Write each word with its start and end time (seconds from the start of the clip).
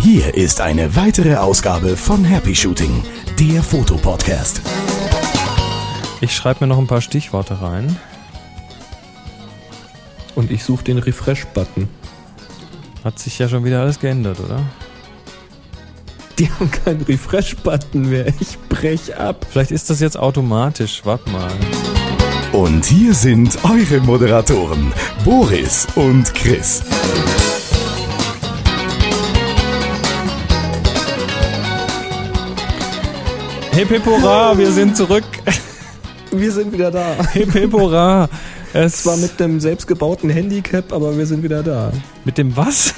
Hier 0.00 0.34
ist 0.34 0.60
eine 0.60 0.96
weitere 0.96 1.36
Ausgabe 1.36 1.96
von 1.96 2.24
Happy 2.24 2.54
Shooting, 2.54 3.02
der 3.38 3.62
Fotopodcast. 3.62 4.60
Ich 6.20 6.34
schreibe 6.34 6.64
mir 6.64 6.68
noch 6.68 6.78
ein 6.78 6.86
paar 6.86 7.00
Stichworte 7.00 7.60
rein. 7.60 7.96
Und 10.34 10.50
ich 10.50 10.64
suche 10.64 10.84
den 10.84 10.98
Refresh-Button. 10.98 11.88
Hat 13.04 13.18
sich 13.18 13.38
ja 13.38 13.48
schon 13.48 13.64
wieder 13.64 13.80
alles 13.80 13.98
geändert, 13.98 14.38
oder? 14.40 14.60
Die 16.38 16.50
haben 16.50 16.70
keinen 16.70 17.02
Refresh-Button 17.02 18.08
mehr. 18.10 18.26
Ich 18.40 18.58
brech 18.68 19.16
ab. 19.16 19.46
Vielleicht 19.48 19.70
ist 19.70 19.90
das 19.90 20.00
jetzt 20.00 20.18
automatisch. 20.18 21.02
Warte 21.04 21.30
mal. 21.30 21.50
Und 22.56 22.86
hier 22.86 23.12
sind 23.12 23.58
eure 23.64 24.00
Moderatoren, 24.00 24.90
Boris 25.26 25.86
und 25.94 26.32
Chris. 26.32 26.82
Hip 33.72 33.88
hip 33.90 34.06
hurra, 34.06 34.56
wir 34.56 34.72
sind 34.72 34.96
zurück. 34.96 35.24
Wir 36.32 36.50
sind 36.50 36.72
wieder 36.72 36.90
da. 36.90 37.16
Hip 37.34 37.52
hip 37.52 37.74
hurra. 37.74 38.30
Es 38.72 39.02
Zwar 39.02 39.18
mit 39.18 39.38
dem 39.38 39.60
selbstgebauten 39.60 40.30
Handicap, 40.30 40.94
aber 40.94 41.18
wir 41.18 41.26
sind 41.26 41.42
wieder 41.42 41.62
da. 41.62 41.92
mit 42.24 42.38
dem 42.38 42.56
was? 42.56 42.94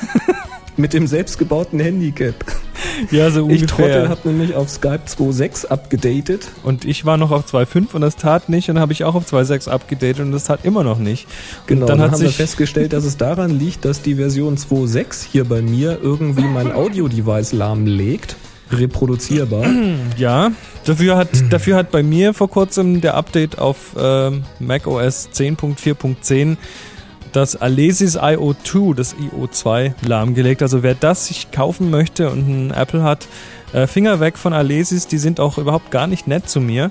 Mit 0.77 0.93
dem 0.93 1.09
selbstgebauten 1.09 1.81
Handicap. 1.81 2.37
ja, 3.11 3.31
so 3.31 3.49
Ich 3.49 3.67
Trottel 3.67 3.85
ungefähr. 3.85 4.09
habe 4.09 4.29
nämlich 4.29 4.55
auf 4.55 4.69
Skype 4.69 5.01
2.6 5.07 5.67
abgedatet. 5.67 6.49
Und 6.63 6.85
ich 6.85 7.05
war 7.05 7.17
noch 7.17 7.31
auf 7.31 7.47
2.5 7.47 7.95
und 7.95 8.01
das 8.01 8.17
tat 8.17 8.49
nicht. 8.49 8.69
Und 8.69 8.77
dann 8.77 8.83
habe 8.83 8.93
ich 8.93 9.05
auch 9.05 9.15
auf 9.15 9.31
2.6 9.31 9.69
abgedatet 9.69 10.21
und 10.21 10.33
das 10.33 10.45
tat 10.45 10.65
immer 10.65 10.85
noch 10.85 10.99
nicht. 10.99 11.27
Genau, 11.67 11.83
und 11.83 11.89
dann, 11.89 11.99
dann 11.99 12.07
hat 12.07 12.13
haben 12.13 12.21
wir 12.21 12.29
sich 12.29 12.37
festgestellt, 12.37 12.93
dass 12.93 13.05
es 13.05 13.17
daran 13.17 13.51
liegt, 13.59 13.85
dass 13.85 14.03
die 14.03 14.17
Version 14.17 14.57
2.6 14.57 15.27
hier 15.31 15.45
bei 15.45 15.63
mir 15.63 15.99
irgendwie 16.03 16.43
mein 16.43 16.73
Audio-Device 16.73 17.53
lahmlegt. 17.53 18.37
Reproduzierbar. 18.71 19.67
Ja, 20.19 20.51
dafür 20.85 21.17
hat, 21.17 21.29
dafür 21.51 21.77
hat 21.77 21.91
bei 21.91 22.03
mir 22.03 22.35
vor 22.35 22.51
kurzem 22.51 23.01
der 23.01 23.15
Update 23.15 23.59
auf 23.59 23.95
ähm, 23.99 24.43
macOS 24.59 25.29
10.4.10 25.33 26.57
das 27.33 27.57
Alesis 27.57 28.19
IO2, 28.19 28.95
das 28.95 29.15
IO2 29.17 29.93
lahmgelegt. 30.07 30.63
Also 30.63 30.83
wer 30.83 30.95
das 30.95 31.27
sich 31.27 31.51
kaufen 31.51 31.91
möchte 31.91 32.31
und 32.31 32.49
ein 32.49 32.71
Apple 32.71 33.03
hat, 33.03 33.27
äh, 33.73 33.87
Finger 33.87 34.21
weg 34.21 34.39
von 34.39 34.53
Alesis, 34.53 35.07
die 35.07 35.19
sind 35.19 35.41
auch 35.41 35.59
überhaupt 35.59 35.91
gar 35.91 36.07
nicht 36.07 36.27
nett 36.27 36.49
zu 36.49 36.61
mir, 36.61 36.91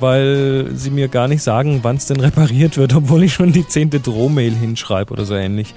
weil 0.00 0.70
sie 0.74 0.90
mir 0.90 1.08
gar 1.08 1.28
nicht 1.28 1.42
sagen, 1.42 1.80
wann 1.82 1.96
es 1.96 2.06
denn 2.06 2.20
repariert 2.20 2.76
wird, 2.76 2.94
obwohl 2.96 3.22
ich 3.22 3.34
schon 3.34 3.52
die 3.52 3.66
zehnte 3.66 4.00
Drohmail 4.00 4.54
hinschreibe 4.54 5.12
oder 5.12 5.24
so 5.24 5.34
ähnlich. 5.34 5.74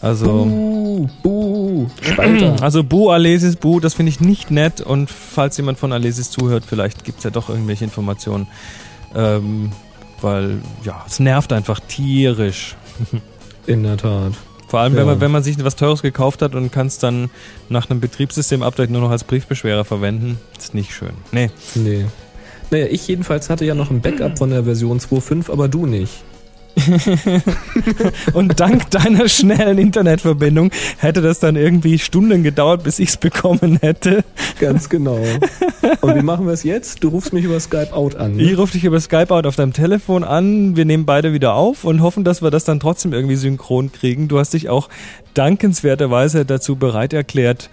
Also... 0.00 0.44
Buh, 0.44 1.08
buh, 1.22 1.86
Spalter. 2.02 2.56
Also 2.62 2.84
Bu 2.84 3.10
Alesis, 3.10 3.56
Bu, 3.56 3.80
das 3.80 3.94
finde 3.94 4.10
ich 4.10 4.20
nicht 4.20 4.50
nett 4.50 4.80
und 4.80 5.10
falls 5.10 5.56
jemand 5.56 5.78
von 5.78 5.92
Alesis 5.92 6.30
zuhört, 6.30 6.64
vielleicht 6.66 7.04
gibt's 7.04 7.24
ja 7.24 7.30
doch 7.30 7.48
irgendwelche 7.48 7.84
Informationen. 7.84 8.46
Ähm, 9.14 9.72
weil, 10.20 10.60
ja, 10.84 11.04
es 11.06 11.20
nervt 11.20 11.52
einfach 11.52 11.80
tierisch. 11.80 12.76
In 13.68 13.82
der 13.82 13.96
Tat. 13.96 14.32
Vor 14.66 14.80
allem, 14.80 14.92
Ja. 14.94 15.00
wenn, 15.00 15.06
man, 15.06 15.20
wenn 15.20 15.30
man 15.30 15.42
sich 15.42 15.62
was 15.64 15.76
Teures 15.76 16.02
gekauft 16.02 16.42
hat 16.42 16.54
und 16.54 16.72
kann 16.72 16.86
es 16.88 16.98
dann 16.98 17.30
nach 17.68 17.88
einem 17.88 18.00
Betriebssystem-Update 18.00 18.90
nur 18.90 19.00
noch 19.00 19.10
als 19.10 19.24
Briefbeschwerer 19.24 19.84
verwenden, 19.84 20.38
ist 20.58 20.74
nicht 20.74 20.92
schön. 20.92 21.12
Nee. 21.32 21.50
Nee. 21.74 22.04
Naja, 22.70 22.86
ich 22.90 23.06
jedenfalls 23.08 23.48
hatte 23.48 23.64
ja 23.64 23.74
noch 23.74 23.90
ein 23.90 24.00
Backup 24.02 24.36
von 24.36 24.50
der 24.50 24.64
Version 24.64 24.98
2.5, 25.00 25.50
aber 25.50 25.68
du 25.68 25.86
nicht. 25.86 26.22
Und 28.32 28.60
dank 28.60 28.90
deiner 28.90 29.28
schnellen 29.28 29.78
Internetverbindung 29.78 30.70
hätte 30.98 31.22
das 31.22 31.40
dann 31.40 31.56
irgendwie 31.56 31.98
Stunden 31.98 32.42
gedauert, 32.42 32.82
bis 32.82 32.98
ich's 32.98 33.16
bekommen 33.16 33.78
hätte. 33.80 34.24
Ganz 34.60 34.88
genau. 34.88 35.18
Und 36.00 36.14
wie 36.14 36.22
machen 36.22 36.46
wir 36.46 36.52
es 36.52 36.62
jetzt? 36.62 37.02
Du 37.02 37.08
rufst 37.08 37.32
mich 37.32 37.44
über 37.44 37.58
Skype 37.60 37.92
out 37.92 38.16
an. 38.16 38.36
Ne? 38.36 38.42
Ich 38.42 38.58
rufe 38.58 38.72
dich 38.72 38.84
über 38.84 39.00
Skype 39.00 39.34
out 39.34 39.46
auf 39.46 39.56
deinem 39.56 39.72
Telefon 39.72 40.24
an, 40.24 40.76
wir 40.76 40.84
nehmen 40.84 41.06
beide 41.06 41.32
wieder 41.32 41.54
auf 41.54 41.84
und 41.84 42.02
hoffen, 42.02 42.24
dass 42.24 42.42
wir 42.42 42.50
das 42.50 42.64
dann 42.64 42.80
trotzdem 42.80 43.12
irgendwie 43.12 43.36
synchron 43.36 43.92
kriegen. 43.92 44.28
Du 44.28 44.38
hast 44.38 44.54
dich 44.54 44.68
auch 44.68 44.88
dankenswerterweise 45.34 46.44
dazu 46.44 46.76
bereit 46.76 47.12
erklärt, 47.12 47.70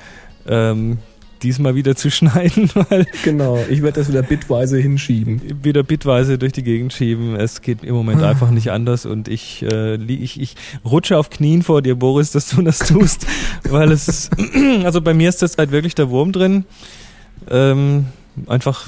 ähm, 0.47 0.99
diesmal 1.43 1.75
wieder 1.75 1.95
zu 1.95 2.09
schneiden, 2.15 2.69
weil 2.73 3.05
Genau, 3.23 3.59
ich 3.69 3.81
werde 3.81 3.99
das 3.99 4.09
wieder 4.09 4.23
bitweise 4.23 4.77
hinschieben. 4.77 5.41
wieder 5.63 5.83
bitweise 5.83 6.37
durch 6.37 6.53
die 6.53 6.63
Gegend 6.63 6.93
schieben. 6.93 7.35
Es 7.35 7.61
geht 7.61 7.83
im 7.83 7.95
Moment 7.95 8.21
einfach 8.23 8.49
nicht 8.51 8.71
anders 8.71 9.05
und 9.05 9.27
ich, 9.27 9.63
äh, 9.63 9.95
ich, 9.95 10.39
ich 10.39 10.55
rutsche 10.83 11.17
auf 11.17 11.29
Knien 11.29 11.63
vor 11.63 11.81
dir, 11.81 11.95
Boris, 11.95 12.31
dass 12.31 12.49
du 12.49 12.61
das 12.61 12.79
tust, 12.79 13.25
weil 13.69 13.91
es, 13.91 14.29
also 14.83 15.01
bei 15.01 15.13
mir 15.13 15.29
ist 15.29 15.41
das 15.41 15.57
halt 15.57 15.71
wirklich 15.71 15.95
der 15.95 16.09
Wurm 16.09 16.31
drin. 16.31 16.65
Ähm, 17.49 18.07
einfach, 18.47 18.87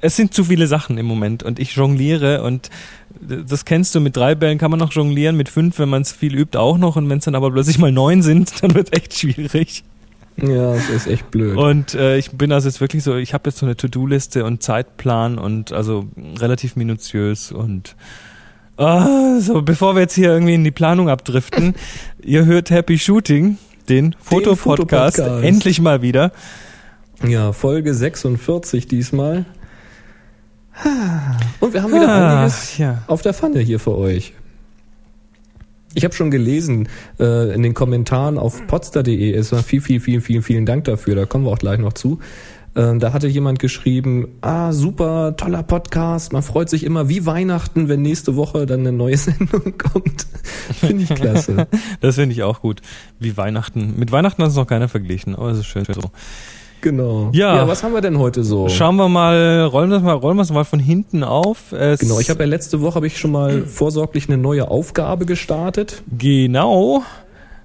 es 0.00 0.16
sind 0.16 0.34
zu 0.34 0.44
viele 0.44 0.66
Sachen 0.66 0.98
im 0.98 1.06
Moment 1.06 1.42
und 1.42 1.58
ich 1.58 1.74
jongliere 1.74 2.42
und 2.42 2.70
das 3.20 3.64
kennst 3.64 3.94
du, 3.94 4.00
mit 4.00 4.16
drei 4.16 4.34
Bällen 4.34 4.58
kann 4.58 4.70
man 4.70 4.80
noch 4.80 4.92
jonglieren, 4.92 5.36
mit 5.36 5.48
fünf, 5.48 5.78
wenn 5.78 5.88
man 5.88 6.02
es 6.02 6.12
viel 6.12 6.34
übt, 6.34 6.56
auch 6.56 6.78
noch 6.78 6.96
und 6.96 7.08
wenn 7.10 7.18
es 7.18 7.24
dann 7.24 7.34
aber 7.34 7.50
plötzlich 7.50 7.78
mal 7.78 7.92
neun 7.92 8.22
sind, 8.22 8.52
dann 8.62 8.74
wird 8.74 8.88
es 8.92 8.98
echt 8.98 9.18
schwierig. 9.18 9.84
Ja, 10.42 10.74
das 10.74 10.88
ist 10.90 11.06
echt 11.06 11.30
blöd. 11.30 11.56
Und 11.56 11.94
äh, 11.94 12.16
ich 12.18 12.30
bin 12.32 12.52
also 12.52 12.68
jetzt 12.68 12.80
wirklich 12.80 13.02
so, 13.04 13.16
ich 13.16 13.34
habe 13.34 13.48
jetzt 13.50 13.58
so 13.58 13.66
eine 13.66 13.76
To-Do-Liste 13.76 14.44
und 14.44 14.62
Zeitplan 14.62 15.38
und 15.38 15.72
also 15.72 16.06
relativ 16.38 16.76
minutiös 16.76 17.52
und 17.52 17.96
ah, 18.76 19.38
so 19.40 19.62
bevor 19.62 19.94
wir 19.94 20.02
jetzt 20.02 20.14
hier 20.14 20.30
irgendwie 20.32 20.54
in 20.54 20.64
die 20.64 20.70
Planung 20.70 21.08
abdriften, 21.08 21.74
ihr 22.22 22.44
hört 22.46 22.70
Happy 22.70 22.98
Shooting, 22.98 23.58
den 23.88 24.14
Fotopodcast, 24.20 25.16
Fotopodcast. 25.16 25.44
endlich 25.44 25.80
mal 25.80 26.02
wieder. 26.02 26.32
Ja, 27.26 27.52
Folge 27.52 27.92
46 27.94 28.86
diesmal. 28.86 29.44
Und 31.60 31.74
wir 31.74 31.82
haben 31.82 31.92
wieder 31.92 32.08
Ah, 32.08 32.38
einiges 32.38 32.78
ja. 32.78 33.02
auf 33.06 33.20
der 33.20 33.34
Pfanne 33.34 33.60
hier 33.60 33.78
für 33.78 33.96
euch. 33.98 34.32
Ich 35.94 36.04
habe 36.04 36.14
schon 36.14 36.30
gelesen 36.30 36.88
äh, 37.18 37.52
in 37.52 37.62
den 37.62 37.74
Kommentaren 37.74 38.38
auf 38.38 38.66
potster.de, 38.66 39.32
es 39.32 39.50
war 39.52 39.62
viel, 39.62 39.80
viel, 39.80 40.00
viel, 40.00 40.20
viel, 40.20 40.42
vielen 40.42 40.66
Dank 40.66 40.84
dafür, 40.84 41.16
da 41.16 41.26
kommen 41.26 41.44
wir 41.44 41.50
auch 41.50 41.58
gleich 41.58 41.78
noch 41.78 41.92
zu. 41.92 42.20
Ähm, 42.76 43.00
da 43.00 43.12
hatte 43.12 43.26
jemand 43.26 43.58
geschrieben, 43.58 44.28
ah, 44.42 44.72
super, 44.72 45.34
toller 45.36 45.64
Podcast, 45.64 46.32
man 46.32 46.42
freut 46.42 46.68
sich 46.68 46.84
immer 46.84 47.08
wie 47.08 47.26
Weihnachten, 47.26 47.88
wenn 47.88 48.02
nächste 48.02 48.36
Woche 48.36 48.66
dann 48.66 48.80
eine 48.80 48.92
neue 48.92 49.16
Sendung 49.18 49.76
kommt. 49.76 50.26
Finde 50.78 51.02
ich 51.02 51.14
klasse. 51.14 51.66
Das 52.00 52.14
finde 52.14 52.32
ich 52.32 52.44
auch 52.44 52.60
gut. 52.60 52.80
Wie 53.18 53.36
Weihnachten. 53.36 53.94
Mit 53.98 54.12
Weihnachten 54.12 54.42
hat 54.42 54.50
es 54.50 54.56
noch 54.56 54.66
keiner 54.66 54.88
verglichen, 54.88 55.34
aber 55.34 55.50
es 55.50 55.58
ist 55.58 55.66
schön 55.66 55.84
so. 55.84 56.12
Genau. 56.80 57.30
Ja. 57.32 57.66
was 57.68 57.82
haben 57.82 57.92
wir 57.92 58.00
denn 58.00 58.18
heute 58.18 58.44
so? 58.44 58.68
Schauen 58.68 58.96
wir 58.96 59.08
mal, 59.08 59.64
rollen 59.64 59.90
wir 59.90 59.98
es 59.98 60.02
mal, 60.02 60.12
rollen 60.14 60.36
wir 60.36 60.42
es 60.42 60.50
mal 60.50 60.64
von 60.64 60.80
hinten 60.80 61.24
auf. 61.24 61.72
Es, 61.72 62.00
Genau, 62.00 62.20
ich 62.20 62.30
habe 62.30 62.40
ja 62.40 62.46
letzte 62.48 62.80
Woche 62.80 62.96
habe 62.96 63.06
ich 63.06 63.18
schon 63.18 63.32
mal 63.32 63.62
vorsorglich 63.66 64.28
eine 64.28 64.38
neue 64.38 64.68
Aufgabe 64.68 65.26
gestartet. 65.26 66.02
genau. 66.16 67.02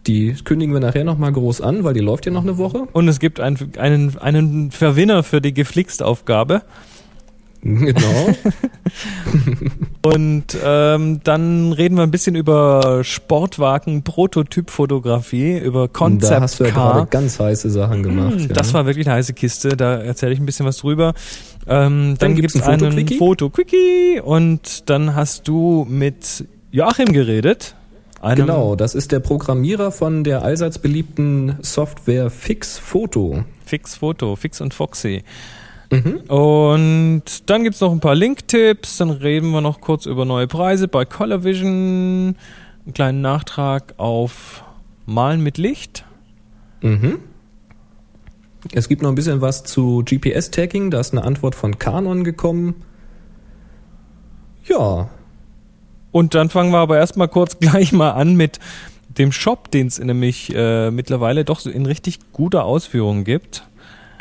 Die 0.07 0.35
kündigen 0.43 0.71
wir 0.71 0.79
nachher 0.81 1.03
nochmal 1.03 1.31
groß 1.31 1.61
an, 1.61 1.83
weil 1.83 1.95
die 1.95 1.99
läuft 1.99 2.27
ja 2.27 2.31
noch 2.31 2.43
eine 2.43 2.59
Woche. 2.59 2.83
Und 2.93 3.07
es 3.07 3.19
gibt 3.19 3.39
einen, 3.39 3.71
einen, 3.77 4.17
einen 4.19 4.69
Verwinner 4.69 5.23
für 5.23 5.41
die 5.41 5.51
Geflixt-Aufgabe. 5.51 6.61
Genau. 7.95 8.29
Und 10.03 10.45
ähm, 10.63 11.19
dann 11.23 11.73
reden 11.73 11.95
wir 11.97 12.03
ein 12.03 12.11
bisschen 12.11 12.35
über 12.35 13.03
Sportwagen, 13.03 14.03
Prototypfotografie, 14.03 15.57
über 15.57 15.87
Concept 15.87 16.31
da 16.31 16.41
hast 16.41 16.59
du 16.59 16.65
ja 16.65 16.69
gerade 16.69 17.07
ganz 17.07 17.39
heiße 17.39 17.71
Sachen 17.71 18.03
gemacht. 18.03 18.39
ja. 18.41 18.47
Das 18.49 18.71
war 18.75 18.85
wirklich 18.85 19.07
eine 19.07 19.15
heiße 19.15 19.33
Kiste, 19.33 19.69
da 19.69 19.95
erzähle 19.95 20.33
ich 20.33 20.39
ein 20.39 20.45
bisschen 20.45 20.67
was 20.67 20.77
drüber. 20.77 21.15
Ähm, 21.67 22.15
dann 22.17 22.17
Dann 22.19 22.35
gibt's 22.35 22.55
einen 22.61 22.73
ein 22.73 22.79
Foto-Quickie. 22.79 23.17
Foto-Quickie 23.17 24.21
und 24.23 24.87
dann 24.89 25.15
hast 25.15 25.47
du 25.47 25.87
mit 25.89 26.45
Joachim 26.69 27.11
geredet. 27.13 27.73
Genau, 28.35 28.75
das 28.75 28.93
ist 28.93 29.11
der 29.11 29.19
Programmierer 29.19 29.91
von 29.91 30.23
der 30.23 30.43
allseits 30.43 30.77
beliebten 30.77 31.57
Software 31.61 32.29
Fix 32.29 32.77
Photo. 32.77 33.43
Fix 33.65 33.95
Foto, 33.95 34.35
Fix 34.35 34.61
und 34.61 34.73
Foxy. 34.73 35.23
Mhm. 36.03 36.17
Und 36.27 37.23
dann 37.49 37.63
gibt's 37.63 37.81
noch 37.81 37.91
ein 37.91 37.99
paar 37.99 38.15
Link-Tipps, 38.15 38.97
dann 38.97 39.09
reden 39.09 39.51
wir 39.51 39.61
noch 39.61 39.81
kurz 39.81 40.05
über 40.05 40.25
neue 40.25 40.47
Preise 40.47 40.87
bei 40.87 41.05
ColorVision, 41.05 42.35
einen 42.85 42.93
kleinen 42.93 43.21
Nachtrag 43.21 43.93
auf 43.97 44.63
Malen 45.05 45.41
mit 45.41 45.57
Licht. 45.57 46.05
Mhm. 46.81 47.19
Es 48.73 48.89
gibt 48.89 49.01
noch 49.01 49.09
ein 49.09 49.15
bisschen 49.15 49.41
was 49.41 49.63
zu 49.63 50.03
GPS-Tagging, 50.03 50.89
da 50.89 50.99
ist 50.99 51.13
eine 51.13 51.23
Antwort 51.23 51.55
von 51.55 51.77
Canon 51.77 52.23
gekommen. 52.23 52.83
Ja, 54.65 55.09
Und 56.11 56.33
dann 56.33 56.49
fangen 56.49 56.71
wir 56.71 56.79
aber 56.79 56.97
erstmal 56.97 57.27
kurz 57.27 57.59
gleich 57.59 57.91
mal 57.91 58.11
an 58.11 58.35
mit 58.35 58.59
dem 59.09 59.31
Shop, 59.31 59.69
den 59.69 59.87
es 59.87 59.99
nämlich 59.99 60.53
äh, 60.55 60.89
mittlerweile 60.89 61.45
doch 61.45 61.59
so 61.59 61.69
in 61.69 61.85
richtig 61.85 62.19
guter 62.31 62.63
Ausführung 62.65 63.23
gibt. 63.23 63.67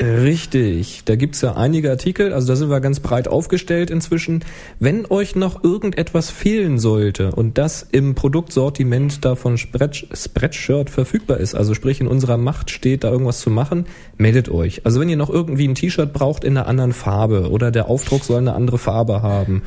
Richtig, 0.01 1.03
da 1.05 1.15
gibt's 1.15 1.39
ja 1.39 1.55
einige 1.55 1.89
Artikel, 1.89 2.33
also 2.33 2.49
da 2.49 2.57
sind 2.57 2.69
wir 2.69 2.81
ganz 2.81 2.99
breit 2.99 3.29
aufgestellt 3.29 3.89
inzwischen. 3.89 4.43
Wenn 4.77 5.05
euch 5.09 5.37
noch 5.37 5.63
irgendetwas 5.63 6.29
fehlen 6.29 6.79
sollte 6.79 7.31
und 7.31 7.57
das 7.57 7.87
im 7.91 8.13
Produktsortiment 8.13 9.23
da 9.23 9.35
von 9.35 9.57
Spreadshirt 9.57 10.89
verfügbar 10.89 11.37
ist, 11.37 11.55
also 11.55 11.73
sprich 11.73 12.01
in 12.01 12.07
unserer 12.07 12.35
Macht 12.35 12.71
steht, 12.71 13.05
da 13.05 13.11
irgendwas 13.11 13.39
zu 13.39 13.49
machen, 13.49 13.85
meldet 14.17 14.49
euch. 14.49 14.85
Also 14.85 14.99
wenn 14.99 15.07
ihr 15.07 15.15
noch 15.15 15.29
irgendwie 15.29 15.67
ein 15.67 15.75
T-Shirt 15.75 16.11
braucht 16.11 16.43
in 16.43 16.57
einer 16.57 16.67
anderen 16.67 16.91
Farbe 16.91 17.49
oder 17.49 17.71
der 17.71 17.87
Aufdruck 17.87 18.25
soll 18.25 18.39
eine 18.39 18.53
andere 18.53 18.77
Farbe 18.77 19.21
haben 19.21 19.61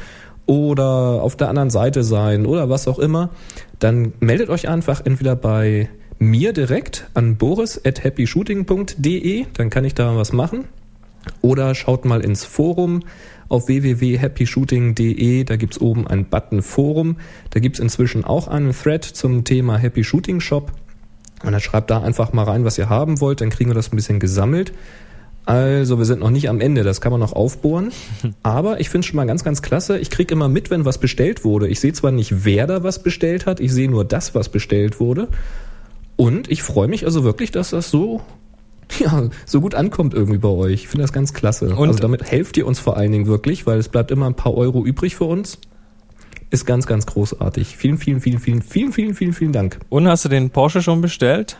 oder 0.45 1.23
auf 1.23 1.37
der 1.37 1.49
anderen 1.49 1.71
Seite 1.71 2.03
sein 2.05 2.45
oder 2.45 2.69
was 2.69 2.87
auch 2.87 2.99
immer, 2.99 3.31
dann 3.79 4.13
meldet 4.21 4.51
euch 4.51 4.69
einfach 4.69 5.07
entweder 5.07 5.37
bei 5.37 5.89
mir 6.19 6.53
direkt 6.53 7.09
an 7.15 7.37
boris 7.37 7.81
at 7.85 8.05
happyshooting.de, 8.05 9.47
dann 9.53 9.70
kann 9.70 9.85
ich 9.85 9.94
da 9.94 10.17
was 10.17 10.32
machen. 10.32 10.65
Oder 11.43 11.75
schaut 11.75 12.05
mal 12.05 12.20
ins 12.20 12.44
Forum 12.44 13.03
auf 13.49 13.69
www.happyshooting.de, 13.69 15.44
da 15.44 15.56
gibt's 15.56 15.81
oben 15.81 16.06
einen 16.06 16.26
Button 16.26 16.62
Forum. 16.62 17.17
Da 17.50 17.61
gibt's 17.61 17.79
inzwischen 17.79 18.25
auch 18.25 18.49
einen 18.49 18.73
Thread 18.73 19.05
zum 19.05 19.44
Thema 19.44 19.79
Happy 19.79 20.05
Shooting 20.05 20.41
Shop. 20.41 20.73
Und 21.44 21.53
dann 21.53 21.61
schreibt 21.61 21.91
da 21.91 22.03
einfach 22.03 22.32
mal 22.32 22.44
rein, 22.44 22.64
was 22.64 22.79
ihr 22.79 22.88
haben 22.88 23.21
wollt, 23.21 23.41
dann 23.41 23.50
kriegen 23.50 23.71
wir 23.71 23.75
das 23.75 23.93
ein 23.93 23.97
bisschen 23.97 24.19
gesammelt. 24.19 24.73
Also 25.47 25.97
wir 25.97 26.05
sind 26.05 26.21
noch 26.21 26.31
nicht 26.31 26.50
am 26.50 26.61
Ende, 26.61 26.82
das 26.82 27.00
kann 27.00 27.11
man 27.11 27.21
noch 27.21 27.32
aufbohren. 27.32 27.91
Aber 28.43 28.81
ich 28.81 28.91
finde 28.91 29.06
schon 29.06 29.17
mal 29.17 29.26
ganz, 29.26 29.44
ganz 29.44 29.62
klasse. 29.62 29.99
Ich 29.99 30.11
krieg 30.11 30.31
immer 30.31 30.49
mit, 30.49 30.71
wenn 30.71 30.85
was 30.85 30.99
bestellt 30.99 31.44
wurde. 31.44 31.69
Ich 31.69 31.81
sehe 31.81 31.93
zwar 31.94 32.11
nicht, 32.11 32.44
wer 32.44 32.67
da 32.67 32.82
was 32.82 33.03
bestellt 33.03 33.47
hat, 33.47 33.61
ich 33.61 33.73
sehe 33.73 33.91
nur 33.91 34.05
das, 34.05 34.35
was 34.35 34.50
bestellt 34.50 35.00
wurde. 35.00 35.29
Und 36.19 36.50
ich 36.50 36.65
freue 36.65 36.88
mich 36.88 37.05
also 37.05 37.23
wirklich, 37.23 37.53
dass 37.53 37.70
das 37.70 37.91
so 37.91 38.20
ja, 38.99 39.29
so 39.47 39.61
gut 39.61 39.75
ankommt 39.75 40.15
irgendwie 40.15 40.38
bei 40.38 40.49
euch. 40.49 40.73
Ich 40.75 40.88
finde 40.88 41.03
das 41.03 41.12
ganz 41.12 41.32
klasse. 41.32 41.76
Und 41.76 41.88
also 41.88 42.00
damit 42.00 42.31
helft 42.31 42.56
ihr 42.56 42.67
uns 42.67 42.81
vor 42.81 42.97
allen 42.97 43.12
Dingen 43.12 43.26
wirklich, 43.26 43.67
weil 43.67 43.79
es 43.79 43.88
bleibt 43.88 44.11
immer 44.11 44.26
ein 44.26 44.35
paar 44.35 44.55
Euro 44.55 44.85
übrig 44.85 45.15
für 45.15 45.25
uns. 45.25 45.59
Ist 46.50 46.67
ganz, 46.67 46.87
ganz 46.87 47.06
großartig. 47.06 47.76
Vielen, 47.76 47.99
vielen, 47.99 48.20
vielen, 48.20 48.41
vielen, 48.41 48.62
vielen, 48.62 48.93
vielen, 48.93 49.15
vielen, 49.15 49.32
vielen 49.32 49.53
Dank. 49.53 49.79
Und 49.91 50.09
hast 50.09 50.25
du 50.25 50.29
den 50.29 50.50
Porsche 50.50 50.82
schon 50.82 51.00
bestellt? 51.00 51.59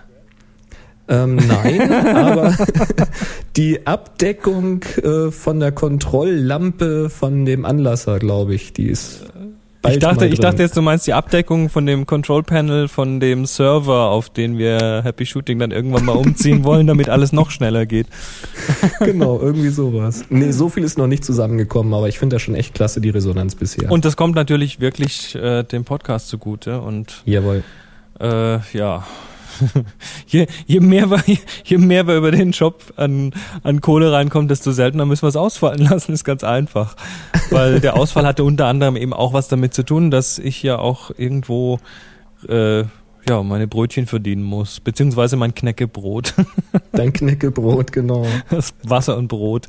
Ähm, 1.09 1.37
nein, 1.37 1.93
aber 2.17 2.57
die 3.57 3.87
Abdeckung 3.87 4.83
äh, 5.03 5.31
von 5.31 5.61
der 5.61 5.73
Kontrolllampe 5.73 7.11
von 7.11 7.45
dem 7.45 7.65
Anlasser, 7.65 8.19
glaube 8.19 8.55
ich, 8.55 8.73
die 8.73 8.89
ist 8.89 9.27
ich 9.87 9.99
dachte, 9.99 10.27
ich 10.27 10.41
dachte 10.41 10.63
jetzt, 10.63 10.77
du 10.77 10.83
meinst 10.83 11.07
die 11.07 11.13
Abdeckung 11.13 11.69
von 11.69 11.87
dem 11.87 12.07
Control 12.07 12.43
Panel 12.43 12.89
von 12.89 13.21
dem 13.21 13.47
Server, 13.47 14.11
auf 14.11 14.29
den 14.29 14.59
wir 14.59 15.03
Happy 15.05 15.25
Shooting 15.25 15.59
dann 15.59 15.71
irgendwann 15.71 16.05
mal 16.05 16.17
umziehen 16.17 16.65
wollen, 16.65 16.87
damit 16.87 17.09
alles 17.09 17.33
noch 17.33 17.51
schneller 17.51 17.87
geht. 17.87 18.07
genau, 19.01 19.39
irgendwie 19.41 19.69
sowas. 19.69 20.25
Nee, 20.31 20.51
so 20.51 20.69
viel 20.69 20.85
ist 20.85 20.99
noch 20.99 21.07
nicht 21.07 21.25
zusammengekommen, 21.25 21.95
aber 21.95 22.09
ich 22.09 22.19
finde 22.19 22.37
das 22.37 22.43
schon 22.43 22.55
echt 22.55 22.75
klasse, 22.75 23.01
die 23.01 23.11
Resonanz 23.11 23.55
bisher. 23.55 23.91
Und 23.91 24.05
das 24.05 24.17
kommt 24.17 24.35
natürlich 24.35 24.81
wirklich 24.81 25.35
äh, 25.35 25.63
dem 25.63 25.85
Podcast 25.85 26.29
zugute 26.29 26.81
und 26.81 27.23
Jawohl. 27.25 27.63
Äh, 28.21 28.59
ja, 28.73 29.07
je, 30.27 30.47
je, 30.67 30.81
mehr 30.81 31.11
wir, 31.11 31.23
je 31.65 31.79
mehr 31.79 32.07
wir 32.07 32.17
über 32.17 32.31
den 32.31 32.53
Job 32.53 32.83
an, 32.97 33.33
an 33.63 33.81
Kohle 33.81 34.13
reinkommen, 34.13 34.49
desto 34.49 34.73
seltener 34.73 35.07
müssen 35.07 35.23
wir 35.23 35.29
es 35.29 35.37
ausfallen 35.37 35.81
lassen, 35.89 36.13
ist 36.13 36.25
ganz 36.25 36.45
einfach. 36.45 36.97
Weil 37.51 37.81
der 37.81 37.97
Ausfall 37.97 38.27
hatte 38.27 38.45
unter 38.45 38.67
anderem 38.67 38.97
eben 38.97 39.13
auch 39.13 39.33
was 39.33 39.49
damit 39.49 39.75
zu 39.75 39.83
tun, 39.83 40.11
dass 40.11 40.39
ich 40.39 40.63
ja 40.63 40.79
auch 40.79 41.11
irgendwo 41.17 41.79
äh, 42.49 42.85
ja, 43.29 43.43
meine 43.43 43.67
Brötchen 43.67 44.07
verdienen 44.07 44.43
muss, 44.43 44.81
beziehungsweise 44.81 45.37
mein 45.37 45.55
Knäckebrot. 45.55 46.35
Dein 46.93 47.13
Knäckebrot, 47.13 47.93
genau. 47.93 48.27
Das 48.51 48.75
Wasser 48.83 49.17
und 49.17 49.29
Brot. 49.29 49.67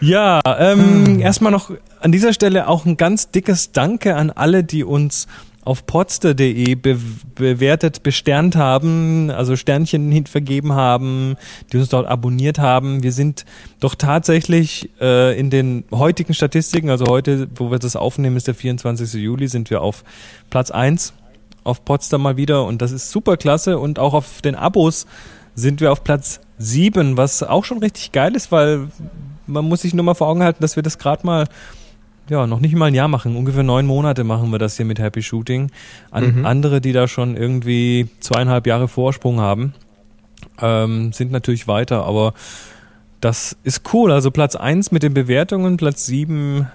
Ja, 0.00 0.40
ähm, 0.58 1.06
hm. 1.06 1.20
erstmal 1.20 1.52
noch 1.52 1.70
an 2.00 2.10
dieser 2.10 2.32
Stelle 2.32 2.68
auch 2.68 2.86
ein 2.86 2.96
ganz 2.96 3.30
dickes 3.30 3.72
Danke 3.72 4.16
an 4.16 4.30
alle, 4.30 4.64
die 4.64 4.82
uns 4.82 5.28
auf 5.64 5.84
potster.de 5.86 6.74
be 6.74 6.98
bewertet, 7.34 8.02
besternt 8.02 8.56
haben, 8.56 9.30
also 9.30 9.56
Sternchen 9.56 10.26
vergeben 10.26 10.72
haben, 10.72 11.36
die 11.72 11.76
uns 11.76 11.90
dort 11.90 12.06
abonniert 12.06 12.58
haben. 12.58 13.02
Wir 13.02 13.12
sind 13.12 13.44
doch 13.78 13.94
tatsächlich 13.94 14.90
äh, 15.00 15.38
in 15.38 15.50
den 15.50 15.84
heutigen 15.90 16.34
Statistiken, 16.34 16.90
also 16.90 17.06
heute, 17.08 17.48
wo 17.54 17.70
wir 17.70 17.78
das 17.78 17.96
aufnehmen, 17.96 18.36
ist 18.36 18.46
der 18.46 18.54
24. 18.54 19.14
Juli, 19.14 19.48
sind 19.48 19.70
wir 19.70 19.82
auf 19.82 20.02
Platz 20.48 20.70
eins 20.70 21.12
auf 21.62 21.84
Potsdam 21.84 22.22
mal 22.22 22.36
wieder 22.36 22.64
und 22.64 22.80
das 22.82 22.92
ist 22.92 23.10
super 23.10 23.36
klasse 23.36 23.78
und 23.78 23.98
auch 23.98 24.14
auf 24.14 24.40
den 24.42 24.54
Abos 24.54 25.06
sind 25.54 25.80
wir 25.80 25.92
auf 25.92 26.04
Platz 26.04 26.40
sieben, 26.58 27.16
was 27.16 27.42
auch 27.42 27.64
schon 27.64 27.78
richtig 27.78 28.12
geil 28.12 28.34
ist, 28.34 28.50
weil 28.52 28.88
man 29.46 29.64
muss 29.64 29.82
sich 29.82 29.94
nur 29.94 30.04
mal 30.04 30.14
vor 30.14 30.28
Augen 30.28 30.42
halten, 30.42 30.62
dass 30.62 30.76
wir 30.76 30.82
das 30.82 30.98
gerade 30.98 31.26
mal 31.26 31.46
ja, 32.30 32.46
noch 32.46 32.60
nicht 32.60 32.74
mal 32.74 32.86
ein 32.86 32.94
Jahr 32.94 33.08
machen. 33.08 33.36
Ungefähr 33.36 33.62
neun 33.62 33.86
Monate 33.86 34.24
machen 34.24 34.50
wir 34.50 34.58
das 34.58 34.76
hier 34.76 34.86
mit 34.86 34.98
Happy 34.98 35.22
Shooting. 35.22 35.70
An, 36.10 36.38
mhm. 36.38 36.46
Andere, 36.46 36.80
die 36.80 36.92
da 36.92 37.08
schon 37.08 37.36
irgendwie 37.36 38.08
zweieinhalb 38.20 38.66
Jahre 38.66 38.88
Vorsprung 38.88 39.40
haben, 39.40 39.74
ähm, 40.60 41.12
sind 41.12 41.32
natürlich 41.32 41.68
weiter, 41.68 42.04
aber 42.04 42.34
das 43.20 43.56
ist 43.64 43.92
cool. 43.92 44.12
Also 44.12 44.30
Platz 44.30 44.56
eins 44.56 44.92
mit 44.92 45.02
den 45.02 45.12
Bewertungen, 45.12 45.76
Platz 45.76 46.06
sieben 46.06 46.68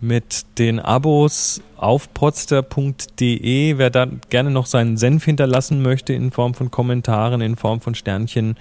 mit 0.00 0.46
den 0.58 0.78
Abos 0.78 1.60
auf 1.76 2.14
potster.de. 2.14 3.78
Wer 3.78 3.90
da 3.90 4.06
gerne 4.30 4.50
noch 4.50 4.66
seinen 4.66 4.96
Senf 4.96 5.24
hinterlassen 5.24 5.82
möchte 5.82 6.12
in 6.12 6.30
Form 6.30 6.54
von 6.54 6.70
Kommentaren, 6.70 7.40
in 7.40 7.56
Form 7.56 7.80
von 7.80 7.94
Sternchen, 7.94 8.56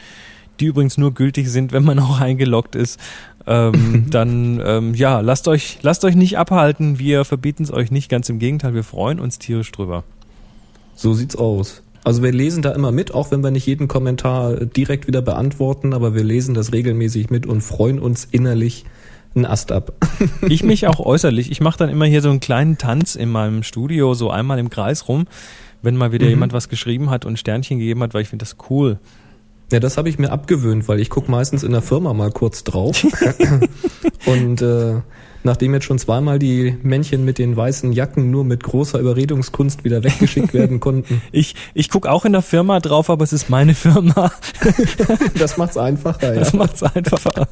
die 0.59 0.65
übrigens 0.65 0.97
nur 0.97 1.13
gültig 1.13 1.49
sind, 1.49 1.71
wenn 1.71 1.83
man 1.83 1.99
auch 1.99 2.19
eingeloggt 2.19 2.75
ist, 2.75 2.99
ähm, 3.45 4.05
dann 4.09 4.61
ähm, 4.63 4.93
ja, 4.93 5.19
lasst 5.21 5.47
euch, 5.47 5.79
lasst 5.81 6.03
euch 6.05 6.15
nicht 6.15 6.37
abhalten. 6.37 6.99
Wir 6.99 7.25
verbieten 7.25 7.63
es 7.63 7.71
euch 7.71 7.91
nicht, 7.91 8.09
ganz 8.09 8.29
im 8.29 8.39
Gegenteil, 8.39 8.73
wir 8.73 8.83
freuen 8.83 9.19
uns 9.19 9.39
tierisch 9.39 9.71
drüber. 9.71 10.03
So 10.95 11.13
sieht's 11.13 11.35
aus. 11.35 11.83
Also 12.03 12.23
wir 12.23 12.31
lesen 12.31 12.61
da 12.61 12.71
immer 12.71 12.91
mit, 12.91 13.13
auch 13.13 13.31
wenn 13.31 13.43
wir 13.43 13.51
nicht 13.51 13.65
jeden 13.65 13.87
Kommentar 13.87 14.55
direkt 14.55 15.07
wieder 15.07 15.21
beantworten, 15.21 15.93
aber 15.93 16.15
wir 16.15 16.23
lesen 16.23 16.53
das 16.53 16.71
regelmäßig 16.71 17.29
mit 17.29 17.45
und 17.45 17.61
freuen 17.61 17.99
uns 17.99 18.25
innerlich 18.31 18.85
einen 19.35 19.45
Ast 19.45 19.71
ab. 19.71 19.93
ich 20.47 20.63
mich 20.63 20.87
auch 20.87 20.99
äußerlich. 20.99 21.51
Ich 21.51 21.61
mache 21.61 21.77
dann 21.77 21.89
immer 21.89 22.05
hier 22.05 22.21
so 22.21 22.29
einen 22.29 22.39
kleinen 22.39 22.77
Tanz 22.77 23.15
in 23.15 23.29
meinem 23.29 23.61
Studio, 23.63 24.13
so 24.13 24.31
einmal 24.31 24.57
im 24.57 24.69
Kreis 24.69 25.07
rum, 25.07 25.27
wenn 25.81 25.97
mal 25.97 26.11
wieder 26.11 26.25
mhm. 26.25 26.31
jemand 26.31 26.53
was 26.53 26.69
geschrieben 26.69 27.09
hat 27.09 27.25
und 27.25 27.37
Sternchen 27.37 27.77
gegeben 27.79 28.01
hat, 28.03 28.13
weil 28.13 28.21
ich 28.21 28.29
finde 28.29 28.43
das 28.43 28.55
cool. 28.69 28.99
Ja, 29.71 29.81
das 29.81 29.97
habe 29.97 30.07
ich 30.07 30.17
mir 30.17 30.31
abgewöhnt, 30.31 30.87
weil 30.87 31.01
ich 31.01 31.09
gucke 31.09 31.29
meistens 31.29 31.63
in 31.63 31.71
der 31.71 31.81
Firma 31.81 32.13
mal 32.13 32.31
kurz 32.31 32.63
drauf. 32.63 33.05
und 34.25 34.61
äh, 34.61 35.01
nachdem 35.43 35.73
jetzt 35.73 35.83
schon 35.83 35.99
zweimal 35.99 36.39
die 36.39 36.77
Männchen 36.83 37.25
mit 37.25 37.37
den 37.37 37.57
weißen 37.57 37.91
Jacken 37.91 38.31
nur 38.31 38.45
mit 38.45 38.63
großer 38.63 38.99
Überredungskunst 38.99 39.83
wieder 39.83 40.03
weggeschickt 40.03 40.53
werden 40.53 40.79
konnten. 40.79 41.21
Ich, 41.31 41.55
ich 41.73 41.89
gucke 41.89 42.09
auch 42.09 42.25
in 42.25 42.31
der 42.31 42.41
Firma 42.41 42.79
drauf, 42.79 43.09
aber 43.09 43.23
es 43.23 43.33
ist 43.33 43.49
meine 43.49 43.75
Firma. 43.75 44.31
das 45.37 45.57
macht's 45.57 45.77
einfacher, 45.77 46.33
ja. 46.33 46.39
Das 46.39 46.53
macht's 46.53 46.81
einfacher. 46.81 47.47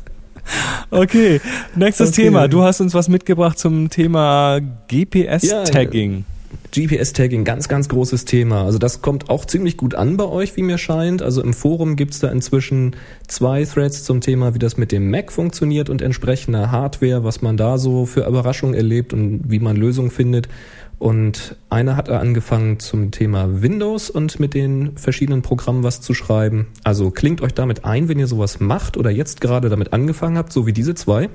Okay, 0.89 1.41
nächstes 1.75 2.09
okay. 2.09 2.23
Thema. 2.23 2.47
Du 2.47 2.63
hast 2.63 2.79
uns 2.79 2.93
was 2.93 3.09
mitgebracht 3.09 3.59
zum 3.59 3.89
Thema 3.89 4.59
GPS-Tagging. 4.87 6.17
Ja, 6.19 6.34
GPS-Tagging, 6.75 7.45
ganz, 7.45 7.69
ganz 7.69 7.87
großes 7.87 8.25
Thema. 8.25 8.65
Also 8.65 8.77
das 8.77 9.01
kommt 9.01 9.29
auch 9.29 9.45
ziemlich 9.45 9.77
gut 9.77 9.95
an 9.95 10.17
bei 10.17 10.25
euch, 10.25 10.57
wie 10.57 10.61
mir 10.61 10.77
scheint. 10.77 11.21
Also 11.21 11.41
im 11.41 11.53
Forum 11.53 11.95
gibt's 11.95 12.19
da 12.19 12.29
inzwischen 12.29 12.95
zwei 13.27 13.63
Threads 13.63 14.03
zum 14.03 14.19
Thema, 14.19 14.53
wie 14.53 14.59
das 14.59 14.75
mit 14.75 14.91
dem 14.91 15.09
Mac 15.09 15.31
funktioniert 15.31 15.89
und 15.89 16.01
entsprechender 16.01 16.71
Hardware, 16.71 17.23
was 17.23 17.41
man 17.41 17.55
da 17.55 17.77
so 17.77 18.05
für 18.05 18.27
Überraschungen 18.27 18.75
erlebt 18.75 19.13
und 19.13 19.43
wie 19.47 19.59
man 19.59 19.77
Lösungen 19.77 20.11
findet. 20.11 20.49
Und 20.97 21.55
einer 21.69 21.95
hat 21.97 22.09
angefangen 22.09 22.79
zum 22.79 23.11
Thema 23.11 23.61
Windows 23.61 24.09
und 24.09 24.39
mit 24.39 24.53
den 24.53 24.97
verschiedenen 24.97 25.41
Programmen 25.41 25.83
was 25.83 26.01
zu 26.01 26.13
schreiben. 26.13 26.67
Also 26.83 27.11
klingt 27.11 27.41
euch 27.41 27.53
damit 27.53 27.85
ein, 27.85 28.09
wenn 28.09 28.19
ihr 28.19 28.27
sowas 28.27 28.59
macht 28.59 28.97
oder 28.97 29.11
jetzt 29.11 29.39
gerade 29.39 29.69
damit 29.69 29.93
angefangen 29.93 30.37
habt, 30.37 30.51
so 30.51 30.65
wie 30.65 30.73
diese 30.73 30.95
zwei. 30.95 31.29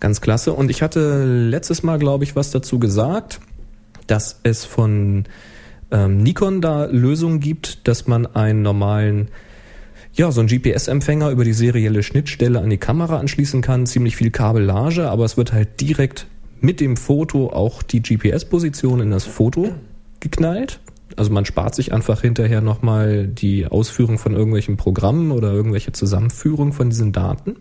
Ganz 0.00 0.20
klasse. 0.20 0.52
Und 0.52 0.70
ich 0.70 0.82
hatte 0.82 1.24
letztes 1.24 1.82
Mal, 1.82 1.98
glaube 1.98 2.24
ich, 2.24 2.36
was 2.36 2.50
dazu 2.50 2.78
gesagt 2.78 3.40
dass 4.06 4.40
es 4.42 4.64
von 4.64 5.24
ähm, 5.90 6.18
Nikon 6.18 6.60
da 6.60 6.86
Lösungen 6.86 7.40
gibt, 7.40 7.86
dass 7.88 8.06
man 8.06 8.26
einen 8.26 8.62
normalen 8.62 9.28
ja, 10.16 10.32
so 10.32 10.40
ein 10.40 10.46
GPS-Empfänger 10.46 11.30
über 11.30 11.44
die 11.44 11.52
serielle 11.52 12.02
Schnittstelle 12.02 12.60
an 12.60 12.70
die 12.70 12.78
Kamera 12.78 13.18
anschließen 13.18 13.60
kann, 13.60 13.84
ziemlich 13.84 14.16
viel 14.16 14.30
Kabellage, 14.30 15.10
aber 15.10 15.26
es 15.26 15.36
wird 15.36 15.52
halt 15.52 15.78
direkt 15.80 16.26
mit 16.60 16.80
dem 16.80 16.96
Foto 16.96 17.50
auch 17.50 17.82
die 17.82 18.00
GPS-Position 18.00 19.00
in 19.00 19.10
das 19.10 19.24
Foto 19.24 19.74
geknallt. 20.20 20.80
Also 21.16 21.30
man 21.32 21.44
spart 21.44 21.74
sich 21.74 21.92
einfach 21.92 22.22
hinterher 22.22 22.62
nochmal 22.62 23.26
die 23.26 23.66
Ausführung 23.66 24.18
von 24.18 24.32
irgendwelchen 24.32 24.78
Programmen 24.78 25.30
oder 25.32 25.52
irgendwelche 25.52 25.92
Zusammenführung 25.92 26.72
von 26.72 26.88
diesen 26.88 27.12
Daten. 27.12 27.56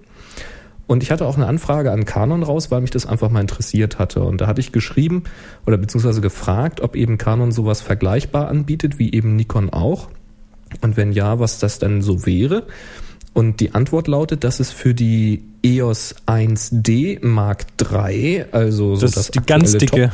Und 0.88 1.02
ich 1.02 1.12
hatte 1.12 1.26
auch 1.26 1.36
eine 1.36 1.48
Anfrage 1.48 1.92
an 1.92 2.06
Canon 2.06 2.44
raus, 2.44 2.70
weil 2.70 2.82
mich 2.82 2.92
das 2.92 3.06
einfach 3.06 3.30
mal 3.30 3.42
interessiert 3.42 3.98
hatte. 3.98 4.22
Und 4.22 4.42
da 4.42 4.48
hatte 4.48 4.62
ich 4.62 4.72
geschrieben 4.72 5.24
oder 5.66 5.78
beziehungsweise 5.78 6.22
gefragt, 6.22 6.82
ob 6.82 6.96
eben 6.96 7.18
Canon 7.18 7.52
sowas 7.52 7.82
vergleichbar 7.82 8.50
anbietet, 8.50 9.00
wie 9.00 9.12
eben 9.12 9.36
Nikon 9.36 9.72
auch. 9.72 10.10
Und 10.82 10.98
wenn 10.98 11.12
ja, 11.12 11.40
was 11.40 11.60
das 11.60 11.80
denn 11.80 12.02
so 12.02 12.26
wäre. 12.26 12.68
Und 13.34 13.60
die 13.60 13.74
Antwort 13.74 14.08
lautet, 14.08 14.44
dass 14.44 14.60
es 14.60 14.72
für 14.72 14.94
die 14.94 15.44
EOS 15.64 16.16
1D 16.28 17.26
Mark 17.26 17.66
III, 17.82 18.46
also 18.52 18.96
so 18.96 19.02
das, 19.02 19.12
das 19.12 19.26
ist 19.26 19.36
die 19.36 19.40
ganz 19.42 19.72
dicke. 19.74 20.12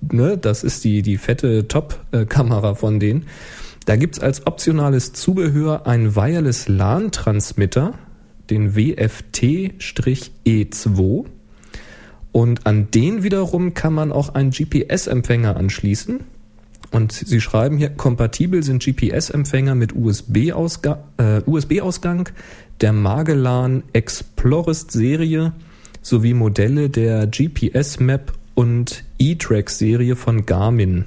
Top, 0.00 0.12
ne, 0.12 0.38
das 0.38 0.64
ist 0.64 0.82
die, 0.84 1.02
die 1.02 1.18
fette 1.18 1.68
Top-Kamera 1.68 2.74
von 2.74 2.98
denen. 2.98 3.26
Da 3.84 3.96
gibt's 3.96 4.18
als 4.20 4.46
optionales 4.46 5.12
Zubehör 5.12 5.86
einen 5.86 6.16
Wireless 6.16 6.68
LAN-Transmitter, 6.68 7.94
den 8.52 8.76
WFT-E2. 8.76 11.24
Und 12.32 12.66
an 12.66 12.90
den 12.90 13.22
wiederum 13.22 13.72
kann 13.74 13.94
man 13.94 14.10
auch 14.12 14.34
einen 14.34 14.50
GPS-Empfänger 14.50 15.56
anschließen. 15.56 16.20
Und 16.90 17.12
sie 17.12 17.40
schreiben 17.40 17.78
hier, 17.78 17.88
kompatibel 17.88 18.62
sind 18.62 18.84
GPS-Empfänger 18.84 19.74
mit 19.74 19.96
USB-Ausgang, 19.96 20.98
äh, 21.16 21.40
USB-Ausgang 21.46 22.28
der 22.82 22.92
Magellan 22.92 23.84
Explorist-Serie 23.94 25.54
sowie 26.02 26.34
Modelle 26.34 26.90
der 26.90 27.26
GPS-Map 27.26 28.34
und 28.54 29.04
E-Track-Serie 29.18 30.16
von 30.16 30.44
Garmin. 30.44 31.06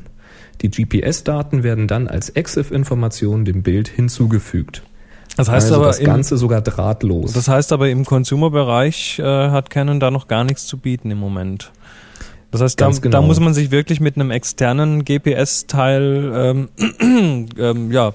Die 0.61 0.71
GPS-Daten 0.71 1.61
werden 1.61 1.87
dann 1.87 2.07
als 2.07 2.29
EXIF-Information 2.29 3.45
dem 3.45 3.61
Bild 3.61 3.87
hinzugefügt. 3.87 4.81
Das 5.37 5.49
heißt 5.49 5.67
also 5.67 5.75
aber 5.75 5.87
das 5.87 5.99
im, 5.99 6.05
Ganze 6.05 6.37
sogar 6.37 6.61
drahtlos. 6.61 7.33
Das 7.33 7.47
heißt 7.47 7.73
aber 7.73 7.89
im 7.89 8.05
Consumer-Bereich 8.05 9.19
äh, 9.19 9.23
hat 9.23 9.69
Canon 9.69 9.99
da 9.99 10.11
noch 10.11 10.27
gar 10.27 10.43
nichts 10.43 10.65
zu 10.65 10.77
bieten 10.77 11.11
im 11.11 11.17
Moment. 11.17 11.71
Das 12.51 12.61
heißt, 12.61 12.79
da, 12.79 12.89
genau. 12.89 13.09
da, 13.09 13.21
muss 13.21 13.41
man 13.41 13.53
sich 13.53 13.71
wirklich 13.71 13.99
mit 13.99 14.15
einem 14.15 14.31
externen 14.31 15.03
GPS-Teil 15.03 16.31
ähm, 16.33 16.69
ähm, 17.57 17.91
ja, 17.91 18.13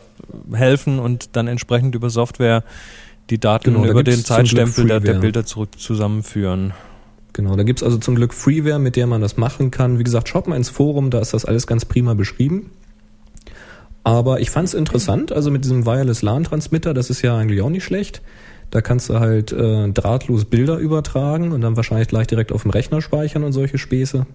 helfen 0.52 0.98
und 0.98 1.36
dann 1.36 1.46
entsprechend 1.46 1.94
über 1.94 2.08
Software 2.08 2.64
die 3.28 3.38
Daten 3.38 3.74
Genau, 3.74 3.84
über 3.84 4.02
den 4.02 4.24
Zeitstempel 4.24 4.86
der, 4.86 5.00
der. 5.00 5.14
Bilder 5.14 5.44
zurück 5.44 5.78
zusammenführen. 5.78 6.72
Genau, 7.34 7.54
da 7.54 7.62
gibt's 7.64 7.82
also 7.82 7.98
zum 7.98 8.14
Glück 8.14 8.32
Freeware, 8.32 8.78
mit 8.78 8.96
der 8.96 9.06
man 9.06 9.20
das 9.20 9.36
machen 9.36 9.70
kann. 9.70 9.98
Wie 9.98 10.04
gesagt, 10.04 10.28
schaut 10.28 10.48
mal 10.48 10.56
ins 10.56 10.70
Forum, 10.70 11.10
da 11.10 11.20
ist 11.20 11.34
das 11.34 11.44
alles 11.44 11.66
ganz 11.66 11.84
prima 11.84 12.14
beschrieben. 12.14 12.70
Aber 14.02 14.40
ich 14.40 14.50
fand's 14.50 14.74
interessant, 14.74 15.32
also 15.32 15.50
mit 15.50 15.64
diesem 15.64 15.84
Wireless 15.84 16.22
LAN-Transmitter, 16.22 16.94
das 16.94 17.10
ist 17.10 17.22
ja 17.22 17.36
eigentlich 17.36 17.60
auch 17.60 17.68
nicht 17.68 17.84
schlecht. 17.84 18.22
Da 18.70 18.80
kannst 18.80 19.08
du 19.08 19.18
halt 19.18 19.52
äh, 19.52 19.88
drahtlos 19.88 20.44
Bilder 20.44 20.78
übertragen 20.78 21.52
und 21.52 21.60
dann 21.60 21.76
wahrscheinlich 21.76 22.08
gleich 22.08 22.28
direkt 22.28 22.52
auf 22.52 22.62
dem 22.62 22.70
Rechner 22.70 23.02
speichern 23.02 23.42
und 23.44 23.52
solche 23.52 23.78
Späße. 23.78 24.26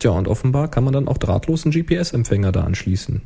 Tja, 0.00 0.10
und 0.10 0.28
offenbar 0.28 0.68
kann 0.68 0.84
man 0.84 0.92
dann 0.92 1.08
auch 1.08 1.18
drahtlos 1.18 1.64
einen 1.64 1.72
GPS-Empfänger 1.72 2.50
da 2.52 2.64
anschließen. 2.64 3.22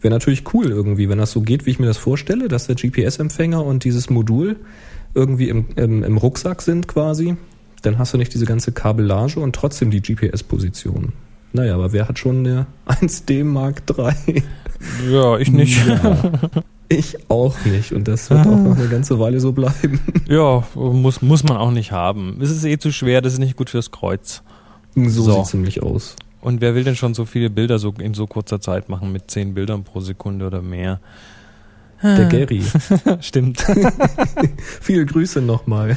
Wäre 0.00 0.12
natürlich 0.12 0.54
cool 0.54 0.70
irgendwie, 0.70 1.08
wenn 1.08 1.18
das 1.18 1.30
so 1.30 1.42
geht, 1.42 1.66
wie 1.66 1.70
ich 1.70 1.78
mir 1.78 1.86
das 1.86 1.98
vorstelle, 1.98 2.48
dass 2.48 2.66
der 2.66 2.76
GPS-Empfänger 2.76 3.64
und 3.64 3.84
dieses 3.84 4.10
Modul 4.10 4.56
irgendwie 5.14 5.48
im, 5.48 5.66
im, 5.76 6.02
im 6.02 6.16
Rucksack 6.16 6.62
sind 6.62 6.88
quasi. 6.88 7.36
Dann 7.82 7.98
hast 7.98 8.14
du 8.14 8.18
nicht 8.18 8.32
diese 8.32 8.46
ganze 8.46 8.72
Kabellage 8.72 9.40
und 9.40 9.54
trotzdem 9.54 9.90
die 9.90 10.00
GPS-Position. 10.00 11.12
Naja, 11.52 11.74
aber 11.74 11.92
wer 11.92 12.08
hat 12.08 12.18
schon 12.18 12.38
eine 12.46 12.66
1D 12.86 13.44
Mark 13.44 13.82
III? 13.88 14.42
Ja, 15.10 15.38
ich 15.38 15.50
nicht. 15.50 15.86
Ja, 15.86 16.30
ich 16.88 17.16
auch 17.30 17.54
nicht. 17.64 17.92
Und 17.92 18.08
das 18.08 18.30
wird 18.30 18.46
auch 18.46 18.56
noch 18.58 18.76
eine 18.76 18.88
ganze 18.88 19.18
Weile 19.18 19.40
so 19.40 19.52
bleiben. 19.52 20.00
Ja, 20.28 20.64
muss, 20.74 21.22
muss 21.22 21.44
man 21.44 21.56
auch 21.56 21.70
nicht 21.70 21.92
haben. 21.92 22.38
Es 22.40 22.50
ist 22.50 22.64
eh 22.64 22.78
zu 22.78 22.92
schwer, 22.92 23.20
das 23.20 23.34
ist 23.34 23.38
nicht 23.38 23.56
gut 23.56 23.70
fürs 23.70 23.90
Kreuz. 23.90 24.42
So, 24.94 25.08
So. 25.22 25.32
sieht 25.36 25.46
ziemlich 25.46 25.82
aus. 25.82 26.16
Und 26.40 26.60
wer 26.60 26.74
will 26.74 26.84
denn 26.84 26.94
schon 26.96 27.14
so 27.14 27.24
viele 27.24 27.48
Bilder 27.50 27.78
so 27.78 27.94
in 27.98 28.12
so 28.14 28.26
kurzer 28.26 28.60
Zeit 28.60 28.88
machen 28.88 29.12
mit 29.12 29.30
zehn 29.30 29.54
Bildern 29.54 29.82
pro 29.82 30.00
Sekunde 30.00 30.46
oder 30.46 30.60
mehr? 30.62 31.00
Der 32.02 32.26
Gary. 32.26 32.62
Stimmt. 33.20 33.64
Viele 34.82 35.06
Grüße 35.06 35.40
nochmal. 35.40 35.96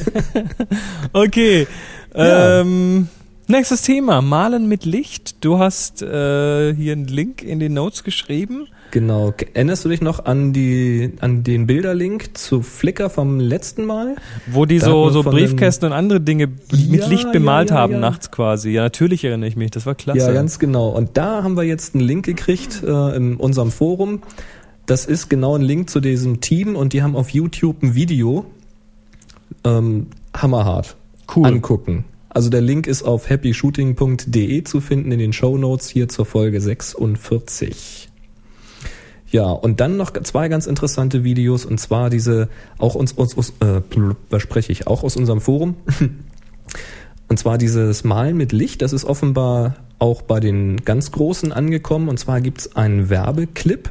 Okay. 1.12 1.68
Ja. 2.16 2.62
Ähm, 2.62 3.10
nächstes 3.48 3.82
Thema. 3.82 4.22
Malen 4.22 4.70
mit 4.70 4.86
Licht. 4.86 5.44
Du 5.44 5.60
hast 5.60 6.02
äh, 6.02 6.74
hier 6.74 6.94
einen 6.94 7.08
Link 7.08 7.44
in 7.44 7.60
den 7.60 7.74
Notes 7.74 8.06
geschrieben. 8.06 8.68
Genau. 8.92 9.34
Erinnerst 9.54 9.86
du 9.86 9.90
dich 9.90 10.02
noch 10.02 10.26
an 10.26 10.54
die 10.54 11.14
an 11.20 11.44
den 11.44 11.68
Bilderlink 11.68 12.38
zu 12.38 12.62
Flickr 12.62 13.10
vom 13.10 13.40
letzten 13.40 13.86
Mal? 13.86 14.16
Wo 14.48 14.66
die 14.66 14.80
Da 14.80 14.86
so, 14.86 15.10
so 15.10 15.24
Briefkästen 15.24 15.88
und 15.88 15.94
andere 15.94 16.22
Dinge 16.22 16.48
mit 16.48 17.02
Ja, 17.02 17.08
Licht 17.08 17.32
bemalt 17.32 17.70
ja, 17.70 17.76
ja, 17.76 17.82
haben 17.82 18.00
nachts 18.00 18.32
quasi. 18.32 18.72
Ja, 18.72 18.84
natürlich 18.84 19.24
erinnere 19.24 19.50
ich 19.50 19.56
mich. 19.56 19.72
Das 19.72 19.86
war 19.86 19.96
klasse. 19.96 20.20
Ja, 20.20 20.32
ganz 20.32 20.60
genau. 20.60 20.90
Und 20.90 21.18
da 21.18 21.44
haben 21.44 21.58
wir 21.58 21.64
jetzt 21.64 21.96
einen 21.96 22.04
Link 22.04 22.26
gekriegt 22.26 22.82
äh, 22.84 23.16
in 23.16 23.36
unserem 23.36 23.72
Forum. 23.72 24.22
Das 24.86 25.06
ist 25.06 25.30
genau 25.30 25.56
ein 25.56 25.64
Link 25.64 25.90
zu 25.90 26.00
diesem 26.00 26.40
Team 26.40 26.76
und 26.76 26.94
die 26.94 27.04
haben 27.04 27.16
auf 27.16 27.30
YouTube 27.30 27.84
ein 27.84 27.94
Video. 27.94 28.46
Ähm, 29.66 30.08
hammerhart. 30.34 30.96
Cool. 31.36 31.46
Angucken. 31.46 32.06
Also 32.30 32.50
der 32.50 32.62
Link 32.62 32.88
ist 32.88 33.04
auf 33.04 33.30
happyshooting.de 33.30 34.64
zu 34.64 34.80
finden 34.80 35.12
in 35.12 35.20
den 35.20 35.34
Show 35.34 35.58
Notes 35.58 35.90
hier 35.90 36.08
zur 36.08 36.26
Folge 36.26 36.62
46. 36.62 38.07
Ja, 39.30 39.50
und 39.50 39.80
dann 39.80 39.98
noch 39.98 40.14
zwei 40.24 40.48
ganz 40.48 40.68
interessante 40.68 41.24
Videos 41.24 41.66
und 41.66 41.80
zwar 41.80 42.10
diese 42.10 42.48
auch 42.78 42.96
uns, 42.96 43.12
uns, 43.12 43.34
uns 43.34 43.54
äh, 43.60 43.82
was 44.30 44.42
spreche 44.42 44.72
ich, 44.72 44.88
auch 44.88 45.04
aus 45.04 45.16
unserem 45.16 45.42
Forum. 45.42 45.76
Und 47.30 47.38
zwar 47.38 47.58
dieses 47.58 48.06
Malen 48.06 48.38
mit 48.38 48.54
Licht, 48.54 48.82
das 48.82 48.94
ist 48.94 49.04
offenbar 49.04 49.76
auch 50.00 50.22
bei 50.22 50.40
den 50.40 50.78
ganz 50.86 51.12
Großen 51.12 51.52
angekommen. 51.52 52.08
Und 52.08 52.18
zwar 52.18 52.42
gibt's 52.42 52.76
einen 52.76 53.10
Werbeclip. 53.10 53.90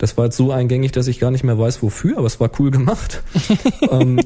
Das 0.00 0.16
war 0.16 0.24
jetzt 0.24 0.38
so 0.38 0.50
eingängig, 0.50 0.92
dass 0.92 1.08
ich 1.08 1.20
gar 1.20 1.30
nicht 1.30 1.44
mehr 1.44 1.58
weiß, 1.58 1.82
wofür, 1.82 2.16
aber 2.16 2.26
es 2.26 2.40
war 2.40 2.50
cool 2.58 2.70
gemacht. 2.70 3.22
ähm, 3.90 4.18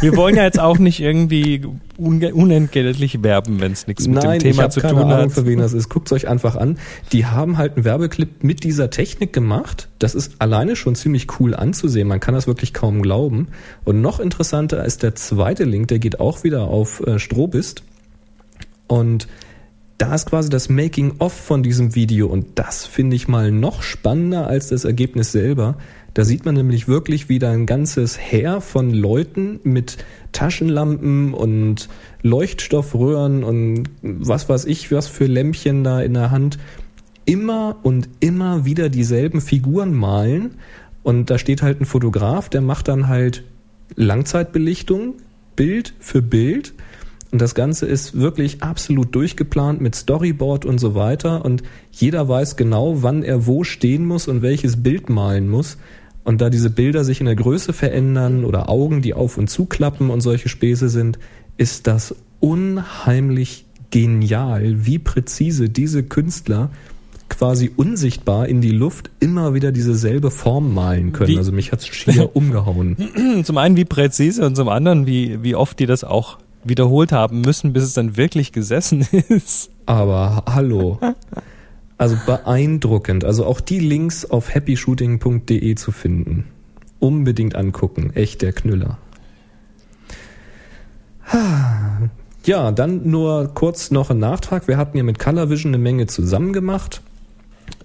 Wir 0.00 0.16
wollen 0.16 0.34
ja 0.34 0.42
jetzt 0.42 0.58
auch 0.58 0.78
nicht 0.78 0.98
irgendwie 0.98 1.64
unentgeltlich 1.96 3.22
werben, 3.22 3.60
wenn 3.60 3.70
es 3.70 3.86
nichts 3.86 4.08
mit 4.08 4.24
Nein, 4.24 4.40
dem 4.40 4.50
Thema 4.52 4.68
zu 4.68 4.80
keine 4.80 4.94
tun 4.94 5.02
Ahnung, 5.04 5.26
hat. 5.26 5.32
für 5.32 5.46
wen 5.46 5.60
das 5.60 5.74
ist. 5.74 5.90
Guckt 5.90 6.10
euch 6.10 6.26
einfach 6.26 6.56
an. 6.56 6.78
Die 7.12 7.24
haben 7.24 7.56
halt 7.56 7.76
einen 7.76 7.84
Werbeclip 7.84 8.42
mit 8.42 8.64
dieser 8.64 8.90
Technik 8.90 9.32
gemacht. 9.32 9.88
Das 10.00 10.16
ist 10.16 10.32
alleine 10.40 10.74
schon 10.74 10.96
ziemlich 10.96 11.28
cool 11.38 11.54
anzusehen. 11.54 12.08
Man 12.08 12.18
kann 12.18 12.34
das 12.34 12.48
wirklich 12.48 12.74
kaum 12.74 13.00
glauben. 13.00 13.46
Und 13.84 14.00
noch 14.00 14.18
interessanter 14.18 14.84
ist 14.84 15.04
der 15.04 15.14
zweite 15.14 15.62
Link, 15.62 15.86
der 15.86 16.00
geht 16.00 16.18
auch 16.18 16.42
wieder 16.42 16.62
auf 16.62 17.00
äh, 17.06 17.20
Strobist. 17.20 17.84
Und 18.88 19.28
da 19.98 20.14
ist 20.14 20.26
quasi 20.26 20.50
das 20.50 20.68
Making-of 20.68 21.32
von 21.32 21.62
diesem 21.62 21.94
Video 21.94 22.26
und 22.26 22.46
das 22.58 22.84
finde 22.84 23.16
ich 23.16 23.28
mal 23.28 23.50
noch 23.50 23.82
spannender 23.82 24.46
als 24.46 24.68
das 24.68 24.84
Ergebnis 24.84 25.32
selber. 25.32 25.76
Da 26.12 26.24
sieht 26.24 26.44
man 26.44 26.54
nämlich 26.54 26.88
wirklich, 26.88 27.28
wie 27.28 27.38
da 27.38 27.50
ein 27.50 27.66
ganzes 27.66 28.18
Heer 28.18 28.60
von 28.60 28.90
Leuten 28.90 29.60
mit 29.64 29.98
Taschenlampen 30.32 31.34
und 31.34 31.88
Leuchtstoffröhren 32.22 33.44
und 33.44 33.84
was 34.02 34.48
weiß 34.48 34.64
ich, 34.66 34.90
was 34.92 35.08
für 35.08 35.26
Lämpchen 35.26 35.84
da 35.84 36.00
in 36.00 36.14
der 36.14 36.30
Hand 36.30 36.58
immer 37.26 37.76
und 37.82 38.08
immer 38.20 38.64
wieder 38.64 38.88
dieselben 38.88 39.40
Figuren 39.40 39.92
malen. 39.92 40.54
Und 41.02 41.30
da 41.30 41.38
steht 41.38 41.62
halt 41.62 41.80
ein 41.80 41.84
Fotograf, 41.84 42.48
der 42.48 42.62
macht 42.62 42.88
dann 42.88 43.08
halt 43.08 43.44
Langzeitbelichtung, 43.94 45.14
Bild 45.54 45.94
für 46.00 46.22
Bild. 46.22 46.74
Und 47.32 47.40
das 47.42 47.54
Ganze 47.54 47.86
ist 47.86 48.18
wirklich 48.18 48.62
absolut 48.62 49.14
durchgeplant 49.14 49.80
mit 49.80 49.94
Storyboard 49.94 50.64
und 50.64 50.78
so 50.78 50.94
weiter. 50.94 51.44
Und 51.44 51.62
jeder 51.90 52.28
weiß 52.28 52.56
genau, 52.56 53.02
wann 53.02 53.22
er 53.22 53.46
wo 53.46 53.64
stehen 53.64 54.04
muss 54.04 54.28
und 54.28 54.42
welches 54.42 54.82
Bild 54.82 55.08
malen 55.10 55.48
muss. 55.48 55.76
Und 56.24 56.40
da 56.40 56.50
diese 56.50 56.70
Bilder 56.70 57.04
sich 57.04 57.20
in 57.20 57.26
der 57.26 57.36
Größe 57.36 57.72
verändern 57.72 58.44
oder 58.44 58.68
Augen, 58.68 59.02
die 59.02 59.14
auf 59.14 59.38
und 59.38 59.48
zuklappen 59.48 60.10
und 60.10 60.20
solche 60.20 60.48
Späße 60.48 60.88
sind, 60.88 61.18
ist 61.56 61.86
das 61.86 62.14
unheimlich 62.40 63.64
genial, 63.90 64.86
wie 64.86 64.98
präzise 64.98 65.68
diese 65.68 66.02
Künstler 66.02 66.70
quasi 67.28 67.70
unsichtbar 67.76 68.48
in 68.48 68.60
die 68.60 68.70
Luft 68.70 69.10
immer 69.20 69.52
wieder 69.54 69.72
dieselbe 69.72 70.30
Form 70.30 70.74
malen 70.74 71.12
können. 71.12 71.30
Wie- 71.30 71.38
also 71.38 71.52
mich 71.52 71.72
hat's 71.72 71.86
schier 71.86 72.34
umgehauen. 72.34 72.96
Zum 73.44 73.58
einen 73.58 73.76
wie 73.76 73.84
präzise 73.84 74.46
und 74.46 74.54
zum 74.56 74.68
anderen 74.68 75.06
wie, 75.06 75.42
wie 75.42 75.54
oft 75.54 75.78
die 75.78 75.86
das 75.86 76.04
auch 76.04 76.38
wiederholt 76.68 77.12
haben 77.12 77.40
müssen, 77.40 77.72
bis 77.72 77.84
es 77.84 77.94
dann 77.94 78.16
wirklich 78.16 78.52
gesessen 78.52 79.06
ist. 79.28 79.70
Aber 79.86 80.44
hallo. 80.46 80.98
Also 81.98 82.16
beeindruckend. 82.26 83.24
Also 83.24 83.46
auch 83.46 83.60
die 83.60 83.80
Links 83.80 84.24
auf 84.24 84.54
happyshooting.de 84.54 85.74
zu 85.74 85.92
finden. 85.92 86.44
Unbedingt 86.98 87.54
angucken. 87.56 88.10
Echt 88.14 88.42
der 88.42 88.52
Knüller. 88.52 88.98
Ja, 92.44 92.70
dann 92.70 93.10
nur 93.10 93.52
kurz 93.54 93.90
noch 93.90 94.10
ein 94.10 94.18
Nachtrag. 94.18 94.68
Wir 94.68 94.76
hatten 94.76 94.96
ja 94.96 95.02
mit 95.02 95.18
Colorvision 95.18 95.74
eine 95.74 95.82
Menge 95.82 96.06
zusammen 96.06 96.52
gemacht. 96.52 97.02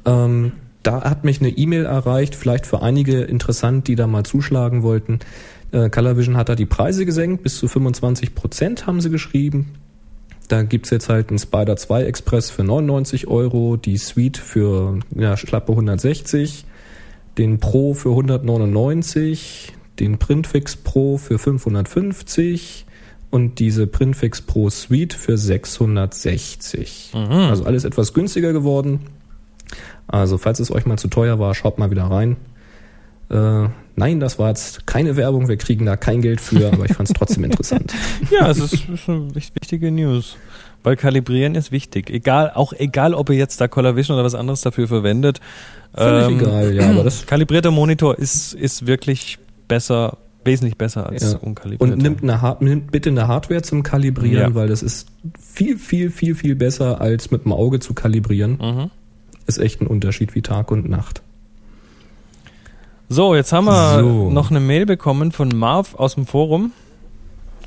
Ähm, 0.05 0.51
da 0.83 1.03
hat 1.03 1.23
mich 1.23 1.41
eine 1.41 1.50
E-Mail 1.50 1.85
erreicht, 1.85 2.35
vielleicht 2.35 2.65
für 2.65 2.81
einige 2.81 3.21
interessant, 3.21 3.88
die 3.88 3.95
da 3.95 4.07
mal 4.07 4.23
zuschlagen 4.23 4.83
wollten. 4.83 5.19
Äh, 5.72 5.90
Colorvision 5.90 6.38
hat 6.38 6.50
da 6.50 6.56
die 6.56 6.66
Preise 6.66 7.06
gesenkt, 7.06 7.44
bis 7.44 7.58
zu 7.58 7.68
25 7.68 8.36
Prozent 8.36 8.88
haben 8.88 9.01
sie 9.01 9.10
geschrieben. 9.10 9.74
Da 10.48 10.63
gibt's 10.63 10.90
jetzt 10.90 11.08
halt 11.08 11.30
einen 11.30 11.40
Spider 11.40 11.78
2 11.78 12.04
Express 12.04 12.50
für 12.50 12.63
99 12.63 13.28
Euro, 13.28 13.78
die 13.78 13.98
Suite 13.98 14.38
für 14.38 15.00
ja, 15.16 15.38
schlappe 15.38 15.72
160, 15.72 16.66
den 17.38 17.60
Pro 17.60 17.94
für 17.94 18.10
199, 18.10 19.72
den 20.00 20.18
Printfix 20.18 20.75
Pro 20.75 21.18
für 21.18 21.40
550 21.40 22.86
und 23.30 23.60
diese 23.60 23.88
Printfix 23.88 24.42
Pro 24.42 24.70
Suite 24.70 25.13
für 25.13 25.38
660. 25.38 27.12
Mhm. 27.13 27.32
Also 27.32 27.63
alles 27.63 27.86
etwas 27.86 28.13
günstiger 28.13 28.51
geworden. 28.51 29.00
Also 30.08 30.38
falls 30.38 30.60
es 30.60 30.70
euch 30.70 30.86
mal 30.86 30.98
zu 30.98 31.08
teuer 31.08 31.40
war, 31.40 31.56
schaut 31.56 31.80
mal 31.80 31.92
wieder 31.92 32.04
rein. 32.04 32.36
Äh, 33.31 33.69
nein, 33.95 34.19
das 34.19 34.38
war 34.39 34.50
jetzt 34.50 34.85
keine 34.85 35.15
Werbung, 35.15 35.47
wir 35.47 35.57
kriegen 35.57 35.85
da 35.85 35.95
kein 35.95 36.21
Geld 36.21 36.41
für, 36.41 36.71
aber 36.71 36.85
ich 36.85 36.93
fand 36.93 37.09
es 37.09 37.15
trotzdem 37.15 37.45
interessant. 37.45 37.93
Ja, 38.31 38.50
es 38.50 38.59
ist, 38.59 38.89
ist 38.89 39.09
eine 39.09 39.33
wichtige 39.33 39.91
News. 39.91 40.35
Weil 40.83 40.95
kalibrieren 40.95 41.55
ist 41.55 41.71
wichtig. 41.71 42.09
Egal, 42.09 42.51
auch 42.55 42.73
egal, 42.73 43.13
ob 43.13 43.29
ihr 43.29 43.35
jetzt 43.35 43.61
da 43.61 43.67
ColorVision 43.67 44.15
oder 44.15 44.25
was 44.25 44.33
anderes 44.33 44.61
dafür 44.61 44.88
verwendet. 44.88 45.39
Völlig 45.93 46.27
ähm, 46.27 46.39
egal, 46.39 46.73
ja, 46.73 46.89
aber 46.89 47.03
das. 47.03 47.25
Kalibrierter 47.27 47.71
Monitor 47.71 48.17
ist, 48.17 48.53
ist 48.53 48.88
wirklich 48.88 49.38
besser, 49.67 50.17
wesentlich 50.43 50.77
besser 50.77 51.07
als 51.07 51.33
ja. 51.33 51.38
unkalibrierter. 51.38 51.93
Und 51.93 52.01
nimmt, 52.01 52.23
eine, 52.23 52.57
nimmt 52.61 52.91
bitte 52.91 53.11
eine 53.11 53.27
Hardware 53.27 53.61
zum 53.61 53.83
Kalibrieren, 53.83 54.53
ja. 54.53 54.55
weil 54.55 54.69
das 54.69 54.81
ist 54.81 55.07
viel, 55.39 55.77
viel, 55.77 56.09
viel, 56.09 56.33
viel 56.33 56.55
besser 56.55 57.00
als 57.00 57.29
mit 57.29 57.45
dem 57.45 57.53
Auge 57.53 57.79
zu 57.79 57.93
kalibrieren. 57.93 58.57
Mhm. 58.59 58.89
Ist 59.45 59.59
echt 59.59 59.81
ein 59.81 59.88
Unterschied 59.88 60.33
wie 60.33 60.41
Tag 60.41 60.71
und 60.71 60.89
Nacht. 60.89 61.21
So, 63.13 63.36
jetzt 63.36 63.51
haben 63.51 63.65
wir 63.65 64.00
so. 64.00 64.30
noch 64.30 64.51
eine 64.51 64.62
Mail 64.62 64.86
bekommen 64.86 65.34
von 65.34 65.50
Marv 65.50 65.96
aus 65.96 66.15
dem 66.15 66.25
Forum. 66.25 66.72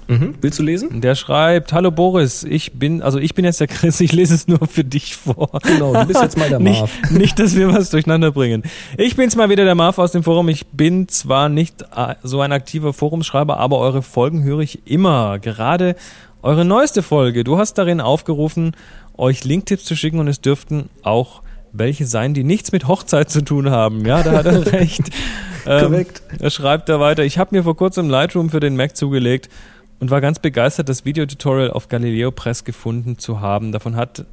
Mhm. 0.08 0.36
Willst 0.40 0.58
du 0.58 0.62
lesen? 0.62 1.02
Der 1.02 1.14
schreibt, 1.16 1.74
hallo 1.74 1.90
Boris, 1.90 2.44
ich 2.44 2.72
bin, 2.72 3.02
also 3.02 3.18
ich 3.18 3.34
bin 3.34 3.44
jetzt 3.44 3.60
der 3.60 3.66
Chris, 3.66 4.00
ich 4.00 4.12
lese 4.12 4.34
es 4.34 4.48
nur 4.48 4.66
für 4.66 4.84
dich 4.84 5.16
vor. 5.16 5.50
Genau, 5.62 5.92
du 5.92 6.06
bist 6.06 6.22
jetzt 6.22 6.38
mal 6.38 6.48
der 6.48 6.60
Marv. 6.60 6.90
nicht, 7.02 7.10
nicht, 7.18 7.38
dass 7.38 7.56
wir 7.56 7.70
was 7.70 7.90
durcheinander 7.90 8.30
bringen. 8.30 8.62
Ich 8.96 9.16
bin's 9.16 9.36
mal 9.36 9.50
wieder 9.50 9.66
der 9.66 9.74
Marv 9.74 9.98
aus 9.98 10.12
dem 10.12 10.22
Forum. 10.22 10.48
Ich 10.48 10.66
bin 10.68 11.08
zwar 11.08 11.50
nicht 11.50 11.82
äh, 11.94 12.14
so 12.22 12.40
ein 12.40 12.50
aktiver 12.52 12.94
Forumsschreiber, 12.94 13.58
aber 13.58 13.80
eure 13.80 14.00
Folgen 14.00 14.44
höre 14.44 14.60
ich 14.60 14.86
immer. 14.86 15.38
Gerade 15.40 15.94
eure 16.40 16.64
neueste 16.64 17.02
Folge. 17.02 17.44
Du 17.44 17.58
hast 17.58 17.74
darin 17.74 18.00
aufgerufen, 18.00 18.74
euch 19.18 19.44
Linktipps 19.44 19.84
zu 19.84 19.94
schicken 19.94 20.20
und 20.20 20.28
es 20.28 20.40
dürften 20.40 20.88
auch 21.02 21.42
welche 21.74 22.06
sein, 22.06 22.32
die 22.32 22.44
nichts 22.44 22.72
mit 22.72 22.88
Hochzeit 22.88 23.30
zu 23.30 23.42
tun 23.42 23.70
haben. 23.70 24.06
Ja, 24.06 24.22
da 24.22 24.32
hat 24.32 24.46
er 24.46 24.64
recht. 24.72 25.10
Korrekt. 25.64 26.22
Ähm, 26.30 26.38
er 26.40 26.50
schreibt 26.50 26.88
da 26.88 27.00
weiter, 27.00 27.24
ich 27.24 27.38
habe 27.38 27.54
mir 27.54 27.64
vor 27.64 27.76
kurzem 27.76 28.08
Lightroom 28.08 28.50
für 28.50 28.60
den 28.60 28.76
Mac 28.76 28.96
zugelegt 28.96 29.48
und 30.00 30.10
war 30.10 30.20
ganz 30.20 30.38
begeistert, 30.38 30.88
das 30.88 31.04
Videotutorial 31.04 31.70
auf 31.70 31.88
Galileo 31.88 32.30
Press 32.30 32.64
gefunden 32.64 33.18
zu 33.18 33.40
haben. 33.40 33.72
Davon 33.72 33.96
hat 33.96 34.24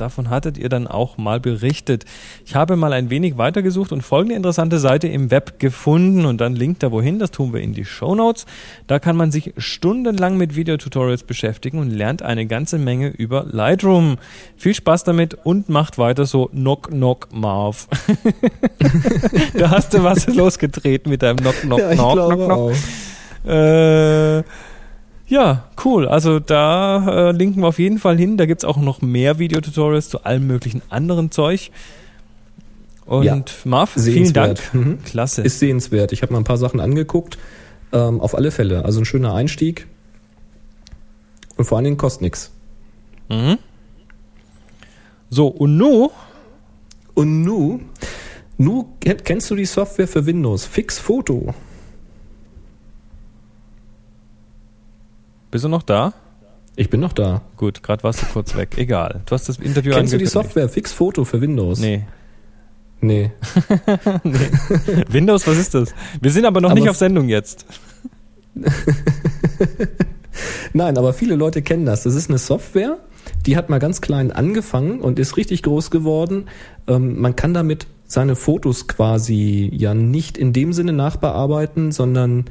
Davon 0.00 0.30
hattet 0.30 0.56
ihr 0.56 0.68
dann 0.68 0.86
auch 0.86 1.18
mal 1.18 1.40
berichtet. 1.40 2.04
Ich 2.46 2.54
habe 2.54 2.76
mal 2.76 2.92
ein 2.92 3.10
wenig 3.10 3.36
weitergesucht 3.36 3.92
und 3.92 4.02
folgende 4.02 4.36
interessante 4.36 4.78
Seite 4.78 5.08
im 5.08 5.30
Web 5.30 5.58
gefunden 5.58 6.24
und 6.24 6.40
dann 6.40 6.54
linkt 6.54 6.82
da 6.82 6.92
wohin, 6.92 7.18
das 7.18 7.30
tun 7.30 7.52
wir 7.52 7.60
in 7.60 7.74
die 7.74 7.84
Show 7.84 8.14
Notes. 8.14 8.46
Da 8.86 8.98
kann 8.98 9.16
man 9.16 9.30
sich 9.30 9.52
stundenlang 9.56 10.36
mit 10.36 10.56
Videotutorials 10.56 11.24
beschäftigen 11.24 11.78
und 11.78 11.90
lernt 11.90 12.22
eine 12.22 12.46
ganze 12.46 12.78
Menge 12.78 13.08
über 13.08 13.44
Lightroom. 13.44 14.18
Viel 14.56 14.74
Spaß 14.74 15.04
damit 15.04 15.34
und 15.44 15.68
macht 15.68 15.98
weiter 15.98 16.26
so 16.26 16.46
Knock 16.46 16.88
Knock 16.88 17.28
Marv. 17.32 17.88
da 19.54 19.70
hast 19.70 19.94
du 19.94 20.02
was 20.02 20.26
losgetreten 20.26 21.10
mit 21.10 21.22
deinem 21.22 21.38
Knock 21.38 21.60
Knock 21.62 21.80
ja, 21.80 21.94
Knock 21.94 22.14
Knock 22.14 22.44
Knock. 22.46 22.72
Äh, 23.46 24.42
ja, 25.28 25.64
cool. 25.84 26.08
Also 26.08 26.40
da 26.40 27.28
äh, 27.28 27.32
linken 27.32 27.60
wir 27.60 27.68
auf 27.68 27.78
jeden 27.78 27.98
Fall 27.98 28.16
hin. 28.16 28.36
Da 28.38 28.46
gibt's 28.46 28.64
auch 28.64 28.78
noch 28.78 29.02
mehr 29.02 29.38
Videotutorials 29.38 30.08
zu 30.08 30.24
allem 30.24 30.46
möglichen 30.46 30.82
anderen 30.88 31.30
Zeug. 31.30 31.70
Und 33.04 33.24
ja, 33.24 33.42
Marv, 33.64 33.90
vielen 33.90 34.32
Dank. 34.32 34.58
Mhm. 34.72 35.02
Klasse. 35.04 35.42
Ist 35.42 35.58
sehenswert. 35.58 36.12
Ich 36.12 36.22
habe 36.22 36.32
mal 36.32 36.40
ein 36.40 36.44
paar 36.44 36.58
Sachen 36.58 36.80
angeguckt. 36.80 37.38
Ähm, 37.92 38.20
auf 38.20 38.34
alle 38.34 38.50
Fälle. 38.50 38.84
Also 38.84 39.00
ein 39.00 39.04
schöner 39.04 39.34
Einstieg. 39.34 39.86
Und 41.56 41.64
vor 41.64 41.76
allen 41.76 41.84
Dingen 41.84 41.96
kostet 41.96 42.22
nichts. 42.22 42.50
Mhm. 43.28 43.58
So, 45.30 45.48
und 45.48 45.76
nu? 45.76 46.10
Und 47.14 47.42
nu? 47.42 47.80
Nu, 48.56 48.94
kennst 49.00 49.50
du 49.50 49.56
die 49.56 49.66
Software 49.66 50.08
für 50.08 50.24
Windows? 50.24 50.64
Fix 50.64 50.98
Foto. 50.98 51.54
Bist 55.50 55.64
du 55.64 55.68
noch 55.68 55.82
da? 55.82 56.12
Ich 56.76 56.90
bin 56.90 57.00
noch 57.00 57.12
da. 57.12 57.42
Gut, 57.56 57.82
gerade 57.82 58.04
warst 58.04 58.22
du 58.22 58.26
kurz 58.26 58.54
weg. 58.56 58.76
Egal. 58.76 59.22
Du 59.26 59.32
hast 59.32 59.48
das 59.48 59.58
Interview 59.58 59.92
Kennst 59.92 60.12
du 60.12 60.18
die 60.18 60.26
Software 60.26 60.68
Fix 60.68 60.92
Foto 60.92 61.24
für 61.24 61.40
Windows? 61.40 61.80
Nee. 61.80 62.04
Nee. 63.00 63.32
nee. 64.24 64.38
Windows, 65.08 65.46
was 65.46 65.58
ist 65.58 65.74
das? 65.74 65.94
Wir 66.20 66.30
sind 66.30 66.44
aber 66.44 66.60
noch 66.60 66.70
aber 66.70 66.78
nicht 66.78 66.88
auf 66.88 66.96
Sendung 66.96 67.28
jetzt. 67.28 67.66
Nein, 70.72 70.98
aber 70.98 71.12
viele 71.12 71.34
Leute 71.34 71.62
kennen 71.62 71.86
das. 71.86 72.02
Das 72.02 72.14
ist 72.14 72.28
eine 72.28 72.38
Software, 72.38 72.98
die 73.46 73.56
hat 73.56 73.70
mal 73.70 73.78
ganz 73.78 74.00
klein 74.00 74.30
angefangen 74.30 75.00
und 75.00 75.18
ist 75.18 75.36
richtig 75.36 75.62
groß 75.62 75.90
geworden. 75.90 76.46
Ähm, 76.86 77.20
man 77.20 77.36
kann 77.36 77.54
damit 77.54 77.86
seine 78.06 78.36
Fotos 78.36 78.88
quasi 78.88 79.70
ja 79.72 79.94
nicht 79.94 80.38
in 80.38 80.52
dem 80.52 80.72
Sinne 80.72 80.92
nachbearbeiten, 80.92 81.92
sondern 81.92 82.46